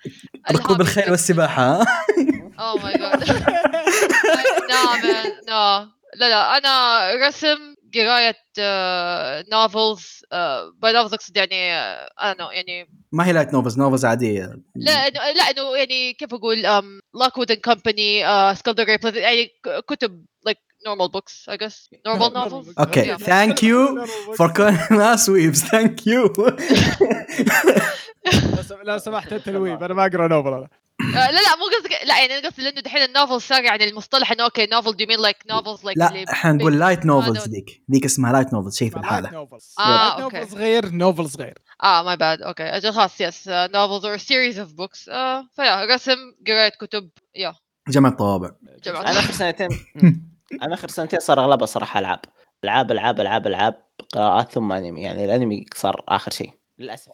ركوب 0.52 0.80
الخيل 0.80 1.10
والسباحة؟ 1.10 1.84
oh 2.60 2.82
my 2.82 2.92
God 2.92 3.24
no 5.48 5.86
لا 6.16 6.28
لا 6.28 6.58
أنا 6.58 7.10
رسم 7.26 7.74
قراية 7.94 8.36
novels 9.52 10.20
by 10.82 10.92
novels 10.92 11.14
اقصد 11.14 11.36
يعني 11.36 11.72
أنا 12.22 12.52
يعني. 12.52 12.88
ما 13.12 13.26
هي 13.26 13.32
light 13.32 13.52
novels 13.52 13.78
novels 13.78 14.04
عادية. 14.04 14.52
لا 14.76 15.08
لا 15.08 15.50
إنه 15.50 15.76
يعني 15.76 16.12
كيف 16.12 16.34
أقول 16.34 16.62
Lockwood 17.20 17.50
and 17.50 17.60
Company 17.60 18.24
Skulduggery 18.54 18.88
يعني 19.16 19.48
كتب 19.88 20.24
like 20.48 20.65
normal 20.86 21.08
books 21.08 21.34
I 21.48 21.56
guess. 21.56 21.88
Normal 22.06 22.30
novels? 22.30 22.78
okay 22.78 23.02
Yeah. 23.14 23.16
thank 23.22 23.62
you 23.62 24.04
for 24.38 24.52
calling 24.52 24.78
us 24.90 25.28
weebs 25.28 25.64
thank 25.64 26.06
you 26.06 26.34
لو 28.84 28.98
سمحت 28.98 29.32
أنت 29.32 29.48
ال 29.48 29.55
weeb 29.55 29.82
أنا 29.82 29.94
ما 29.94 30.06
أقرأ 30.06 30.28
novel 30.28 30.48
أنا. 30.48 30.68
آه، 31.16 31.30
لا 31.30 31.40
لا 31.40 31.56
مو 31.56 31.64
قصدك 31.78 31.90
لا 32.06 32.18
يعني 32.20 32.38
أنا 32.38 32.48
قصدي 32.48 32.62
لأنه 32.62 32.80
دحين 32.80 33.02
ال 33.02 33.09
novel 33.09 33.40
صار 33.40 33.64
يعني 33.64 33.84
المصطلح 33.88 34.32
إنه 34.32 34.44
okay 34.44 34.66
novel 34.66 34.96
do 34.96 35.06
you 35.08 35.12
mean 35.12 35.18
like 35.20 35.36
novels 35.50 35.84
like 35.84 35.98
لا 35.98 36.24
إحنا 36.32 36.52
نقول 36.52 36.78
light 36.78 37.06
novels 37.06 37.44
no. 37.44 37.48
ذيك. 37.48 37.82
ذيك 37.92 38.04
اسمها 38.04 38.32
light 38.32 38.52
novels 38.52 38.76
شيء 38.76 38.90
في 38.90 38.96
الحاله 38.96 39.30
novels 39.30 39.74
آه، 39.78 40.22
okay. 40.22 40.36
novels 40.38 40.54
غير 40.54 40.88
novels 40.90 41.36
غير. 41.36 41.58
آه 41.82 42.02
my 42.02 42.16
bad 42.16 42.42
okay. 42.42 42.62
أجل 42.62 42.92
خلاص 42.92 43.20
yes 43.20 43.44
novels 43.48 44.04
or 44.04 44.16
series 44.16 44.58
of 44.58 44.72
books 44.72 45.04
فيا 45.56 45.84
رسم 45.94 46.16
قراية 46.46 46.68
كتب 46.68 47.10
يا 47.36 47.54
جمع 47.88 48.08
الطوابع 48.08 48.50
جمع 48.84 49.00
أنا 49.00 49.10
آخر 49.10 49.32
سنتين. 49.32 49.68
أنا 50.62 50.74
آخر 50.74 50.88
سنتين 50.88 51.20
صار 51.20 51.40
أغلبها 51.44 51.66
صراحة 51.66 52.00
ألعاب. 52.00 52.20
ألعاب 52.64 52.92
ألعاب 52.92 53.20
ألعاب 53.20 53.46
ألعاب 53.46 53.74
قراءات 54.14 54.52
ثم 54.52 54.72
أنمي. 54.72 55.02
يعني 55.02 55.24
الأنمي 55.24 55.66
صار 55.76 56.04
آخر 56.08 56.30
شيء. 56.30 56.50
للأسف. 56.78 57.12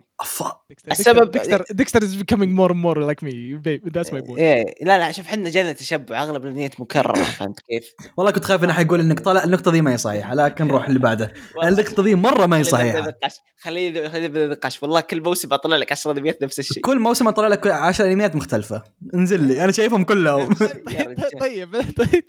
السبب- 0.91 1.31
Dexter 1.31 1.65
Dexter 1.71 2.01
is 2.01 2.05
becoming 2.23 2.49
more 2.59 2.71
and 2.73 2.83
more 2.85 2.97
like 3.11 3.23
me. 3.27 3.33
Babe. 3.65 3.93
that's 3.93 4.09
my 4.13 4.21
point. 4.29 4.39
إيه 4.39 4.75
لا 4.85 4.99
لا 4.99 5.13
شوف 5.13 5.27
إحنا 5.27 5.51
جانا 5.51 5.73
تشبع. 5.73 6.23
أغلب 6.23 6.43
الانميات 6.45 6.81
مكررة 6.81 7.23
فهمت 7.39 7.61
كيف؟ 7.61 7.93
والله 8.17 8.33
كنت 8.33 8.45
خايف 8.45 8.65
إنه 8.65 8.73
حيقول 8.73 9.01
إنك 9.01 9.21
طالع 9.21 9.45
النقطة 9.45 9.71
دي 9.71 9.83
ما 9.83 9.93
هي 9.93 9.97
صحيحة 9.99 10.35
لكن 10.35 10.67
نروح 10.67 10.87
اللي 10.89 10.99
بعده. 10.99 11.33
النقطة 11.65 12.03
دي 12.03 12.15
مرة 12.15 12.47
ما 12.47 12.57
هي 12.59 12.65
صحيحة. 12.65 13.01
نقاش 13.01 13.35
خلينا 13.61 14.09
خلينا 14.09 14.27
نبدا 14.27 14.47
نقاش 14.47 14.83
والله 14.83 15.01
كل 15.01 15.23
موسم 15.23 15.53
أطلع 15.53 15.77
لك 15.77 15.93
10 15.93 16.13
انميات 16.13 16.43
نفس 16.43 16.59
الشيء. 16.59 16.83
كل 16.83 16.99
موسم 16.99 17.29
أطلع 17.29 17.49
لك 17.49 17.67
10 17.67 18.07
انميات 18.07 18.37
مختلفة. 18.37 18.83
انزل 19.15 19.43
لي. 19.45 19.65
أنا 19.65 19.73
شايفهم 19.73 20.05
كلهم. 20.05 20.49
رجال. 20.89 21.17
طيب 21.41 21.75
طيب. 21.97 22.25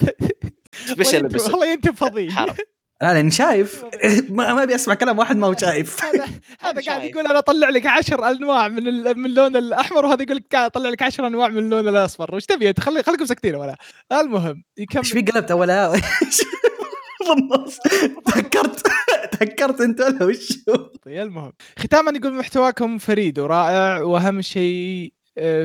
سبيشل 0.88 1.24
والله- 1.26 1.43
والله 1.51 1.74
انت 1.74 1.89
فظيع. 1.89 2.45
لا 3.01 3.13
لاني 3.13 3.32
شايف. 3.32 3.84
ما 4.30 4.53
ما 4.53 4.63
أبي 4.63 4.76
أسمع 4.76 4.93
كلام 4.93 5.19
واحد 5.19 5.38
ما 5.38 5.47
هو 5.47 5.55
شايف. 5.57 5.97
هذا 6.05 6.26
هذا 6.59 6.82
قاعد. 6.82 7.03
يقول 7.03 7.28
أنا 7.28 7.39
أطلع 7.39 7.69
لك 7.69 7.86
عشر 7.86 8.28
أنواع 8.32 8.67
من 8.67 8.88
ال- 8.88 9.17
من 9.17 9.26
اللون 9.26 9.55
الأحمر 9.55 10.05
وهذا 10.05 10.24
يقول 10.24 10.36
لك 10.38 10.55
أطلع 10.55 10.89
لك 10.89 11.01
عشر 11.01 11.28
أنواع 11.28 11.47
من 11.47 11.57
اللون 11.57 11.88
الأصفر. 11.88 12.36
وش 12.36 12.45
تبي 12.45 12.74
خلي 12.80 13.03
خليكم 13.03 13.26
ساكتين 13.26 13.55
ولا. 13.55 13.76
المهم 14.11 14.63
يكمل. 14.78 15.01
إيش 15.03 15.11
في 15.13 15.21
قلبت 15.21 15.51
ولا 15.51 15.91
بالنص. 17.28 17.78
تهكرت 18.26 18.88
تهكرت 19.32 19.82
أنت 19.82 20.01
ولا 20.01 20.26
وش؟ 20.26 20.53
طيب 21.05 21.21
المهم. 21.21 21.51
ختاما 21.80 22.11
يقول 22.17 22.34
محتواكم 22.34 22.97
فريد 22.97 23.39
ورائع 23.39 24.01
وأهم 24.01 24.41
شيء 24.41 25.13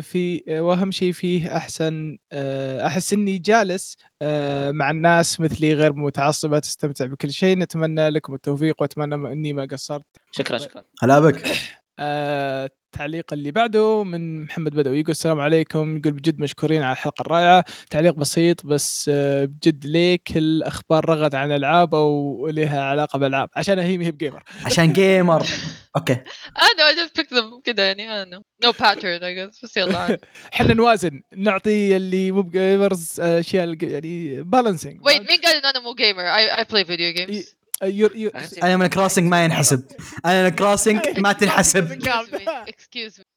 في 0.01 0.45
آه، 0.49 0.61
وأهم 0.61 0.91
شيء 0.91 1.13
فيه 1.13 1.57
أحسن 1.57 2.19
آه، 2.33 2.87
أحس 2.87 3.13
إني 3.13 3.39
جالس 3.39 3.97
آه، 4.23 4.71
مع 4.71 4.91
الناس 4.91 5.41
مثلي 5.41 5.75
غير 5.75 5.93
متعصبة 5.93 6.59
تستمتع 6.59 7.07
بكل 7.07 7.33
شيء. 7.33 7.59
نتمنى 7.59 8.09
لكم 8.09 8.35
التوفيق 8.35 8.83
وأتمنى 8.83 9.33
إني 9.33 9.53
ما 9.53 9.65
قصرت. 9.71 10.05
شكرا 10.31 10.59
شكرا. 10.59 10.83
هلا 11.03 11.21
بك. 11.21 11.43
آه، 11.99 12.71
التعليق 12.95 13.33
اللي 13.33 13.51
بعده 13.51 14.05
من 14.05 14.43
محمد 14.45 14.75
بدوي 14.75 14.99
يقول 15.01 15.11
السلام 15.11 15.41
عليكم. 15.41 15.97
يقول 15.97 16.13
بجد 16.13 16.39
مشكورين 16.41 16.83
على 16.83 16.93
الحلقة 16.93 17.23
الرائعة. 17.23 17.65
تعليق 17.91 18.15
بسيط 18.15 18.67
بس 18.67 19.11
آه، 19.15 19.45
بجد 19.45 19.87
ليه 19.87 20.19
كل 20.27 20.63
أخبار 20.63 21.09
رغد 21.09 21.35
عن 21.35 21.53
ألعاب 21.53 21.95
أو 21.95 22.47
لها 22.47 22.83
علاقة 22.83 23.19
بالألعاب؟ 23.19 23.49
عشان 23.57 23.79
هي 23.79 24.05
هي 24.07 24.11
ب 24.11 24.15
gamer. 24.15 24.43
عشان 24.65 24.93
gamer 24.93 25.47
okay. 25.97 26.13
أنا 26.63 26.93
I 26.93 26.95
just 26.95 27.21
picked 27.21 27.31
them 27.37 27.61
كذا 27.65 27.87
يعني 27.87 28.23
أنا 28.23 28.43
no 28.65 28.69
pattern 28.69 29.21
I 29.23 29.35
guess. 29.53 29.63
بس 29.65 29.77
يلا. 29.77 30.19
إحنا 30.55 30.75
نوازن. 30.75 31.23
نعطي 31.37 31.97
اللي 31.97 32.33
مو 32.33 32.43
ب 32.43 32.54
gamers 32.54 33.21
أشياء 33.21 33.65
الج- 33.65 33.83
يعني 33.83 34.43
balancing 34.43 35.01
wait 35.01 35.21
مين 35.31 35.41
قال 35.45 35.57
انه 35.57 35.71
أنا 35.71 35.81
مو 35.81 35.95
gamer 35.95 36.57
I, 36.57 36.61
I 36.61 36.65
play 36.65 36.85
video 36.89 37.58
games 37.85 38.65
Animal 38.65 38.87
Crossing 38.87 39.25
ما 39.31 39.45
ينحسب 39.45 39.85
Animal 40.27 40.49
Crossing 40.49 41.01
ما 41.19 41.33
تنحسب 41.33 41.99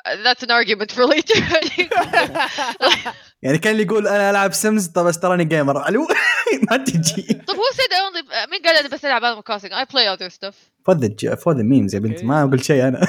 Uh, 0.04 0.16
that's 0.26 0.42
an 0.44 0.52
argument 0.52 0.92
for 0.92 1.06
later. 1.06 1.38
يعني 3.44 3.58
كان 3.58 3.72
اللي 3.72 3.84
يقول 3.84 4.08
أنا 4.08 4.30
ألعب 4.30 4.54
Sims 4.54 4.88
طب 4.88 5.06
بس 5.06 5.20
تراني 5.20 5.46
gamer 5.46 5.88
ألو 5.90 6.08
ما 6.72 6.78
تجي. 6.78 7.22
طب 7.48 7.54
who 7.56 7.76
said 7.76 7.92
I 7.92 8.00
only 8.10 8.22
uh, 8.32 8.50
مين 8.52 8.62
قال 8.66 8.78
أنا 8.78 8.88
بس 8.88 9.06
ألعب 9.06 9.22
Animal 9.22 9.44
Crossing 9.44 9.72
I 9.72 9.86
play 9.86 10.18
other 10.18 10.30
stuff. 10.34 10.56
for 10.86 10.96
the 10.98 11.36
for 11.36 11.58
the 11.58 11.64
memes 11.64 11.96
يا 11.96 12.00
بنت 12.00 12.24
ما 12.24 12.46
قلت 12.46 12.64
شيء 12.64 12.88
أنا. 12.88 13.08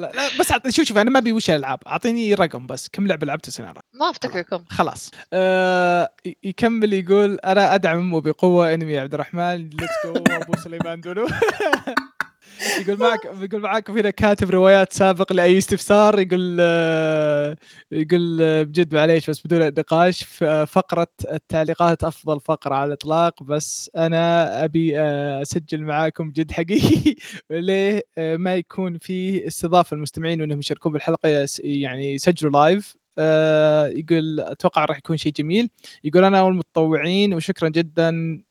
لا, 0.00 0.12
لا 0.14 0.28
بس 0.40 0.52
عط- 0.52 0.68
شوف 0.68 0.84
شوف 0.86 0.98
أنا 0.98 1.10
ما 1.10 1.18
أبي 1.18 1.32
وش 1.32 1.50
الألعاب. 1.50 1.78
أعطيني 1.86 2.34
رقم 2.34 2.66
بس 2.66 2.88
كم 2.92 3.06
لعبة 3.06 3.26
لعبت 3.26 3.48
السنة 3.48 3.74
ما 3.94 4.10
افتكر 4.10 4.42
كم 4.42 4.64
خلاص. 4.70 5.10
آه 5.32 6.10
يكمل 6.44 6.92
يقول 6.92 7.34
أنا 7.44 7.74
أدعم 7.74 8.14
وبقوه 8.14 8.74
إنمي 8.74 8.98
عبد 8.98 9.14
الرحمن 9.14 9.56
let's 9.70 9.92
go 10.06 10.14
أبو 10.30 10.56
سليمان 10.56 11.00
دونو. 11.00 11.26
يقول 12.80 12.98
معك 12.98 13.24
يقول 13.24 13.60
معاكم 13.60 13.98
هنا 13.98 14.10
كاتب 14.10 14.50
روايات 14.50 14.92
سابق 14.92 15.32
لأي 15.32 15.58
استفسار 15.58 16.18
يقول 16.20 16.56
آه 16.60 17.56
يقول 17.92 18.42
آه 18.42 18.62
بجد 18.62 18.94
معليش 18.94 19.30
بس 19.30 19.46
بدون 19.46 19.66
نقاش 19.66 20.24
فقرة 20.66 21.08
التعليقات 21.32 22.04
أفضل 22.04 22.40
فقرة 22.40 22.74
على 22.74 22.88
الإطلاق 22.88 23.42
بس 23.42 23.90
أنا 23.96 24.64
أبي 24.64 25.00
آه 25.00 25.42
أسجل 25.42 25.82
معاكم 25.82 26.30
جد 26.30 26.52
حقيقي 26.52 27.16
ليه 27.50 28.02
ما 28.18 28.54
يكون 28.56 28.98
في 28.98 29.46
استضافة 29.46 29.94
المستمعين 29.94 30.40
وإنهم 30.40 30.58
يشاركون 30.58 30.92
بالحلقة 30.92 31.46
يعني 31.58 32.14
يسجلوا 32.14 32.52
لايف 32.52 32.96
يقول 33.98 34.40
أتوقع 34.40 34.84
راح 34.84 34.98
يكون 34.98 35.16
شيء 35.16 35.32
جميل. 35.32 35.70
يقول 36.04 36.24
أنا 36.24 36.42
والمتطوعين 36.42 37.34
وشكرا 37.34 37.68
جدا 37.68 38.42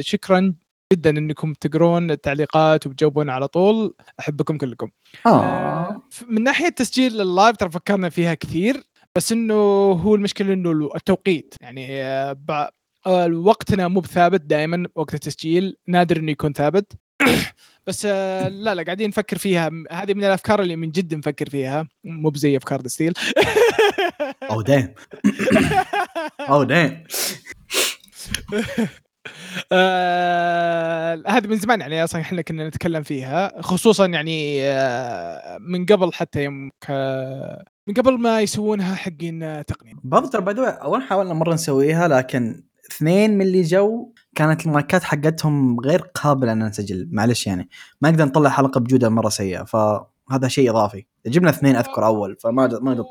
شكرا 0.00 0.54
جدا 0.92 1.10
إنكم 1.10 1.52
تقرون 1.52 2.10
التعليقات 2.10 2.86
وتجاوبون 2.86 3.30
على 3.30 3.48
طول. 3.48 3.94
أحبكم 4.20 4.58
كلكم. 4.58 4.90
آه، 5.26 6.02
من 6.28 6.42
ناحية 6.42 6.68
تسجيل 6.68 7.20
ال 7.20 7.27
live 7.27 7.56
ترى 7.56 7.70
فكرنا 7.70 8.08
فيها 8.08 8.34
كثير 8.34 8.82
بس 9.16 9.32
إنه 9.32 9.54
هو 9.92 10.14
المشكلة 10.14 10.52
إنه 10.52 10.90
التوقيت. 10.96 11.54
يعني 11.60 12.02
آه، 12.02 12.36
آه، 13.06 13.28
وقتنا 13.28 13.88
مو 13.88 14.00
بثابت 14.00 14.40
دائما 14.40 14.88
وقت 14.94 15.14
التسجيل. 15.14 15.76
نادر 15.88 16.16
إنه 16.16 16.30
يكون 16.32 16.52
ثابت. 16.52 16.92
بس 17.86 18.06
آه، 18.06 18.48
لا 18.48 18.74
لا 18.74 18.82
قاعدين 18.82 19.08
نفكر 19.08 19.38
فيها. 19.38 19.70
هذه 19.90 20.14
من 20.14 20.24
الأفكار 20.24 20.62
اللي 20.62 20.76
من 20.76 20.90
جد 20.90 21.14
نفكر 21.14 21.50
فيها. 21.50 21.88
مو 22.04 22.30
بزي 22.30 22.56
أفكار 22.56 22.88
ستيل. 22.88 23.12
أو 24.50 24.62
دايم. 24.62 24.94
أو 26.50 26.62
دايم. 26.62 27.04
آه 29.72 31.22
هذه 31.26 31.46
من 31.46 31.56
زمان 31.56 31.80
يعني 31.80 32.04
أصلا 32.04 32.20
إحنا 32.20 32.42
كنا 32.42 32.68
نتكلم 32.68 33.02
فيها 33.02 33.62
خصوصا 33.62 34.06
يعني 34.06 34.62
آه 34.62 35.58
من 35.60 35.86
قبل 35.86 36.12
حتى 36.12 36.44
يوم 36.44 36.70
من 37.88 37.94
قبل 37.94 38.18
ما 38.18 38.40
يسوونها 38.40 38.94
حقين 38.94 39.64
تقنيه 39.64 39.92
برضه 40.04 40.28
ترى 40.30 40.42
باي 40.42 40.68
اول 40.68 41.02
حاولنا 41.02 41.34
مرة 41.34 41.54
نسويها 41.54 42.08
لكن 42.08 42.64
اثنين 42.90 43.38
من 43.38 43.46
اللي 43.46 43.62
جو 43.62 44.12
كانت 44.34 44.66
المايكات 44.66 45.02
حقتهم 45.02 45.80
غير 45.80 46.00
قابلة 46.00 46.52
ان 46.52 46.64
نسجل 46.64 47.08
معلش 47.12 47.46
يعني 47.46 47.68
ما 48.00 48.10
نقدر 48.10 48.24
نطلع 48.24 48.50
حلقة 48.50 48.80
بجودة 48.80 49.08
مرة 49.08 49.28
سيئة 49.28 49.64
فهذا 49.64 50.48
شيء 50.48 50.70
إضافي. 50.70 51.06
جبنا 51.26 51.50
اثنين 51.50 51.76
أذكر 51.76 52.06
أول 52.06 52.36
فما 52.36 52.78
ما 52.82 52.94
ضبطت 52.94 53.08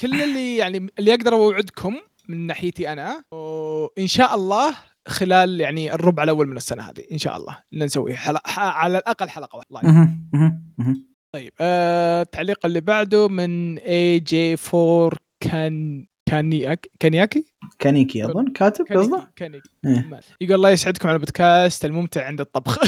كل 0.00 0.22
اللي 0.22 0.56
يعني 0.56 0.86
اللي 0.98 1.14
أقدر 1.14 1.32
أوعدكم 1.32 1.96
من 2.28 2.46
ناحيتي 2.46 2.92
أنا 2.92 3.22
وإن 3.30 4.06
شاء 4.06 4.34
الله 4.34 4.74
خلال 5.06 5.60
يعني 5.60 5.94
الربع 5.94 6.22
الأول 6.22 6.48
من 6.48 6.56
السنة 6.56 6.82
هذه 6.82 7.04
إن 7.12 7.18
شاء 7.18 7.36
الله 7.36 7.58
نسوي 7.72 8.16
حلقة 8.16 8.50
ح- 8.50 8.58
على 8.58 8.98
الأقل 8.98 9.28
حلقة 9.28 9.56
واحدة 9.70 9.88
مهم. 10.32 11.06
طيب 11.32 11.52
آه 11.60 12.22
التعليق 12.22 12.66
اللي 12.66 12.80
بعده 12.80 13.28
من 13.28 13.78
AG 13.78 14.56
4 14.74 15.10
كان 15.40 16.06
كانياك 16.26 16.90
كانياكي؟ 17.00 17.44
كانيكي 17.78 18.24
أظن 18.24 18.52
كاتب 18.52 18.84
قصده؟ 18.86 19.30
كانيكي 19.36 19.70
إيه. 19.86 20.20
يقول 20.40 20.54
الله 20.54 20.70
يسعدكم 20.70 21.08
على 21.08 21.14
البودكاست 21.14 21.84
الممتع 21.84 22.26
عند 22.26 22.40
الطبخ. 22.40 22.78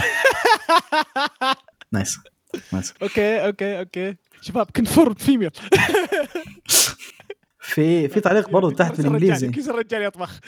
nice 1.93 2.19
نايس. 2.73 2.95
أوكي 3.03 3.47
أوكي 3.47 3.79
أوكي. 3.79 4.17
شباب 4.41 4.67
كنفورم 4.77 5.15
فيميل 5.15 5.51
في 7.61 8.09
في 8.09 8.21
تعليق 8.21 8.51
برضه 8.51 8.71
تحت 8.77 9.01
بالإنجليزي. 9.01 9.51
كيس 9.51 9.69
الرجال 9.69 10.03
يطبخ 10.03 10.41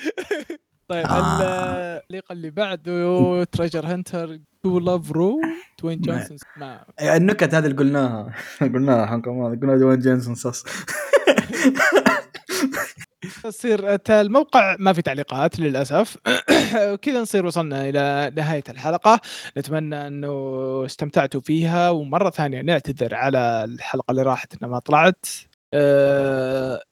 طيب 0.91 1.07
آه. 1.07 1.97
التعليق 1.97 2.32
اللي 2.32 2.51
بعده 2.51 3.45
تريجر 3.45 3.86
هنتر 3.86 4.38
تو 4.62 4.78
لاف 4.78 5.12
رو 5.12 5.41
توين 5.78 6.01
جونسون 6.01 6.38
ما 6.57 6.84
النكت 7.01 7.55
هذه 7.55 7.64
اللي 7.66 7.76
قلناها. 7.76 8.34
قلناها 8.74 9.16
هذا 9.16 9.22
قلنا 9.61 9.76
دوين 9.76 9.99
جينسون 9.99 10.34
صص 10.34 10.64
تصير 13.43 13.99
الموقع 14.11 14.76
ما 14.78 14.93
في 14.93 15.03
تعليقات 15.03 15.61
للأسف. 15.61 16.16
وكذا 16.93 17.20
نصير 17.20 17.47
وصلنا 17.47 17.88
إلى 17.88 18.32
نهاية 18.36 18.64
الحلقة. 18.68 19.20
نتمنى 19.59 20.07
أنه 20.07 20.82
استمتعتوا 20.86 21.41
فيها 21.41 21.91
ومرة 21.91 22.30
ثانية 22.30 22.61
نعتذر 22.61 23.14
على 23.14 23.64
الحلقة 23.64 24.11
اللي 24.11 24.22
راحت 24.22 24.55
إنها 24.55 24.70
ما 24.70 24.78
طلعت. 24.78 25.26
أه، 25.74 26.82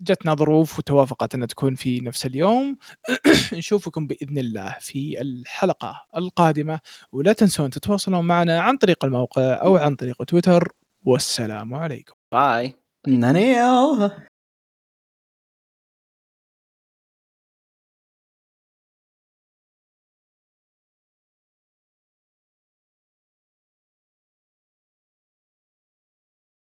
جتنا 0.00 0.34
ظروف 0.34 0.78
وتوافقت 0.78 1.34
انها 1.34 1.46
تكون 1.46 1.74
في 1.74 2.00
نفس 2.00 2.26
اليوم. 2.26 2.78
نشوفكم 3.52 4.06
بإذن 4.06 4.38
الله 4.38 4.76
في 4.80 5.20
الحلقة 5.20 6.04
القادمة 6.16 6.80
ولا 7.12 7.32
تنسون 7.32 7.70
تتواصلون 7.70 8.24
معنا 8.26 8.60
عن 8.60 8.76
طريق 8.76 9.04
الموقع 9.04 9.42
أو 9.62 9.76
عن 9.76 9.96
طريق 9.96 10.22
تويتر. 10.24 10.68
والسلام 11.04 11.74
عليكم. 11.74 12.14
باي. 12.32 12.74
نانيو. 13.08 14.10